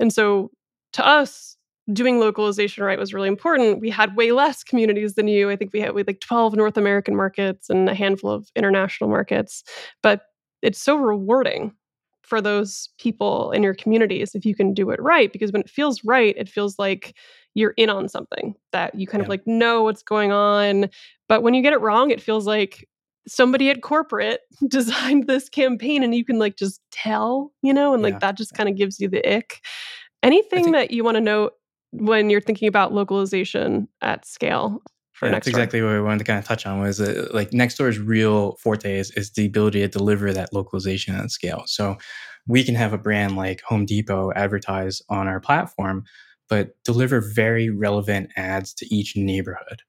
And 0.00 0.12
so 0.12 0.50
to 0.94 1.06
us, 1.06 1.56
doing 1.92 2.18
localization 2.18 2.84
right 2.84 2.98
was 2.98 3.14
really 3.14 3.28
important. 3.28 3.80
We 3.80 3.90
had 3.90 4.16
way 4.16 4.32
less 4.32 4.62
communities 4.62 5.14
than 5.14 5.28
you. 5.28 5.50
I 5.50 5.56
think 5.56 5.72
we 5.72 5.80
had, 5.80 5.94
we 5.94 6.00
had 6.00 6.06
like 6.06 6.20
12 6.20 6.54
North 6.54 6.76
American 6.76 7.16
markets 7.16 7.68
and 7.70 7.88
a 7.88 7.94
handful 7.94 8.30
of 8.30 8.50
international 8.56 9.10
markets. 9.10 9.64
But 10.02 10.22
it's 10.62 10.80
so 10.80 10.96
rewarding 10.96 11.74
for 12.22 12.40
those 12.40 12.88
people 12.98 13.50
in 13.50 13.62
your 13.62 13.74
communities 13.74 14.34
if 14.34 14.46
you 14.46 14.54
can 14.54 14.72
do 14.72 14.90
it 14.90 15.02
right 15.02 15.32
because 15.32 15.52
when 15.52 15.60
it 15.60 15.68
feels 15.68 16.02
right 16.04 16.34
it 16.38 16.48
feels 16.48 16.78
like 16.78 17.14
you're 17.54 17.74
in 17.76 17.90
on 17.90 18.08
something 18.08 18.54
that 18.70 18.94
you 18.94 19.06
kind 19.06 19.20
yeah. 19.20 19.26
of 19.26 19.28
like 19.28 19.46
know 19.46 19.82
what's 19.82 20.02
going 20.02 20.32
on 20.32 20.88
but 21.28 21.42
when 21.42 21.52
you 21.52 21.62
get 21.62 21.72
it 21.72 21.80
wrong 21.80 22.10
it 22.10 22.22
feels 22.22 22.46
like 22.46 22.88
somebody 23.26 23.70
at 23.70 23.82
corporate 23.82 24.40
designed 24.68 25.26
this 25.26 25.48
campaign 25.48 26.02
and 26.02 26.14
you 26.14 26.24
can 26.24 26.38
like 26.38 26.56
just 26.56 26.80
tell 26.90 27.52
you 27.60 27.74
know 27.74 27.92
and 27.92 28.02
like 28.02 28.20
that 28.20 28.36
just 28.36 28.54
kind 28.54 28.68
of 28.68 28.76
gives 28.76 29.00
you 29.00 29.08
the 29.08 29.36
ick 29.36 29.60
anything 30.22 30.64
think- 30.64 30.76
that 30.76 30.90
you 30.90 31.04
want 31.04 31.16
to 31.16 31.20
note 31.20 31.54
when 31.92 32.30
you're 32.30 32.40
thinking 32.40 32.68
about 32.68 32.92
localization 32.92 33.88
at 34.00 34.26
scale 34.26 34.82
for 35.12 35.26
yeah, 35.26 35.32
That's 35.32 35.46
exactly 35.46 35.82
what 35.82 35.92
we 35.92 36.00
wanted 36.00 36.18
to 36.18 36.24
kind 36.24 36.38
of 36.38 36.44
touch 36.44 36.66
on 36.66 36.80
was 36.80 37.00
uh, 37.00 37.28
like 37.32 37.50
Nextdoor's 37.50 37.98
real 37.98 38.56
forte 38.56 38.98
is, 38.98 39.10
is 39.12 39.30
the 39.32 39.46
ability 39.46 39.80
to 39.80 39.88
deliver 39.88 40.32
that 40.32 40.52
localization 40.52 41.14
at 41.14 41.30
scale. 41.30 41.62
So 41.66 41.96
we 42.48 42.64
can 42.64 42.74
have 42.74 42.92
a 42.92 42.98
brand 42.98 43.36
like 43.36 43.60
Home 43.62 43.86
Depot 43.86 44.32
advertise 44.34 45.00
on 45.08 45.28
our 45.28 45.38
platform, 45.38 46.04
but 46.48 46.70
deliver 46.84 47.20
very 47.20 47.70
relevant 47.70 48.30
ads 48.36 48.74
to 48.74 48.94
each 48.94 49.14
neighborhood. 49.14 49.82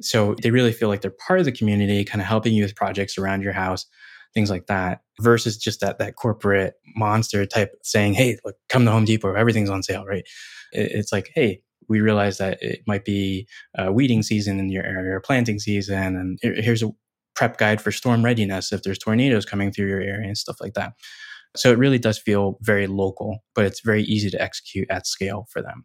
So 0.00 0.34
they 0.42 0.50
really 0.50 0.72
feel 0.72 0.88
like 0.88 1.00
they're 1.00 1.10
part 1.26 1.40
of 1.40 1.46
the 1.46 1.52
community, 1.52 2.04
kind 2.04 2.20
of 2.20 2.28
helping 2.28 2.52
you 2.52 2.62
with 2.62 2.76
projects 2.76 3.16
around 3.16 3.42
your 3.42 3.52
house, 3.54 3.86
things 4.34 4.50
like 4.50 4.66
that, 4.66 5.00
versus 5.20 5.56
just 5.56 5.80
that 5.80 5.98
that 5.98 6.16
corporate 6.16 6.74
monster 6.96 7.46
type 7.46 7.72
saying, 7.82 8.14
"Hey, 8.14 8.38
look, 8.44 8.56
come 8.68 8.84
to 8.84 8.90
Home 8.90 9.04
Depot, 9.04 9.34
everything's 9.34 9.70
on 9.70 9.82
sale." 9.82 10.04
Right? 10.04 10.24
It's 10.72 11.12
like, 11.12 11.30
"Hey, 11.34 11.60
we 11.88 12.00
realize 12.00 12.38
that 12.38 12.62
it 12.62 12.80
might 12.86 13.04
be 13.04 13.46
a 13.76 13.92
weeding 13.92 14.22
season 14.22 14.58
in 14.58 14.70
your 14.70 14.84
area 14.84 15.14
or 15.16 15.20
planting 15.20 15.58
season. 15.58 16.16
And 16.16 16.38
here's 16.42 16.82
a 16.82 16.90
prep 17.34 17.58
guide 17.58 17.80
for 17.80 17.92
storm 17.92 18.24
readiness 18.24 18.72
if 18.72 18.82
there's 18.82 18.98
tornadoes 18.98 19.44
coming 19.44 19.72
through 19.72 19.88
your 19.88 20.00
area 20.00 20.26
and 20.26 20.38
stuff 20.38 20.56
like 20.60 20.74
that. 20.74 20.92
So 21.56 21.70
it 21.70 21.78
really 21.78 21.98
does 21.98 22.18
feel 22.18 22.58
very 22.62 22.86
local, 22.86 23.44
but 23.54 23.64
it's 23.64 23.80
very 23.80 24.02
easy 24.04 24.30
to 24.30 24.40
execute 24.40 24.90
at 24.90 25.06
scale 25.06 25.46
for 25.50 25.62
them. 25.62 25.84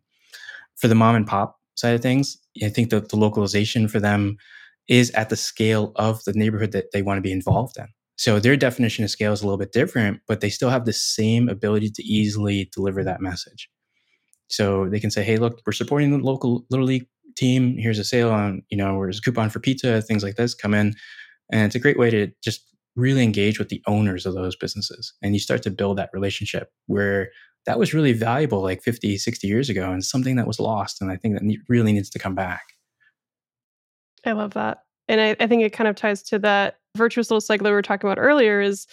For 0.77 0.87
the 0.87 0.95
mom 0.95 1.15
and 1.15 1.27
pop 1.27 1.57
side 1.75 1.95
of 1.95 2.01
things, 2.01 2.37
I 2.63 2.69
think 2.69 2.89
that 2.89 3.09
the 3.09 3.17
localization 3.17 3.87
for 3.87 3.99
them 3.99 4.37
is 4.87 5.11
at 5.11 5.29
the 5.29 5.35
scale 5.35 5.91
of 5.95 6.23
the 6.23 6.33
neighborhood 6.33 6.71
that 6.71 6.91
they 6.93 7.01
want 7.01 7.17
to 7.17 7.21
be 7.21 7.31
involved 7.31 7.77
in. 7.77 7.87
So 8.19 8.37
their 8.37 8.57
definition 8.57 9.05
of 9.05 9.09
scale 9.09 9.31
is 9.31 9.41
a 9.41 9.45
little 9.45 9.57
bit 9.57 9.71
different, 9.71 10.19
but 10.27 10.41
they 10.41 10.49
still 10.49 10.69
have 10.69 10.83
the 10.83 10.91
same 10.91 11.47
ability 11.47 11.89
to 11.91 12.03
easily 12.03 12.69
deliver 12.75 13.01
that 13.01 13.21
message. 13.21 13.69
So 14.49 14.89
they 14.89 14.99
can 14.99 15.09
say, 15.09 15.23
hey, 15.23 15.37
look, 15.37 15.61
we're 15.65 15.71
supporting 15.71 16.11
the 16.11 16.17
local 16.17 16.65
Little 16.69 16.85
League 16.85 17.07
team. 17.37 17.77
Here's 17.77 17.97
a 17.97 18.03
sale 18.03 18.29
on, 18.29 18.61
you 18.69 18.77
know, 18.77 18.99
there's 19.01 19.19
a 19.19 19.21
coupon 19.21 19.49
for 19.49 19.61
pizza, 19.61 20.01
things 20.01 20.21
like 20.21 20.35
this 20.35 20.53
come 20.53 20.73
in. 20.73 20.95
And 21.49 21.67
it's 21.67 21.75
a 21.75 21.79
great 21.79 21.97
way 21.97 22.09
to 22.09 22.27
just 22.43 22.69
really 22.97 23.23
engage 23.23 23.57
with 23.57 23.69
the 23.69 23.81
owners 23.87 24.25
of 24.25 24.33
those 24.33 24.57
businesses. 24.57 25.13
And 25.21 25.33
you 25.33 25.39
start 25.39 25.63
to 25.63 25.71
build 25.71 25.97
that 25.97 26.09
relationship 26.11 26.73
where 26.87 27.29
that 27.67 27.79
was 27.79 27.93
really 27.93 28.11
valuable 28.11 28.61
like 28.61 28.83
50, 28.83 29.17
60 29.17 29.47
years 29.47 29.69
ago 29.69 29.93
and 29.93 30.03
something 30.03 30.35
that 30.35 30.47
was 30.47 30.59
lost. 30.59 31.01
And 31.01 31.09
I 31.09 31.15
think 31.15 31.35
that 31.35 31.57
really 31.69 31.93
needs 31.93 32.09
to 32.09 32.19
come 32.19 32.35
back. 32.35 32.63
I 34.25 34.33
love 34.33 34.55
that. 34.55 34.79
And 35.07 35.21
I, 35.21 35.37
I 35.39 35.47
think 35.47 35.63
it 35.63 35.71
kind 35.71 35.87
of 35.87 35.95
ties 35.95 36.21
to 36.23 36.39
that 36.39 36.78
virtuous 36.95 37.29
little 37.29 37.41
cycle 37.41 37.65
we 37.65 37.71
were 37.71 37.81
talking 37.81 38.09
about 38.09 38.21
earlier 38.21 38.61
is 38.61 38.87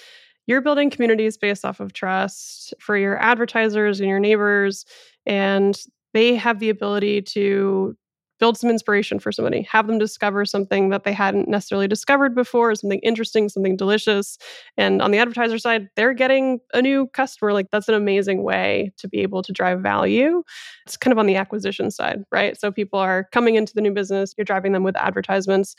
you're 0.46 0.60
building 0.60 0.90
communities 0.90 1.36
based 1.36 1.64
off 1.64 1.80
of 1.80 1.92
trust 1.92 2.72
for 2.78 2.96
your 2.96 3.18
advertisers 3.18 4.00
and 4.00 4.08
your 4.08 4.20
neighbors 4.20 4.84
and 5.24 5.78
they 6.14 6.34
have 6.34 6.60
the 6.60 6.70
ability 6.70 7.20
to 7.20 7.96
build 8.38 8.56
some 8.56 8.70
inspiration 8.70 9.18
for 9.18 9.32
somebody, 9.32 9.62
have 9.62 9.86
them 9.86 9.98
discover 9.98 10.44
something 10.44 10.90
that 10.90 11.04
they 11.04 11.12
hadn't 11.12 11.48
necessarily 11.48 11.88
discovered 11.88 12.34
before, 12.34 12.74
something 12.74 13.00
interesting, 13.00 13.48
something 13.48 13.76
delicious. 13.76 14.36
And 14.76 15.00
on 15.00 15.10
the 15.10 15.18
advertiser 15.18 15.58
side, 15.58 15.88
they're 15.96 16.12
getting 16.12 16.60
a 16.74 16.82
new 16.82 17.06
customer. 17.08 17.52
Like 17.52 17.70
that's 17.70 17.88
an 17.88 17.94
amazing 17.94 18.42
way 18.42 18.92
to 18.98 19.08
be 19.08 19.20
able 19.20 19.42
to 19.42 19.52
drive 19.52 19.80
value. 19.80 20.42
It's 20.86 20.96
kind 20.96 21.12
of 21.12 21.18
on 21.18 21.26
the 21.26 21.36
acquisition 21.36 21.90
side, 21.90 22.24
right? 22.30 22.58
So 22.58 22.70
people 22.70 22.98
are 22.98 23.26
coming 23.32 23.54
into 23.54 23.72
the 23.74 23.80
new 23.80 23.92
business, 23.92 24.34
you're 24.36 24.44
driving 24.44 24.72
them 24.72 24.82
with 24.84 24.96
advertisements. 24.96 25.74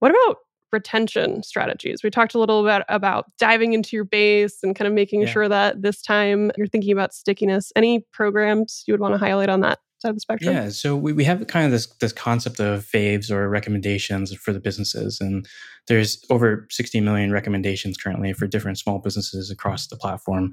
What 0.00 0.10
about 0.10 0.36
retention 0.72 1.42
strategies. 1.42 2.02
We 2.02 2.10
talked 2.10 2.34
a 2.34 2.38
little 2.38 2.64
bit 2.64 2.82
about 2.88 3.26
diving 3.38 3.72
into 3.72 3.96
your 3.96 4.04
base 4.04 4.58
and 4.62 4.74
kind 4.76 4.86
of 4.86 4.94
making 4.94 5.22
yeah. 5.22 5.28
sure 5.28 5.48
that 5.48 5.82
this 5.82 6.02
time 6.02 6.50
you're 6.56 6.66
thinking 6.66 6.92
about 6.92 7.14
stickiness. 7.14 7.72
Any 7.76 8.00
programs 8.12 8.84
you 8.86 8.94
would 8.94 9.00
want 9.00 9.14
to 9.14 9.18
highlight 9.18 9.48
on 9.48 9.60
that 9.60 9.78
side 9.98 10.10
of 10.10 10.16
the 10.16 10.20
spectrum? 10.20 10.54
Yeah, 10.54 10.68
so 10.68 10.96
we, 10.96 11.12
we 11.12 11.24
have 11.24 11.46
kind 11.46 11.66
of 11.66 11.72
this 11.72 11.86
this 12.00 12.12
concept 12.12 12.60
of 12.60 12.84
faves 12.84 13.30
or 13.30 13.48
recommendations 13.48 14.32
for 14.34 14.52
the 14.52 14.60
businesses. 14.60 15.20
And 15.20 15.46
there's 15.86 16.24
over 16.30 16.66
60 16.70 17.00
million 17.00 17.32
recommendations 17.32 17.96
currently 17.96 18.32
for 18.32 18.46
different 18.46 18.78
small 18.78 18.98
businesses 18.98 19.50
across 19.50 19.86
the 19.86 19.96
platform. 19.96 20.52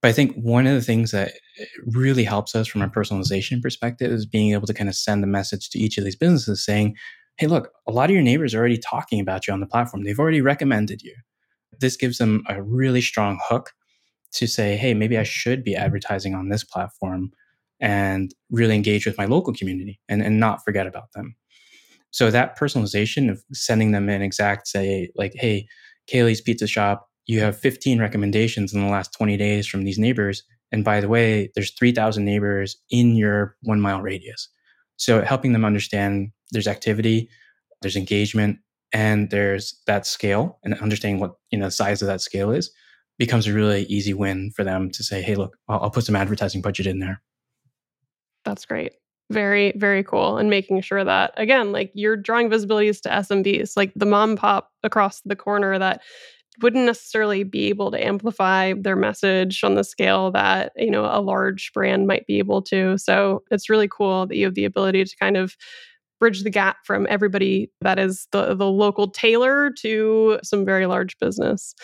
But 0.00 0.08
I 0.08 0.12
think 0.12 0.36
one 0.36 0.66
of 0.66 0.74
the 0.74 0.82
things 0.82 1.10
that 1.10 1.32
really 1.84 2.22
helps 2.22 2.54
us 2.54 2.68
from 2.68 2.82
a 2.82 2.88
personalization 2.88 3.60
perspective 3.60 4.12
is 4.12 4.26
being 4.26 4.52
able 4.52 4.66
to 4.68 4.74
kind 4.74 4.88
of 4.88 4.94
send 4.94 5.24
a 5.24 5.26
message 5.26 5.70
to 5.70 5.78
each 5.78 5.98
of 5.98 6.04
these 6.04 6.14
businesses 6.14 6.64
saying, 6.64 6.96
hey, 7.38 7.46
look, 7.46 7.70
a 7.86 7.92
lot 7.92 8.10
of 8.10 8.14
your 8.14 8.22
neighbors 8.22 8.54
are 8.54 8.58
already 8.58 8.78
talking 8.78 9.20
about 9.20 9.46
you 9.46 9.52
on 9.52 9.60
the 9.60 9.66
platform. 9.66 10.02
They've 10.02 10.18
already 10.18 10.40
recommended 10.40 11.02
you. 11.02 11.14
This 11.80 11.96
gives 11.96 12.18
them 12.18 12.42
a 12.48 12.60
really 12.62 13.00
strong 13.00 13.38
hook 13.48 13.72
to 14.32 14.46
say, 14.46 14.76
hey, 14.76 14.92
maybe 14.92 15.16
I 15.16 15.22
should 15.22 15.64
be 15.64 15.76
advertising 15.76 16.34
on 16.34 16.48
this 16.48 16.64
platform 16.64 17.30
and 17.80 18.34
really 18.50 18.74
engage 18.74 19.06
with 19.06 19.16
my 19.16 19.26
local 19.26 19.54
community 19.54 20.00
and, 20.08 20.20
and 20.20 20.40
not 20.40 20.64
forget 20.64 20.86
about 20.86 21.12
them. 21.14 21.36
So 22.10 22.30
that 22.30 22.58
personalization 22.58 23.30
of 23.30 23.42
sending 23.52 23.92
them 23.92 24.08
an 24.08 24.22
exact 24.22 24.66
say, 24.66 25.10
like, 25.14 25.32
hey, 25.34 25.68
Kailey's 26.10 26.40
Pizza 26.40 26.66
Shop, 26.66 27.08
you 27.26 27.40
have 27.40 27.58
15 27.58 28.00
recommendations 28.00 28.72
in 28.72 28.80
the 28.80 28.90
last 28.90 29.12
20 29.12 29.36
days 29.36 29.66
from 29.66 29.84
these 29.84 29.98
neighbors. 29.98 30.42
And 30.72 30.84
by 30.84 31.00
the 31.00 31.08
way, 31.08 31.50
there's 31.54 31.70
3,000 31.72 32.24
neighbors 32.24 32.76
in 32.90 33.14
your 33.14 33.56
one 33.62 33.80
mile 33.80 34.02
radius. 34.02 34.48
So 34.96 35.22
helping 35.22 35.52
them 35.52 35.64
understand 35.64 36.32
there's 36.50 36.68
activity, 36.68 37.28
there's 37.82 37.96
engagement, 37.96 38.58
and 38.92 39.30
there's 39.30 39.80
that 39.86 40.06
scale 40.06 40.58
and 40.64 40.74
understanding 40.80 41.20
what 41.20 41.34
you 41.50 41.58
know 41.58 41.66
the 41.66 41.70
size 41.70 42.02
of 42.02 42.08
that 42.08 42.20
scale 42.20 42.50
is 42.50 42.70
becomes 43.18 43.46
a 43.46 43.52
really 43.52 43.82
easy 43.84 44.14
win 44.14 44.50
for 44.52 44.64
them 44.64 44.90
to 44.90 45.02
say, 45.02 45.20
hey, 45.20 45.34
look, 45.34 45.56
I'll, 45.68 45.80
I'll 45.82 45.90
put 45.90 46.04
some 46.04 46.16
advertising 46.16 46.62
budget 46.62 46.86
in 46.86 47.00
there. 47.00 47.20
That's 48.44 48.64
great. 48.64 48.92
Very, 49.30 49.72
very 49.76 50.02
cool. 50.02 50.38
And 50.38 50.48
making 50.48 50.80
sure 50.80 51.04
that, 51.04 51.34
again, 51.36 51.72
like 51.72 51.90
you're 51.94 52.16
drawing 52.16 52.48
visibilities 52.48 53.00
to 53.02 53.08
SMBs, 53.10 53.72
like 53.76 53.92
the 53.94 54.06
mom 54.06 54.36
pop 54.36 54.70
across 54.82 55.20
the 55.24 55.36
corner 55.36 55.78
that 55.78 56.00
wouldn't 56.62 56.86
necessarily 56.86 57.44
be 57.44 57.66
able 57.66 57.90
to 57.90 58.04
amplify 58.04 58.72
their 58.72 58.96
message 58.96 59.62
on 59.62 59.74
the 59.74 59.84
scale 59.84 60.30
that 60.32 60.72
you 60.76 60.90
know 60.90 61.04
a 61.04 61.20
large 61.20 61.72
brand 61.72 62.06
might 62.06 62.26
be 62.26 62.38
able 62.38 62.60
to 62.60 62.98
so 62.98 63.44
it's 63.52 63.68
really 63.70 63.88
cool 63.88 64.26
that 64.26 64.36
you 64.36 64.44
have 64.44 64.54
the 64.54 64.64
ability 64.64 65.04
to 65.04 65.16
kind 65.20 65.36
of 65.36 65.56
bridge 66.18 66.42
the 66.42 66.50
gap 66.50 66.78
from 66.84 67.06
everybody 67.08 67.70
that 67.80 67.98
is 67.98 68.26
the 68.32 68.54
the 68.54 68.66
local 68.66 69.10
tailor 69.10 69.70
to 69.70 70.38
some 70.42 70.64
very 70.64 70.86
large 70.86 71.18
business 71.18 71.74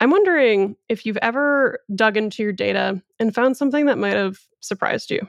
i'm 0.00 0.10
wondering 0.10 0.76
if 0.88 1.04
you've 1.04 1.18
ever 1.18 1.78
dug 1.94 2.16
into 2.16 2.42
your 2.42 2.52
data 2.52 3.00
and 3.18 3.34
found 3.34 3.56
something 3.56 3.86
that 3.86 3.98
might 3.98 4.16
have 4.16 4.38
surprised 4.60 5.10
you 5.10 5.20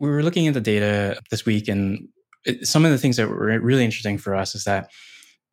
we 0.00 0.08
were 0.08 0.22
looking 0.22 0.46
at 0.46 0.54
the 0.54 0.60
data 0.60 1.20
this 1.30 1.44
week 1.44 1.68
and 1.68 2.08
it, 2.44 2.66
some 2.66 2.84
of 2.84 2.90
the 2.90 2.98
things 2.98 3.16
that 3.16 3.28
were 3.28 3.58
really 3.60 3.84
interesting 3.84 4.18
for 4.18 4.34
us 4.34 4.54
is 4.54 4.64
that 4.64 4.90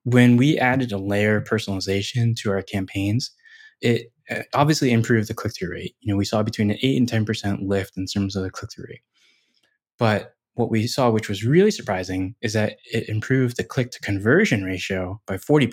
when 0.03 0.37
we 0.37 0.57
added 0.57 0.91
a 0.91 0.97
layer 0.97 1.37
of 1.37 1.45
personalization 1.45 2.35
to 2.37 2.51
our 2.51 2.61
campaigns, 2.61 3.31
it 3.81 4.11
uh, 4.29 4.43
obviously 4.53 4.91
improved 4.91 5.27
the 5.27 5.33
click 5.33 5.53
through 5.55 5.71
rate. 5.71 5.95
You 5.99 6.13
know, 6.13 6.17
we 6.17 6.25
saw 6.25 6.43
between 6.43 6.71
an 6.71 6.77
8 6.81 7.11
and 7.11 7.27
10% 7.27 7.67
lift 7.67 7.97
in 7.97 8.05
terms 8.05 8.35
of 8.35 8.43
the 8.43 8.51
click 8.51 8.71
through 8.71 8.85
rate. 8.89 9.01
But 9.97 10.34
what 10.55 10.71
we 10.71 10.87
saw, 10.87 11.09
which 11.09 11.29
was 11.29 11.45
really 11.45 11.71
surprising, 11.71 12.35
is 12.41 12.53
that 12.53 12.77
it 12.91 13.07
improved 13.07 13.57
the 13.57 13.63
click 13.63 13.91
to 13.91 13.99
conversion 13.99 14.63
ratio 14.63 15.21
by 15.27 15.37
40%. 15.37 15.71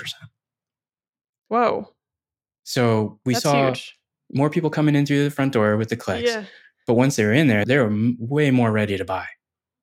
Whoa. 1.48 1.88
So 2.64 3.18
we 3.24 3.32
That's 3.32 3.42
saw 3.42 3.66
huge. 3.66 3.98
more 4.32 4.50
people 4.50 4.70
coming 4.70 4.94
in 4.94 5.06
through 5.06 5.24
the 5.24 5.30
front 5.30 5.52
door 5.52 5.76
with 5.76 5.88
the 5.88 5.96
clicks. 5.96 6.30
Yeah. 6.30 6.44
But 6.86 6.94
once 6.94 7.16
they 7.16 7.24
were 7.24 7.32
in 7.32 7.48
there, 7.48 7.64
they 7.64 7.78
were 7.78 7.92
way 8.18 8.50
more 8.50 8.72
ready 8.72 8.96
to 8.96 9.04
buy 9.04 9.26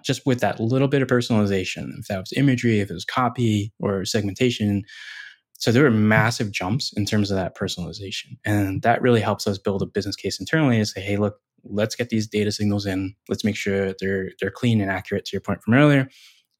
just 0.04 0.26
with 0.26 0.40
that 0.40 0.60
little 0.62 0.88
bit 0.88 1.02
of 1.02 1.10
personalization, 1.10 1.90
if 2.00 2.08
that 2.08 2.20
was 2.20 2.32
imagery, 2.38 2.80
if 2.80 2.90
it 2.90 2.94
was 2.94 3.04
copy 3.04 3.74
or 3.80 4.06
segmentation, 4.06 4.84
So 5.60 5.74
there 5.74 5.84
were 5.84 5.92
massive 5.92 6.52
jumps 6.52 6.94
in 6.96 7.06
terms 7.06 7.30
of 7.30 7.36
that 7.38 7.56
personalization. 7.56 8.38
And 8.46 8.82
that 8.82 9.02
really 9.02 9.20
helps 9.20 9.46
us 9.46 9.58
build 9.58 9.82
a 9.82 9.86
business 9.86 10.16
case 10.16 10.40
internally 10.40 10.78
and 10.78 10.88
say, 10.88 11.02
hey, 11.02 11.18
look, 11.18 11.36
let's 11.64 11.96
get 11.96 12.10
these 12.10 12.28
data 12.28 12.52
signals 12.52 12.86
in. 12.86 13.16
Let's 13.28 13.44
make 13.44 13.56
sure 13.56 13.94
they're 14.00 14.32
they're 14.40 14.52
clean 14.52 14.82
and 14.82 14.92
accurate 14.92 15.26
to 15.26 15.32
your 15.34 15.42
point 15.42 15.64
from 15.64 15.74
earlier. 15.74 16.10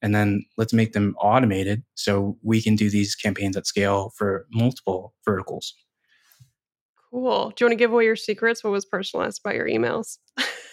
And 0.02 0.14
then 0.14 0.44
let's 0.56 0.72
make 0.72 0.92
them 0.92 1.14
automated 1.20 1.82
so 1.94 2.38
we 2.42 2.62
can 2.62 2.74
do 2.74 2.88
these 2.88 3.14
campaigns 3.14 3.56
at 3.56 3.66
scale 3.66 4.12
for 4.16 4.46
multiple 4.50 5.14
verticals. 5.24 5.74
Cool. 7.10 7.50
Do 7.50 7.64
you 7.64 7.66
want 7.66 7.72
to 7.72 7.76
give 7.76 7.92
away 7.92 8.04
your 8.04 8.16
secrets? 8.16 8.64
What 8.64 8.70
was 8.70 8.84
personalized 8.84 9.42
by 9.42 9.54
your 9.54 9.66
emails? 9.66 10.18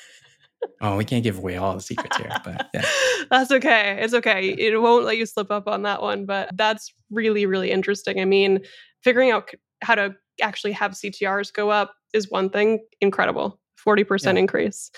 oh, 0.81 0.95
we 0.95 1.03
can't 1.03 1.23
give 1.23 1.39
away 1.39 1.57
all 1.57 1.73
the 1.73 1.81
secrets 1.81 2.15
here, 2.17 2.31
but 2.43 2.69
yeah. 2.73 2.85
that's 3.31 3.51
okay. 3.51 3.97
It's 3.99 4.13
okay. 4.13 4.49
It 4.49 4.79
won't 4.81 5.03
let 5.03 5.17
you 5.17 5.25
slip 5.25 5.51
up 5.51 5.67
on 5.67 5.81
that 5.81 6.01
one, 6.01 6.25
but 6.25 6.55
that's 6.55 6.93
really, 7.09 7.45
really 7.45 7.71
interesting. 7.71 8.21
I 8.21 8.25
mean, 8.25 8.59
figuring 9.03 9.31
out 9.31 9.49
how 9.81 9.95
to 9.95 10.15
actually 10.41 10.73
have 10.73 10.91
CTRs 10.91 11.51
go 11.51 11.69
up 11.69 11.93
is 12.13 12.29
one 12.29 12.49
thing 12.49 12.79
incredible 13.01 13.59
40% 13.87 14.33
yeah. 14.33 14.39
increase. 14.39 14.91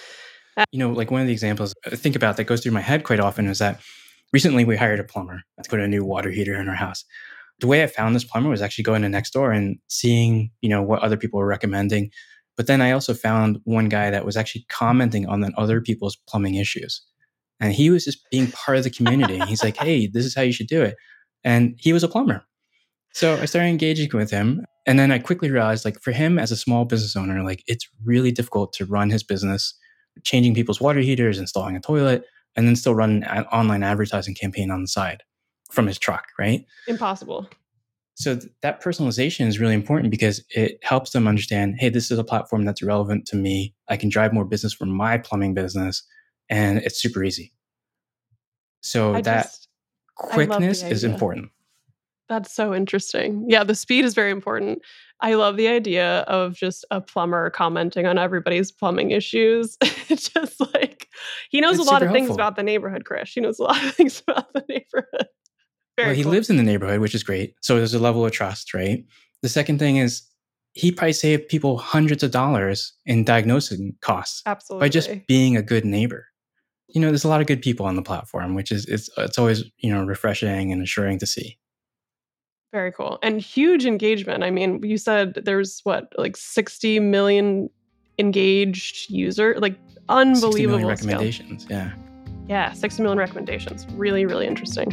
Uh, 0.57 0.65
you 0.71 0.79
know, 0.79 0.91
like 0.91 1.11
one 1.11 1.21
of 1.21 1.27
the 1.27 1.33
examples 1.33 1.73
I 1.85 1.91
think 1.91 2.15
about 2.15 2.37
that 2.37 2.45
goes 2.45 2.61
through 2.61 2.71
my 2.71 2.81
head 2.81 3.03
quite 3.03 3.19
often 3.19 3.47
is 3.47 3.59
that 3.59 3.79
recently 4.33 4.65
we 4.65 4.75
hired 4.75 4.99
a 4.99 5.03
plumber 5.03 5.43
to 5.61 5.69
put 5.69 5.79
a 5.79 5.87
new 5.87 6.03
water 6.03 6.31
heater 6.31 6.59
in 6.59 6.67
our 6.67 6.75
house 6.75 7.05
the 7.59 7.67
way 7.67 7.83
I 7.83 7.87
found 7.87 8.15
this 8.15 8.23
plumber 8.23 8.49
was 8.49 8.61
actually 8.61 8.85
going 8.85 9.01
to 9.01 9.07
Nextdoor 9.07 9.55
and 9.55 9.77
seeing, 9.87 10.51
you 10.61 10.69
know, 10.69 10.81
what 10.81 11.01
other 11.01 11.17
people 11.17 11.39
were 11.39 11.45
recommending. 11.45 12.11
But 12.55 12.67
then 12.67 12.81
I 12.81 12.91
also 12.91 13.13
found 13.13 13.59
one 13.63 13.89
guy 13.89 14.09
that 14.09 14.25
was 14.25 14.37
actually 14.37 14.65
commenting 14.69 15.27
on 15.27 15.41
the 15.41 15.51
other 15.57 15.81
people's 15.81 16.17
plumbing 16.27 16.55
issues. 16.55 17.01
And 17.59 17.73
he 17.73 17.89
was 17.89 18.05
just 18.05 18.29
being 18.31 18.51
part 18.51 18.77
of 18.77 18.83
the 18.83 18.89
community. 18.89 19.39
He's 19.47 19.63
like, 19.63 19.77
hey, 19.81 20.07
this 20.07 20.25
is 20.25 20.35
how 20.35 20.41
you 20.41 20.53
should 20.53 20.67
do 20.67 20.81
it. 20.81 20.95
And 21.43 21.75
he 21.77 21.93
was 21.93 22.03
a 22.03 22.07
plumber. 22.07 22.45
So 23.13 23.35
I 23.37 23.45
started 23.45 23.69
engaging 23.69 24.09
with 24.13 24.31
him. 24.31 24.65
And 24.85 24.97
then 24.97 25.11
I 25.11 25.19
quickly 25.19 25.51
realized, 25.51 25.85
like, 25.85 25.99
for 26.01 26.11
him 26.11 26.39
as 26.39 26.51
a 26.51 26.57
small 26.57 26.85
business 26.85 27.15
owner, 27.15 27.43
like, 27.43 27.63
it's 27.67 27.87
really 28.03 28.31
difficult 28.31 28.73
to 28.73 28.85
run 28.85 29.09
his 29.09 29.23
business, 29.23 29.77
changing 30.23 30.55
people's 30.55 30.81
water 30.81 30.99
heaters, 30.99 31.37
installing 31.37 31.75
a 31.75 31.79
toilet, 31.79 32.23
and 32.55 32.67
then 32.67 32.75
still 32.75 32.95
run 32.95 33.23
an 33.23 33.45
online 33.45 33.83
advertising 33.83 34.33
campaign 34.33 34.71
on 34.71 34.81
the 34.81 34.87
side 34.87 35.23
from 35.71 35.85
his 35.85 35.99
truck, 35.99 36.25
right? 36.39 36.65
Impossible. 36.87 37.47
So 38.15 38.35
th- 38.35 38.51
that 38.63 38.81
personalization 38.83 39.47
is 39.47 39.59
really 39.59 39.75
important 39.75 40.11
because 40.11 40.43
it 40.49 40.79
helps 40.81 41.11
them 41.11 41.27
understand, 41.27 41.75
hey, 41.77 41.89
this 41.89 42.09
is 42.09 42.17
a 42.17 42.23
platform 42.23 42.65
that's 42.65 42.81
relevant 42.81 43.25
to 43.27 43.35
me. 43.35 43.75
I 43.87 43.95
can 43.95 44.09
drive 44.09 44.33
more 44.33 44.43
business 44.43 44.73
for 44.73 44.85
my 44.85 45.17
plumbing 45.17 45.53
business, 45.53 46.03
and 46.49 46.79
it's 46.79 46.99
super 46.99 47.23
easy. 47.23 47.53
So 48.81 49.13
I 49.13 49.21
that 49.21 49.43
just, 49.43 49.67
quickness 50.15 50.83
is 50.83 51.03
important. 51.03 51.51
That's 52.29 52.53
so 52.53 52.75
interesting. 52.75 53.45
Yeah, 53.47 53.63
the 53.63 53.75
speed 53.75 54.05
is 54.05 54.13
very 54.13 54.31
important. 54.31 54.83
I 55.21 55.33
love 55.33 55.57
the 55.57 55.67
idea 55.67 56.19
of 56.21 56.53
just 56.53 56.85
a 56.91 57.01
plumber 57.01 57.49
commenting 57.49 58.05
on 58.05 58.17
everybody's 58.17 58.71
plumbing 58.71 59.11
issues. 59.11 59.77
it's 59.81 60.29
just 60.29 60.61
like 60.73 61.07
he 61.49 61.59
knows 61.59 61.79
it's 61.79 61.87
a 61.87 61.91
lot 61.91 62.01
of 62.01 62.09
helpful. 62.09 62.27
things 62.27 62.35
about 62.35 62.55
the 62.55 62.63
neighborhood, 62.63 63.03
Krish. 63.03 63.33
He 63.33 63.41
knows 63.41 63.59
a 63.59 63.63
lot 63.65 63.83
of 63.83 63.95
things 63.95 64.21
about 64.25 64.53
the 64.53 64.63
neighborhood. 64.69 65.27
Very 65.97 66.09
well, 66.09 66.15
he 66.15 66.23
cool. 66.23 66.31
lives 66.31 66.49
in 66.49 66.57
the 66.57 66.63
neighborhood, 66.63 67.01
which 67.01 67.15
is 67.15 67.23
great. 67.23 67.55
So 67.61 67.75
there's 67.75 67.93
a 67.93 67.99
level 67.99 68.25
of 68.25 68.31
trust, 68.31 68.73
right? 68.73 69.03
The 69.41 69.49
second 69.49 69.79
thing 69.79 69.97
is 69.97 70.21
he 70.73 70.91
probably 70.91 71.13
saved 71.13 71.49
people 71.49 71.77
hundreds 71.77 72.23
of 72.23 72.31
dollars 72.31 72.93
in 73.05 73.23
diagnosing 73.25 73.95
costs 74.01 74.43
Absolutely. 74.45 74.85
by 74.85 74.89
just 74.89 75.09
being 75.27 75.57
a 75.57 75.61
good 75.61 75.83
neighbor. 75.83 76.27
You 76.87 77.01
know, 77.01 77.07
there's 77.07 77.25
a 77.25 77.29
lot 77.29 77.41
of 77.41 77.47
good 77.47 77.61
people 77.61 77.85
on 77.85 77.95
the 77.95 78.01
platform, 78.01 78.55
which 78.55 78.71
is 78.71 78.85
it's 78.85 79.09
it's 79.17 79.37
always 79.37 79.63
you 79.79 79.93
know 79.93 80.03
refreshing 80.05 80.71
and 80.71 80.81
assuring 80.81 81.19
to 81.19 81.25
see. 81.25 81.57
Very 82.71 82.91
cool 82.91 83.17
and 83.23 83.41
huge 83.41 83.85
engagement. 83.85 84.43
I 84.43 84.51
mean, 84.51 84.83
you 84.83 84.97
said 84.97 85.33
there's 85.33 85.79
what 85.83 86.13
like 86.17 86.37
60 86.37 86.99
million 86.99 87.69
engaged 88.19 89.09
user, 89.09 89.55
like 89.57 89.75
unbelievable 90.07 90.87
recommendations. 90.87 91.65
Yeah. 91.69 91.91
Yeah, 92.47 92.73
60 92.73 93.01
million 93.03 93.17
recommendations. 93.17 93.87
Really, 93.93 94.25
really 94.25 94.45
interesting. 94.47 94.89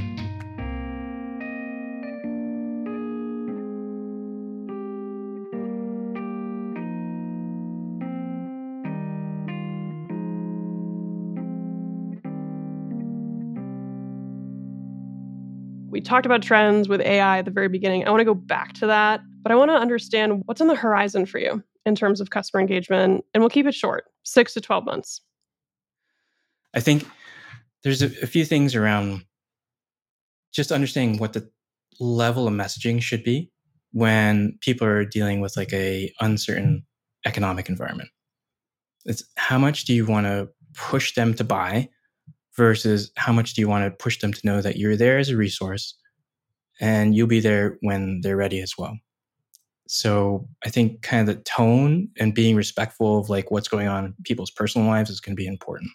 We 15.96 16.02
talked 16.02 16.26
about 16.26 16.42
trends 16.42 16.90
with 16.90 17.00
AI 17.00 17.38
at 17.38 17.46
the 17.46 17.50
very 17.50 17.70
beginning. 17.70 18.06
I 18.06 18.10
want 18.10 18.20
to 18.20 18.26
go 18.26 18.34
back 18.34 18.74
to 18.74 18.86
that, 18.86 19.22
but 19.42 19.50
I 19.50 19.54
want 19.54 19.70
to 19.70 19.76
understand 19.76 20.42
what's 20.44 20.60
on 20.60 20.66
the 20.66 20.74
horizon 20.74 21.24
for 21.24 21.38
you 21.38 21.64
in 21.86 21.94
terms 21.94 22.20
of 22.20 22.28
customer 22.28 22.60
engagement. 22.60 23.24
And 23.32 23.42
we'll 23.42 23.48
keep 23.48 23.64
it 23.64 23.74
short 23.74 24.04
six 24.22 24.52
to 24.52 24.60
12 24.60 24.84
months. 24.84 25.22
I 26.74 26.80
think 26.80 27.08
there's 27.82 28.02
a, 28.02 28.08
a 28.22 28.26
few 28.26 28.44
things 28.44 28.74
around 28.74 29.24
just 30.52 30.70
understanding 30.70 31.18
what 31.18 31.32
the 31.32 31.50
level 31.98 32.46
of 32.46 32.52
messaging 32.52 33.00
should 33.00 33.24
be 33.24 33.50
when 33.92 34.58
people 34.60 34.86
are 34.86 35.06
dealing 35.06 35.40
with 35.40 35.56
like 35.56 35.72
a 35.72 36.12
uncertain 36.20 36.84
economic 37.24 37.70
environment. 37.70 38.10
It's 39.06 39.24
how 39.38 39.56
much 39.56 39.86
do 39.86 39.94
you 39.94 40.04
want 40.04 40.26
to 40.26 40.50
push 40.74 41.14
them 41.14 41.32
to 41.36 41.44
buy 41.44 41.88
versus 42.56 43.10
how 43.16 43.32
much 43.32 43.54
do 43.54 43.60
you 43.60 43.68
want 43.68 43.84
to 43.84 44.02
push 44.02 44.18
them 44.20 44.32
to 44.32 44.46
know 44.46 44.60
that 44.60 44.76
you're 44.76 44.96
there 44.96 45.18
as 45.18 45.28
a 45.28 45.36
resource 45.36 45.94
and 46.80 47.14
you'll 47.14 47.26
be 47.26 47.40
there 47.40 47.78
when 47.80 48.20
they're 48.22 48.36
ready 48.36 48.60
as 48.60 48.74
well. 48.76 48.98
So 49.88 50.48
I 50.64 50.70
think 50.70 51.02
kind 51.02 51.28
of 51.28 51.34
the 51.34 51.42
tone 51.42 52.08
and 52.18 52.34
being 52.34 52.56
respectful 52.56 53.18
of 53.18 53.28
like 53.28 53.50
what's 53.50 53.68
going 53.68 53.88
on 53.88 54.06
in 54.06 54.14
people's 54.24 54.50
personal 54.50 54.88
lives 54.88 55.10
is 55.10 55.20
going 55.20 55.36
to 55.36 55.40
be 55.40 55.46
important. 55.46 55.90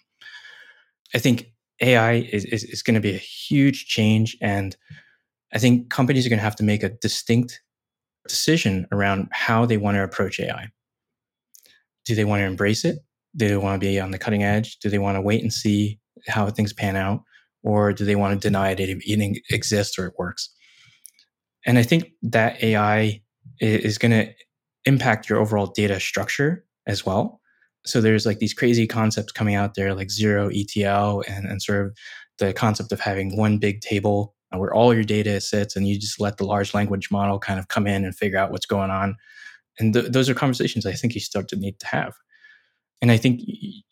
I 1.14 1.18
think 1.18 1.52
AI 1.80 2.28
is, 2.32 2.44
is, 2.46 2.64
is 2.64 2.82
going 2.82 2.94
to 2.94 3.00
be 3.00 3.14
a 3.14 3.18
huge 3.18 3.86
change. 3.86 4.36
And 4.40 4.76
I 5.52 5.58
think 5.58 5.90
companies 5.90 6.24
are 6.24 6.30
going 6.30 6.38
to 6.38 6.44
have 6.44 6.56
to 6.56 6.64
make 6.64 6.82
a 6.82 6.88
distinct 6.88 7.60
decision 8.26 8.86
around 8.92 9.28
how 9.32 9.66
they 9.66 9.76
want 9.76 9.96
to 9.96 10.04
approach 10.04 10.40
AI. 10.40 10.68
Do 12.04 12.14
they 12.14 12.24
want 12.24 12.40
to 12.40 12.46
embrace 12.46 12.84
it? 12.84 12.98
Do 13.36 13.48
they 13.48 13.56
want 13.56 13.80
to 13.80 13.86
be 13.86 14.00
on 14.00 14.10
the 14.10 14.18
cutting 14.18 14.42
edge? 14.42 14.78
Do 14.78 14.88
they 14.88 14.98
want 14.98 15.16
to 15.16 15.20
wait 15.20 15.42
and 15.42 15.52
see 15.52 15.98
how 16.26 16.48
things 16.50 16.72
pan 16.72 16.96
out, 16.96 17.22
or 17.62 17.92
do 17.92 18.04
they 18.04 18.16
want 18.16 18.40
to 18.40 18.48
deny 18.48 18.70
it 18.70 18.80
even 18.80 19.36
exists 19.50 19.98
or 19.98 20.06
it 20.06 20.14
works? 20.18 20.50
And 21.64 21.78
I 21.78 21.82
think 21.82 22.12
that 22.22 22.62
AI 22.62 23.22
is 23.60 23.98
going 23.98 24.10
to 24.10 24.32
impact 24.84 25.28
your 25.28 25.38
overall 25.38 25.66
data 25.66 26.00
structure 26.00 26.64
as 26.86 27.06
well. 27.06 27.40
So 27.84 28.00
there's 28.00 28.26
like 28.26 28.38
these 28.38 28.54
crazy 28.54 28.86
concepts 28.86 29.32
coming 29.32 29.54
out 29.54 29.74
there, 29.74 29.94
like 29.94 30.10
zero 30.10 30.50
ETL, 30.52 31.24
and, 31.28 31.46
and 31.46 31.62
sort 31.62 31.86
of 31.86 31.96
the 32.38 32.52
concept 32.52 32.92
of 32.92 33.00
having 33.00 33.36
one 33.36 33.58
big 33.58 33.80
table 33.80 34.34
uh, 34.52 34.58
where 34.58 34.74
all 34.74 34.94
your 34.94 35.04
data 35.04 35.40
sits, 35.40 35.76
and 35.76 35.88
you 35.88 35.98
just 35.98 36.20
let 36.20 36.36
the 36.36 36.44
large 36.44 36.74
language 36.74 37.10
model 37.10 37.38
kind 37.38 37.58
of 37.58 37.68
come 37.68 37.86
in 37.86 38.04
and 38.04 38.14
figure 38.14 38.38
out 38.38 38.50
what's 38.50 38.66
going 38.66 38.90
on. 38.90 39.16
And 39.78 39.94
th- 39.94 40.12
those 40.12 40.28
are 40.28 40.34
conversations 40.34 40.86
I 40.86 40.92
think 40.92 41.14
you 41.14 41.20
start 41.20 41.48
to 41.48 41.56
need 41.56 41.78
to 41.80 41.86
have 41.86 42.14
and 43.02 43.10
I 43.10 43.16
think 43.16 43.42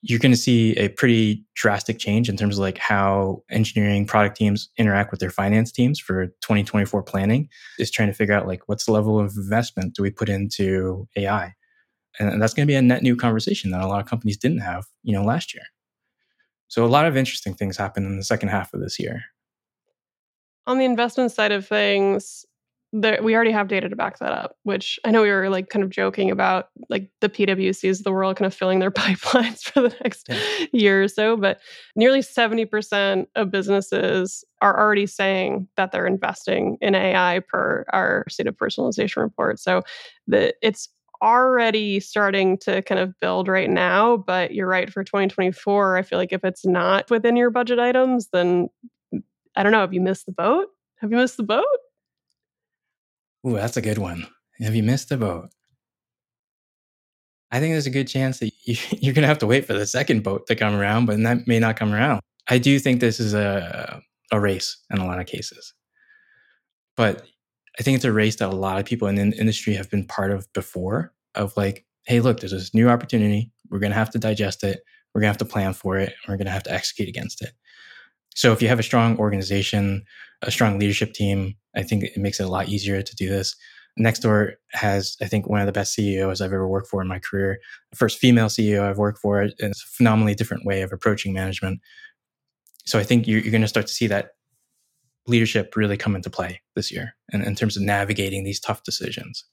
you're 0.02 0.20
going 0.20 0.32
to 0.32 0.38
see 0.38 0.72
a 0.76 0.88
pretty 0.88 1.44
drastic 1.54 1.98
change 1.98 2.28
in 2.28 2.36
terms 2.36 2.56
of 2.56 2.60
like 2.60 2.78
how 2.78 3.42
engineering 3.50 4.06
product 4.06 4.36
teams 4.36 4.70
interact 4.78 5.10
with 5.10 5.18
their 5.18 5.30
finance 5.30 5.72
teams 5.72 5.98
for 5.98 6.28
2024 6.42 7.02
planning 7.02 7.48
is 7.78 7.90
trying 7.90 8.08
to 8.08 8.14
figure 8.14 8.32
out 8.32 8.46
like 8.46 8.62
what's 8.66 8.86
the 8.86 8.92
level 8.92 9.18
of 9.18 9.34
investment 9.36 9.94
do 9.94 10.02
we 10.02 10.10
put 10.10 10.28
into 10.28 11.08
AI? 11.16 11.52
And 12.20 12.40
that's 12.40 12.54
going 12.54 12.66
to 12.66 12.70
be 12.70 12.76
a 12.76 12.82
net 12.82 13.02
new 13.02 13.16
conversation 13.16 13.72
that 13.72 13.82
a 13.82 13.86
lot 13.86 14.00
of 14.00 14.06
companies 14.06 14.36
didn't 14.36 14.60
have, 14.60 14.86
you 15.02 15.12
know, 15.12 15.24
last 15.24 15.54
year. 15.54 15.64
So 16.68 16.84
a 16.84 16.86
lot 16.86 17.06
of 17.06 17.16
interesting 17.16 17.54
things 17.54 17.76
happen 17.76 18.06
in 18.06 18.16
the 18.16 18.24
second 18.24 18.48
half 18.48 18.72
of 18.72 18.80
this 18.80 18.98
year. 18.98 19.24
On 20.68 20.78
the 20.78 20.84
investment 20.84 21.32
side 21.32 21.50
of 21.50 21.66
things, 21.66 22.44
there, 22.92 23.22
we 23.22 23.34
already 23.34 23.52
have 23.52 23.68
data 23.68 23.88
to 23.88 23.94
back 23.94 24.18
that 24.18 24.32
up, 24.32 24.56
which 24.64 24.98
I 25.04 25.12
know 25.12 25.22
we 25.22 25.30
were 25.30 25.48
like 25.48 25.68
kind 25.68 25.84
of 25.84 25.90
joking 25.90 26.30
about, 26.30 26.68
like 26.88 27.10
the 27.20 27.28
PwCs 27.28 27.98
of 27.98 28.04
the 28.04 28.12
world 28.12 28.36
kind 28.36 28.46
of 28.46 28.54
filling 28.54 28.80
their 28.80 28.90
pipelines 28.90 29.62
for 29.62 29.82
the 29.82 29.94
next 30.02 30.26
yeah. 30.28 30.66
year 30.72 31.04
or 31.04 31.08
so. 31.08 31.36
But 31.36 31.60
nearly 31.94 32.20
70% 32.20 33.26
of 33.36 33.50
businesses 33.50 34.44
are 34.60 34.78
already 34.78 35.06
saying 35.06 35.68
that 35.76 35.92
they're 35.92 36.06
investing 36.06 36.78
in 36.80 36.94
AI 36.94 37.40
per 37.48 37.84
our 37.92 38.24
state 38.28 38.48
of 38.48 38.56
personalization 38.56 39.22
report. 39.22 39.60
So 39.60 39.82
the, 40.26 40.54
it's 40.60 40.88
already 41.22 42.00
starting 42.00 42.58
to 42.58 42.82
kind 42.82 43.00
of 43.00 43.14
build 43.20 43.46
right 43.46 43.70
now. 43.70 44.16
But 44.16 44.52
you're 44.52 44.66
right, 44.66 44.92
for 44.92 45.04
2024, 45.04 45.96
I 45.96 46.02
feel 46.02 46.18
like 46.18 46.32
if 46.32 46.44
it's 46.44 46.66
not 46.66 47.10
within 47.10 47.36
your 47.36 47.50
budget 47.50 47.78
items, 47.78 48.28
then 48.32 48.68
I 49.56 49.62
don't 49.62 49.72
know, 49.72 49.80
have 49.80 49.94
you 49.94 50.00
missed 50.00 50.26
the 50.26 50.32
boat? 50.32 50.66
Have 51.00 51.10
you 51.10 51.16
missed 51.16 51.36
the 51.36 51.42
boat? 51.42 51.64
Ooh, 53.46 53.54
that's 53.54 53.76
a 53.76 53.82
good 53.82 53.98
one. 53.98 54.26
Have 54.60 54.74
you 54.74 54.82
missed 54.82 55.08
the 55.08 55.16
boat? 55.16 55.48
I 57.50 57.58
think 57.58 57.74
there's 57.74 57.86
a 57.86 57.90
good 57.90 58.06
chance 58.06 58.38
that 58.38 58.52
you, 58.64 58.76
are 59.10 59.14
going 59.14 59.22
to 59.22 59.28
have 59.28 59.38
to 59.38 59.46
wait 59.46 59.64
for 59.64 59.72
the 59.72 59.86
second 59.86 60.22
boat 60.22 60.46
to 60.46 60.54
come 60.54 60.74
around, 60.74 61.06
but 61.06 61.20
that 61.22 61.48
may 61.48 61.58
not 61.58 61.76
come 61.76 61.92
around. 61.92 62.20
I 62.48 62.58
do 62.58 62.78
think 62.78 63.00
this 63.00 63.18
is 63.18 63.34
a, 63.34 64.00
a 64.30 64.40
race 64.40 64.76
in 64.90 64.98
a 64.98 65.06
lot 65.06 65.20
of 65.20 65.26
cases. 65.26 65.74
But 66.96 67.26
I 67.78 67.82
think 67.82 67.96
it's 67.96 68.04
a 68.04 68.12
race 68.12 68.36
that 68.36 68.50
a 68.50 68.56
lot 68.56 68.78
of 68.78 68.84
people 68.84 69.08
in 69.08 69.14
the 69.14 69.38
industry 69.38 69.74
have 69.74 69.90
been 69.90 70.06
part 70.06 70.30
of 70.30 70.52
before 70.52 71.12
of 71.34 71.56
like, 71.56 71.86
hey, 72.06 72.20
look, 72.20 72.40
there's 72.40 72.52
this 72.52 72.74
new 72.74 72.88
opportunity. 72.88 73.52
We're 73.70 73.78
going 73.78 73.92
to 73.92 73.98
have 73.98 74.10
to 74.10 74.18
digest 74.18 74.62
it. 74.64 74.80
We're 75.14 75.20
going 75.20 75.28
to 75.28 75.32
have 75.32 75.48
to 75.48 75.52
plan 75.52 75.72
for 75.72 75.96
it. 75.96 76.14
we're 76.28 76.36
going 76.36 76.46
to 76.46 76.52
have 76.52 76.62
to 76.64 76.72
execute 76.72 77.08
against 77.08 77.42
it. 77.42 77.52
So 78.34 78.52
if 78.52 78.62
you 78.62 78.68
have 78.68 78.78
a 78.78 78.84
strong 78.84 79.18
organization, 79.18 80.04
a 80.42 80.50
strong 80.50 80.78
leadership 80.78 81.12
team, 81.12 81.56
I 81.74 81.82
think 81.82 82.04
it 82.04 82.16
makes 82.16 82.40
it 82.40 82.44
a 82.44 82.48
lot 82.48 82.68
easier 82.68 83.02
to 83.02 83.16
do 83.16 83.28
this. 83.28 83.56
Nextdoor 83.98 84.52
has, 84.72 85.16
I 85.20 85.26
think, 85.26 85.48
one 85.48 85.60
of 85.60 85.66
the 85.66 85.72
best 85.72 85.92
CEOs 85.94 86.40
I've 86.40 86.52
ever 86.52 86.68
worked 86.68 86.88
for 86.88 87.02
in 87.02 87.08
my 87.08 87.18
career. 87.18 87.58
The 87.90 87.96
first 87.96 88.18
female 88.18 88.46
CEO 88.46 88.82
I've 88.82 88.98
worked 88.98 89.18
for. 89.18 89.40
And 89.40 89.52
It's 89.58 89.82
a 89.82 89.86
phenomenally 89.86 90.34
different 90.34 90.64
way 90.64 90.82
of 90.82 90.92
approaching 90.92 91.32
management. 91.32 91.80
So 92.86 92.98
I 92.98 93.02
think 93.02 93.26
you're, 93.26 93.40
you're 93.40 93.50
going 93.50 93.62
to 93.62 93.68
start 93.68 93.86
to 93.88 93.92
see 93.92 94.06
that 94.06 94.30
leadership 95.26 95.76
really 95.76 95.96
come 95.96 96.16
into 96.16 96.30
play 96.30 96.60
this 96.74 96.90
year 96.90 97.14
in, 97.32 97.42
in 97.42 97.54
terms 97.54 97.76
of 97.76 97.82
navigating 97.82 98.44
these 98.44 98.60
tough 98.60 98.84
decisions. 98.84 99.44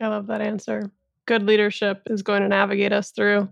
I 0.00 0.08
love 0.08 0.26
that 0.26 0.40
answer. 0.40 0.90
Good 1.26 1.44
leadership 1.44 2.02
is 2.06 2.22
going 2.22 2.42
to 2.42 2.48
navigate 2.48 2.92
us 2.92 3.10
through. 3.10 3.48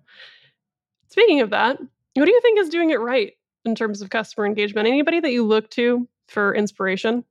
Speaking 1.09 1.41
of 1.41 1.51
that, 1.51 1.79
who 2.15 2.25
do 2.25 2.31
you 2.31 2.41
think 2.41 2.59
is 2.59 2.69
doing 2.69 2.91
it 2.91 3.01
right 3.01 3.33
in 3.65 3.75
terms 3.75 4.03
of 4.03 4.11
customer 4.11 4.47
engagement? 4.47 4.89
Anybody 4.89 5.21
that 5.21 5.33
you 5.33 5.45
look 5.45 5.71
to 5.71 6.09
for 6.29 6.55
inspiration? 6.55 7.25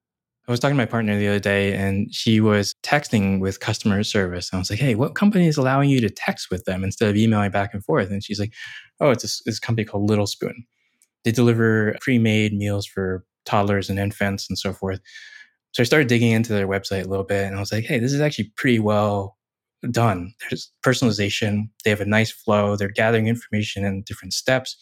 I 0.48 0.52
was 0.52 0.60
talking 0.60 0.76
to 0.76 0.82
my 0.82 0.88
partner 0.88 1.18
the 1.18 1.28
other 1.28 1.40
day 1.40 1.76
and 1.76 2.14
she 2.14 2.40
was 2.40 2.74
texting 2.84 3.40
with 3.40 3.60
customer 3.60 4.04
service. 4.04 4.50
And 4.52 4.58
I 4.58 4.60
was 4.60 4.70
like, 4.70 4.80
hey, 4.80 4.96
what 4.96 5.14
company 5.14 5.48
is 5.48 5.58
allowing 5.58 5.90
you 5.90 6.02
to 6.02 6.10
text 6.10 6.50
with 6.50 6.66
them 6.66 6.84
instead 6.84 7.10
of 7.10 7.16
emailing 7.16 7.52
back 7.52 7.74
and 7.74 7.84
forth? 7.84 8.10
And 8.10 8.24
she's 8.24 8.40
like, 8.40 8.54
oh, 9.00 9.12
it's 9.12 9.22
this, 9.22 9.42
it's 9.46 9.60
company 9.60 9.86
called 9.86 10.10
Little 10.10 10.26
Spoon. 10.26 10.66
They 11.24 11.32
deliver 11.32 11.96
pre 12.02 12.18
made 12.18 12.54
meals 12.54 12.88
for 12.88 13.24
toddlers 13.46 13.90
and 13.90 14.00
infants 14.00 14.48
and 14.50 14.58
so 14.58 14.74
forth. 14.74 15.00
So 15.74 15.84
I 15.84 15.86
started 15.86 16.08
digging 16.08 16.32
into 16.32 16.54
their 16.54 16.68
website 16.68 17.06
a 17.06 17.08
little 17.08 17.24
bit 17.24 17.46
and 17.46 17.56
I 17.56 17.60
was 17.60 17.72
like, 17.72 17.86
hey, 17.86 18.00
this 18.00 18.12
is 18.12 18.20
actually 18.20 18.52
pretty 18.58 18.80
well 18.80 19.38
done. 19.90 20.34
There's 20.50 20.72
personalization, 20.86 21.70
they 21.84 21.92
have 21.92 22.02
a 22.02 22.06
nice 22.06 22.32
flow, 22.32 22.76
they're 22.76 22.90
gathering 22.90 23.28
information 23.28 23.86
in 23.86 24.04
different 24.04 24.34
steps. 24.34 24.76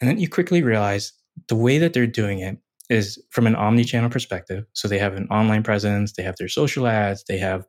And 0.00 0.08
then 0.08 0.18
you 0.18 0.28
quickly 0.28 0.62
realize 0.62 1.12
the 1.48 1.56
way 1.56 1.78
that 1.78 1.92
they're 1.92 2.06
doing 2.06 2.40
it 2.40 2.58
is 2.88 3.22
from 3.30 3.46
an 3.46 3.54
omni-channel 3.54 4.10
perspective. 4.10 4.64
So 4.72 4.88
they 4.88 4.98
have 4.98 5.14
an 5.14 5.28
online 5.28 5.62
presence, 5.62 6.12
they 6.12 6.22
have 6.22 6.36
their 6.36 6.48
social 6.48 6.86
ads, 6.86 7.24
they 7.28 7.38
have 7.38 7.64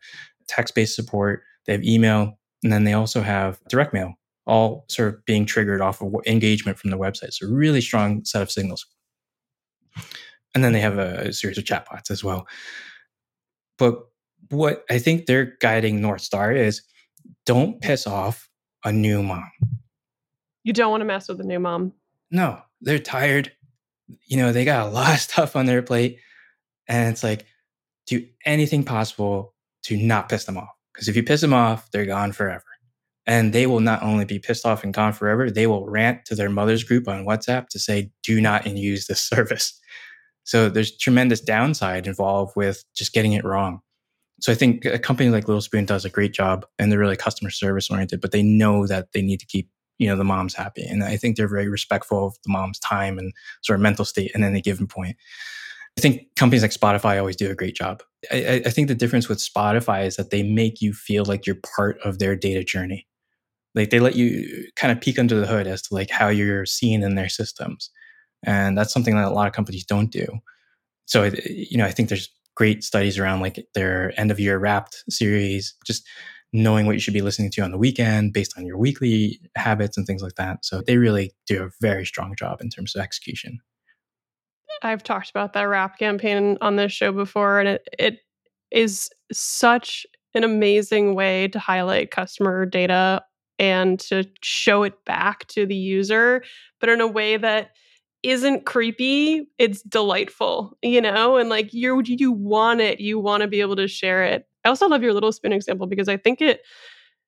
text-based 0.47 0.95
support, 0.95 1.43
they 1.65 1.73
have 1.73 1.84
email, 1.84 2.39
and 2.63 2.73
then 2.73 2.84
they 2.84 2.93
also 2.93 3.21
have 3.21 3.59
direct 3.69 3.93
mail, 3.93 4.13
all 4.45 4.86
sort 4.89 5.13
of 5.13 5.25
being 5.25 5.45
triggered 5.45 5.82
off 5.82 6.01
of 6.01 6.13
engagement 6.25 6.77
from 6.77 6.89
the 6.89 6.97
website. 6.97 7.34
So 7.34 7.47
really 7.47 7.82
strong 7.82 8.25
set 8.25 8.41
of 8.41 8.51
signals. 8.51 8.86
And 10.53 10.63
then 10.63 10.73
they 10.73 10.82
have 10.82 10.97
a, 10.97 11.32
series 11.34 11.57
of 11.57 11.63
chatbots 11.63 12.11
as 12.11 12.23
well. 12.23 12.47
But 13.77 13.99
what 14.49 14.84
I 14.89 14.99
think 14.99 15.25
their 15.25 15.55
guiding 15.61 16.01
North 16.01 16.21
Star 16.21 16.51
is 16.51 16.82
don't 17.45 17.79
piss 17.82 18.05
off 18.05 18.49
a 18.84 18.91
new 18.91 19.23
mom. 19.23 19.49
You 20.63 20.73
don't 20.73 20.91
want 20.91 21.01
to 21.01 21.05
mess 21.05 21.27
with 21.27 21.39
a 21.39 21.43
new 21.43 21.59
mom. 21.59 21.93
No, 22.32 22.61
they're 22.82 22.99
tired. 22.99 23.51
You 24.25 24.38
know, 24.38 24.51
they 24.51 24.65
got 24.65 24.88
a 24.88 24.89
lot 24.89 25.13
of 25.13 25.19
stuff 25.29 25.55
on 25.55 25.65
their 25.65 25.82
plate. 25.82 26.17
And 26.88 27.09
it's 27.09 27.23
like, 27.23 27.45
do 28.07 28.25
anything 28.45 28.84
possible 28.84 29.53
to 29.84 29.97
not 29.97 30.29
piss 30.29 30.45
them 30.45 30.57
off. 30.57 30.69
Because 30.93 31.07
if 31.07 31.15
you 31.15 31.23
piss 31.23 31.41
them 31.41 31.53
off, 31.53 31.89
they're 31.91 32.05
gone 32.05 32.32
forever. 32.32 32.63
And 33.27 33.53
they 33.53 33.67
will 33.67 33.79
not 33.79 34.01
only 34.01 34.25
be 34.25 34.39
pissed 34.39 34.65
off 34.65 34.84
and 34.84 34.93
gone 34.93 35.13
forever, 35.13 35.49
they 35.49 35.67
will 35.67 35.88
rant 35.88 36.25
to 36.25 36.36
their 36.36 36.49
mother's 36.49 36.84
group 36.84 37.07
on 37.07 37.25
WhatsApp 37.25 37.67
to 37.69 37.79
say, 37.79 38.11
do 38.23 38.41
not 38.41 38.65
use 38.77 39.07
this 39.07 39.21
service. 39.21 39.79
So 40.43 40.69
there's 40.69 40.97
tremendous 40.97 41.39
downside 41.39 42.07
involved 42.07 42.53
with 42.55 42.84
just 42.95 43.13
getting 43.13 43.34
it 43.34 43.45
wrong. 43.45 43.82
So 44.41 44.51
I 44.51 44.55
think 44.55 44.86
a 44.86 44.97
company 44.97 45.29
like 45.29 45.47
Little 45.47 45.61
Spoon 45.61 45.86
does 45.86 46.03
a 46.03 46.09
great 46.09 46.34
job 46.34 46.65
and 46.79 46.91
they're 46.91 46.97
really 46.97 47.15
customer 47.15 47.51
service 47.51 47.91
oriented, 47.91 48.21
but 48.21 48.32
they 48.32 48.41
know 48.41 48.88
that 48.88 49.11
they 49.13 49.21
need 49.21 49.39
to 49.39 49.45
keep, 49.45 49.69
you 50.01 50.07
know, 50.07 50.15
the 50.15 50.23
moms 50.23 50.55
happy. 50.55 50.83
And 50.83 51.03
I 51.03 51.15
think 51.15 51.37
they're 51.37 51.47
very 51.47 51.69
respectful 51.69 52.25
of 52.25 52.33
the 52.43 52.51
mom's 52.51 52.79
time 52.79 53.19
and 53.19 53.31
sort 53.61 53.75
of 53.75 53.83
mental 53.83 54.03
state 54.03 54.31
and 54.33 54.43
any 54.43 54.59
given 54.59 54.87
point. 54.87 55.15
I 55.95 56.01
think 56.01 56.23
companies 56.35 56.63
like 56.63 56.71
Spotify 56.71 57.19
always 57.19 57.35
do 57.35 57.51
a 57.51 57.55
great 57.55 57.75
job. 57.75 58.01
I, 58.31 58.63
I, 58.65 58.69
think 58.71 58.87
the 58.87 58.95
difference 58.95 59.29
with 59.29 59.37
Spotify 59.37 60.07
is 60.07 60.15
that 60.15 60.31
they 60.31 60.41
make 60.41 60.81
you 60.81 60.91
feel 60.91 61.23
like 61.23 61.45
you're 61.45 61.59
part 61.75 61.99
of 62.03 62.17
their 62.17 62.35
data 62.35 62.63
journey. 62.63 63.07
Like 63.75 63.91
they 63.91 63.99
let 63.99 64.15
you 64.15 64.65
kind 64.75 64.91
of 64.91 64.99
peek 64.99 65.19
under 65.19 65.39
the 65.39 65.45
hood 65.45 65.67
as 65.67 65.83
to 65.83 65.93
like 65.93 66.09
how 66.09 66.29
you're 66.29 66.65
seen 66.65 67.03
in 67.03 67.13
their 67.13 67.29
systems. 67.29 67.91
And 68.41 68.75
that's 68.75 68.91
something 68.91 69.15
that 69.15 69.27
a 69.27 69.29
lot 69.29 69.47
of 69.47 69.53
companies 69.53 69.85
don't 69.85 70.11
do. 70.11 70.25
So, 71.05 71.29
you 71.45 71.77
know, 71.77 71.85
I 71.85 71.91
think 71.91 72.09
there's 72.09 72.29
great 72.55 72.83
studies 72.83 73.19
around 73.19 73.41
like 73.41 73.67
their 73.75 74.19
end 74.19 74.31
of 74.31 74.39
year 74.39 74.57
wrapped 74.57 75.03
series, 75.11 75.75
just 75.85 76.07
knowing 76.53 76.85
what 76.85 76.93
you 76.93 76.99
should 76.99 77.13
be 77.13 77.21
listening 77.21 77.49
to 77.51 77.61
on 77.61 77.71
the 77.71 77.77
weekend 77.77 78.33
based 78.33 78.57
on 78.57 78.65
your 78.65 78.77
weekly 78.77 79.39
habits 79.55 79.97
and 79.97 80.05
things 80.05 80.21
like 80.21 80.35
that. 80.35 80.65
So 80.65 80.81
they 80.81 80.97
really 80.97 81.31
do 81.47 81.63
a 81.63 81.69
very 81.79 82.05
strong 82.05 82.35
job 82.35 82.61
in 82.61 82.69
terms 82.69 82.95
of 82.95 83.01
execution. 83.01 83.59
I've 84.81 85.03
talked 85.03 85.29
about 85.29 85.53
that 85.53 85.63
wrap 85.63 85.97
campaign 85.99 86.57
on 86.61 86.75
this 86.75 86.91
show 86.91 87.11
before, 87.11 87.59
and 87.59 87.69
it, 87.69 87.87
it 87.99 88.19
is 88.71 89.09
such 89.31 90.05
an 90.33 90.43
amazing 90.43 91.13
way 91.13 91.47
to 91.49 91.59
highlight 91.59 92.11
customer 92.11 92.65
data 92.65 93.23
and 93.59 93.99
to 93.99 94.25
show 94.41 94.83
it 94.83 95.05
back 95.05 95.45
to 95.47 95.65
the 95.65 95.75
user, 95.75 96.43
but 96.79 96.89
in 96.89 96.99
a 96.99 97.07
way 97.07 97.37
that 97.37 97.71
isn't 98.23 98.67
creepy 98.67 99.49
it's 99.57 99.81
delightful 99.81 100.77
you 100.83 101.01
know 101.01 101.37
and 101.37 101.49
like 101.49 101.73
you 101.73 102.01
you 102.05 102.31
want 102.31 102.79
it 102.79 102.99
you 102.99 103.17
want 103.17 103.41
to 103.41 103.47
be 103.47 103.61
able 103.61 103.75
to 103.75 103.87
share 103.87 104.23
it 104.23 104.47
i 104.66 104.70
also 104.70 104.88
love 104.88 105.03
your 105.03 105.14
little 105.14 105.32
spoon 105.32 105.53
example 105.53 105.88
because 105.88 106.07
i 106.07 106.18
think 106.18 106.41
it 106.41 106.62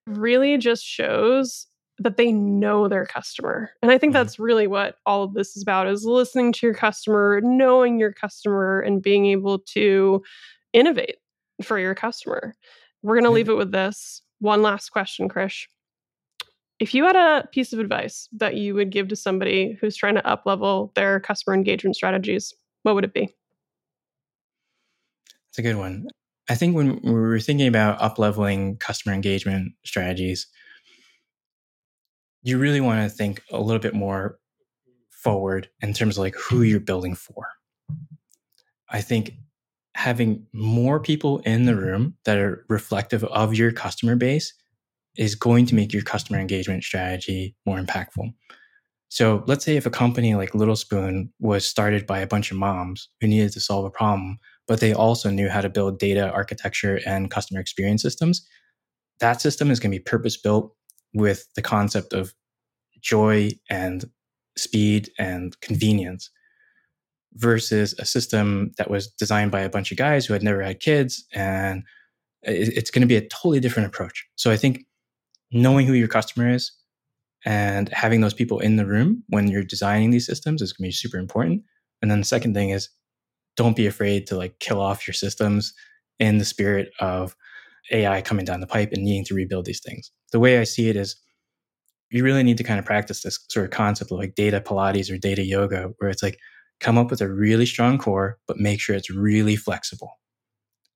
really 0.05 0.57
just 0.57 0.85
shows 0.85 1.67
that 1.99 2.17
they 2.17 2.31
know 2.31 2.87
their 2.87 3.05
customer 3.05 3.71
and 3.81 3.91
i 3.91 3.97
think 3.97 4.11
mm-hmm. 4.11 4.23
that's 4.23 4.39
really 4.39 4.67
what 4.67 4.95
all 5.05 5.23
of 5.23 5.33
this 5.33 5.55
is 5.55 5.61
about 5.63 5.87
is 5.87 6.05
listening 6.05 6.51
to 6.51 6.65
your 6.65 6.75
customer 6.75 7.39
knowing 7.43 7.99
your 7.99 8.11
customer 8.11 8.79
and 8.81 9.01
being 9.01 9.27
able 9.27 9.59
to 9.59 10.21
innovate 10.73 11.17
for 11.61 11.77
your 11.77 11.95
customer 11.95 12.55
we're 13.03 13.15
going 13.15 13.23
to 13.23 13.29
leave 13.29 13.49
it 13.49 13.57
with 13.57 13.71
this 13.71 14.21
one 14.39 14.61
last 14.61 14.89
question 14.89 15.29
krish 15.29 15.65
if 16.83 16.93
you 16.93 17.05
had 17.05 17.15
a 17.15 17.47
piece 17.53 17.71
of 17.71 17.79
advice 17.79 18.27
that 18.33 18.55
you 18.55 18.75
would 18.75 18.89
give 18.89 19.07
to 19.07 19.15
somebody 19.15 19.77
who's 19.79 19.95
trying 19.95 20.15
to 20.15 20.27
up 20.27 20.45
level 20.45 20.91
their 20.95 21.21
customer 21.21 21.55
engagement 21.55 21.95
strategies, 21.95 22.53
what 22.81 22.93
would 22.95 23.05
it 23.05 23.13
be? 23.13 23.33
It's 25.49 25.59
a 25.59 25.61
good 25.61 25.77
one. 25.77 26.07
I 26.49 26.55
think 26.55 26.75
when 26.75 26.99
we 27.03 27.11
were 27.11 27.39
thinking 27.39 27.67
about 27.67 28.01
up 28.01 28.19
leveling 28.19 28.77
customer 28.77 29.13
engagement 29.13 29.73
strategies, 29.85 30.47
you 32.41 32.57
really 32.57 32.81
want 32.81 33.09
to 33.09 33.15
think 33.15 33.41
a 33.51 33.61
little 33.61 33.79
bit 33.79 33.93
more 33.93 34.37
forward 35.09 35.69
in 35.81 35.93
terms 35.93 36.17
of 36.17 36.21
like 36.21 36.35
who 36.35 36.61
you're 36.63 36.79
building 36.79 37.15
for. 37.15 37.47
I 38.89 39.01
think 39.01 39.31
having 39.95 40.45
more 40.53 40.99
people 40.99 41.39
in 41.39 41.65
the 41.65 41.75
room 41.75 42.15
that 42.25 42.37
are 42.37 42.65
reflective 42.67 43.23
of 43.25 43.53
your 43.53 43.71
customer 43.71 44.15
base 44.15 44.53
is 45.17 45.35
going 45.35 45.65
to 45.67 45.75
make 45.75 45.93
your 45.93 46.01
customer 46.01 46.39
engagement 46.39 46.83
strategy 46.83 47.55
more 47.65 47.79
impactful. 47.79 48.33
So 49.09 49.43
let's 49.45 49.63
say 49.63 49.77
if 49.77 49.85
a 49.85 49.91
company 49.91 50.33
like 50.33 50.55
Little 50.55 50.75
Spoon 50.75 51.31
was 51.39 51.65
started 51.65 52.07
by 52.07 52.19
a 52.19 52.27
bunch 52.27 52.49
of 52.49 52.57
moms 52.57 53.09
who 53.21 53.27
needed 53.27 53.53
to 53.53 53.59
solve 53.59 53.85
a 53.85 53.91
problem, 53.91 54.39
but 54.67 54.79
they 54.79 54.93
also 54.93 55.29
knew 55.29 55.49
how 55.49 55.61
to 55.61 55.69
build 55.69 55.99
data 55.99 56.31
architecture 56.31 56.99
and 57.05 57.31
customer 57.31 57.59
experience 57.59 58.01
systems, 58.01 58.47
that 59.19 59.41
system 59.41 59.71
is 59.71 59.79
going 59.79 59.91
to 59.91 59.97
be 59.97 60.03
purpose 60.03 60.37
built 60.37 60.73
with 61.13 61.47
the 61.55 61.61
concept 61.61 62.13
of 62.13 62.33
joy 63.01 63.51
and 63.69 64.09
speed 64.57 65.09
and 65.19 65.59
convenience 65.61 66.29
versus 67.35 67.93
a 67.99 68.05
system 68.05 68.71
that 68.77 68.89
was 68.89 69.07
designed 69.07 69.51
by 69.51 69.61
a 69.61 69.69
bunch 69.69 69.91
of 69.91 69.97
guys 69.97 70.25
who 70.25 70.33
had 70.33 70.43
never 70.43 70.61
had 70.61 70.79
kids 70.79 71.25
and 71.33 71.83
it's 72.43 72.91
going 72.91 73.01
to 73.01 73.07
be 73.07 73.15
a 73.15 73.27
totally 73.27 73.59
different 73.59 73.87
approach. 73.87 74.27
So 74.35 74.51
I 74.51 74.57
think 74.57 74.85
knowing 75.51 75.87
who 75.87 75.93
your 75.93 76.09
customer 76.09 76.49
is 76.49 76.71
and 77.45 77.89
having 77.89 78.21
those 78.21 78.33
people 78.33 78.59
in 78.59 78.75
the 78.75 78.85
room 78.85 79.23
when 79.29 79.47
you're 79.47 79.63
designing 79.63 80.11
these 80.11 80.25
systems 80.25 80.61
is 80.61 80.73
going 80.73 80.85
to 80.85 80.87
be 80.89 80.91
super 80.91 81.17
important. 81.17 81.63
And 82.01 82.11
then 82.11 82.19
the 82.19 82.25
second 82.25 82.53
thing 82.53 82.69
is 82.69 82.89
don't 83.55 83.75
be 83.75 83.87
afraid 83.87 84.27
to 84.27 84.37
like 84.37 84.59
kill 84.59 84.81
off 84.81 85.07
your 85.07 85.13
systems 85.13 85.73
in 86.19 86.37
the 86.37 86.45
spirit 86.45 86.91
of 86.99 87.35
AI 87.91 88.21
coming 88.21 88.45
down 88.45 88.61
the 88.61 88.67
pipe 88.67 88.91
and 88.91 89.03
needing 89.03 89.25
to 89.25 89.33
rebuild 89.33 89.65
these 89.65 89.81
things. 89.81 90.11
The 90.31 90.39
way 90.39 90.59
I 90.59 90.63
see 90.63 90.89
it 90.89 90.95
is 90.95 91.15
you 92.09 92.23
really 92.23 92.43
need 92.43 92.57
to 92.57 92.63
kind 92.63 92.79
of 92.79 92.85
practice 92.85 93.21
this 93.21 93.39
sort 93.49 93.65
of 93.65 93.71
concept 93.71 94.11
of 94.11 94.19
like 94.19 94.35
data 94.35 94.61
Pilates 94.61 95.11
or 95.11 95.17
data 95.17 95.43
yoga, 95.43 95.91
where 95.97 96.09
it's 96.09 96.23
like 96.23 96.39
come 96.79 96.97
up 96.97 97.09
with 97.09 97.21
a 97.21 97.31
really 97.31 97.65
strong 97.65 97.97
core, 97.97 98.37
but 98.47 98.57
make 98.57 98.79
sure 98.79 98.95
it's 98.95 99.09
really 99.09 99.55
flexible 99.55 100.19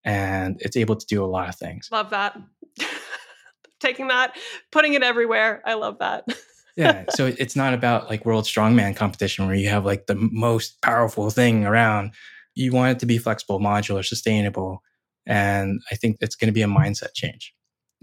and 0.04 0.58
it's 0.62 0.78
able 0.78 0.96
to 0.96 1.06
do 1.08 1.24
a 1.24 1.28
lot 1.28 1.50
of 1.50 1.56
things. 1.56 1.90
Love 1.92 2.12
that. 2.12 2.40
taking 3.80 4.08
that, 4.08 4.36
putting 4.72 4.94
it 4.94 5.04
everywhere. 5.04 5.62
I 5.66 5.74
love 5.74 6.00
that. 6.00 6.26
yeah. 6.76 7.06
So 7.16 7.34
it's 7.38 7.56
not 7.56 7.74
about 7.74 8.10
like 8.10 8.26
world 8.26 8.46
strongman 8.46 8.96
competition 8.96 9.48
where 9.48 9.56
you 9.56 9.70
have 9.70 9.86
like 9.86 10.08
the 10.08 10.16
most 10.16 10.82
powerful 10.82 11.30
thing 11.30 11.66
around. 11.66 12.12
You 12.58 12.72
want 12.72 12.92
it 12.92 13.00
to 13.00 13.06
be 13.06 13.18
flexible, 13.18 13.60
modular, 13.60 14.04
sustainable. 14.04 14.82
And 15.26 15.82
I 15.92 15.96
think 15.96 16.18
it's 16.22 16.36
going 16.36 16.48
to 16.48 16.54
be 16.54 16.62
a 16.62 16.68
mindset 16.68 17.14
change. 17.14 17.54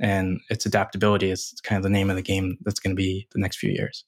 And 0.00 0.40
its 0.50 0.66
adaptability 0.66 1.30
is 1.30 1.55
kind 1.64 1.76
of 1.76 1.82
the 1.82 1.90
name 1.90 2.11
of 2.11 2.16
the 2.16 2.22
game 2.22 2.59
that's 2.62 2.80
going 2.80 2.94
to 2.94 3.00
be 3.00 3.26
the 3.32 3.40
next 3.40 3.59
few 3.59 3.70
years. 3.70 4.05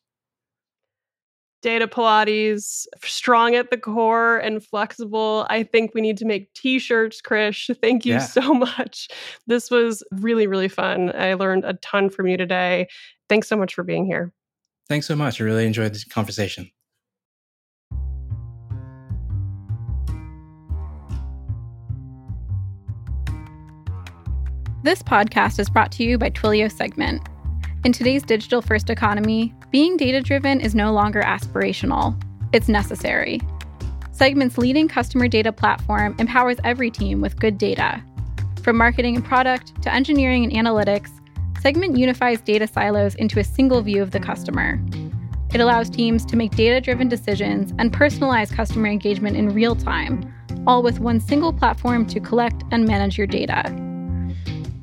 Data 1.63 1.89
Pilates, 1.89 2.87
strong 3.03 3.55
at 3.57 3.71
the 3.71 3.79
core 3.79 4.39
and 4.39 4.65
flexible. 4.65 5.47
I 5.49 5.65
think 5.65 5.95
we 5.95 6.01
need 6.01 6.17
to 6.19 6.25
make 6.25 6.53
t 6.55 6.79
shirts, 6.79 7.21
Krish. 7.21 7.75
Thank 7.83 8.05
you 8.05 8.15
yeah. 8.15 8.19
so 8.21 8.55
much. 8.55 9.09
This 9.47 9.71
was 9.71 10.05
really, 10.13 10.47
really 10.47 10.69
fun. 10.69 11.13
I 11.17 11.35
learned 11.35 11.65
a 11.65 11.75
ton 11.75 12.11
from 12.11 12.29
you 12.29 12.37
today. 12.37 12.89
Thanks 13.29 13.49
so 13.49 13.57
much 13.57 13.75
for 13.75 13.83
being 13.83 14.07
here. 14.07 14.33
Thanks 14.89 15.07
so 15.07 15.17
much. 15.17 15.41
I 15.41 15.45
really 15.45 15.67
enjoyed 15.67 15.93
this 15.93 16.05
conversation. 16.05 16.71
This 24.87 25.03
podcast 25.03 25.59
is 25.59 25.69
brought 25.69 25.91
to 25.93 26.05
you 26.05 26.17
by 26.17 26.31
Twilio 26.31 26.71
Segment. 26.71 27.21
In 27.85 27.93
today's 27.93 28.23
digital 28.23 28.63
first 28.63 28.89
economy, 28.89 29.53
being 29.73 29.97
data 29.97 30.21
driven 30.21 30.61
is 30.61 30.77
no 30.77 30.93
longer 30.93 31.23
aspirational, 31.23 32.15
it's 32.53 32.69
necessary. 32.69 33.41
Segment's 34.13 34.59
leading 34.59 34.87
customer 34.87 35.27
data 35.27 35.51
platform 35.51 36.15
empowers 36.21 36.59
every 36.63 36.89
team 36.93 37.21
with 37.21 37.41
good 37.41 37.59
data. 37.59 38.01
From 38.63 38.77
marketing 38.77 39.17
and 39.17 39.25
product 39.25 39.83
to 39.83 39.93
engineering 39.93 40.45
and 40.45 40.53
analytics, 40.53 41.11
Segment 41.61 41.99
unifies 41.99 42.41
data 42.41 42.69
silos 42.69 43.17
into 43.17 43.41
a 43.41 43.45
single 43.45 43.83
view 43.83 44.01
of 44.01 44.13
the 44.13 44.21
customer. 44.21 44.81
It 45.53 45.61
allows 45.61 45.91
teams 45.91 46.25
to 46.27 46.37
make 46.37 46.55
data 46.55 46.81
driven 46.81 47.09
decisions 47.09 47.75
and 47.81 47.93
personalize 47.93 48.55
customer 48.55 48.87
engagement 48.87 49.37
in 49.37 49.53
real 49.53 49.75
time, 49.75 50.33
all 50.65 50.85
with 50.85 51.01
one 51.01 51.19
single 51.19 51.53
platform 51.53 52.07
to 52.07 52.21
collect 52.21 52.63
and 52.71 52.87
manage 52.87 53.19
your 53.19 53.27
data. 53.27 53.65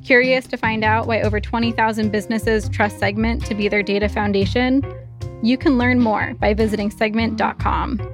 Curious 0.04 0.46
to 0.48 0.58
find 0.58 0.84
out 0.84 1.06
why 1.06 1.22
over 1.22 1.40
20,000 1.40 2.12
businesses 2.12 2.68
trust 2.68 2.98
Segment 2.98 3.44
to 3.46 3.54
be 3.54 3.68
their 3.68 3.82
data 3.82 4.08
foundation? 4.08 4.82
You 5.42 5.56
can 5.56 5.78
learn 5.78 5.98
more 5.98 6.34
by 6.34 6.52
visiting 6.52 6.90
segment.com. 6.90 8.13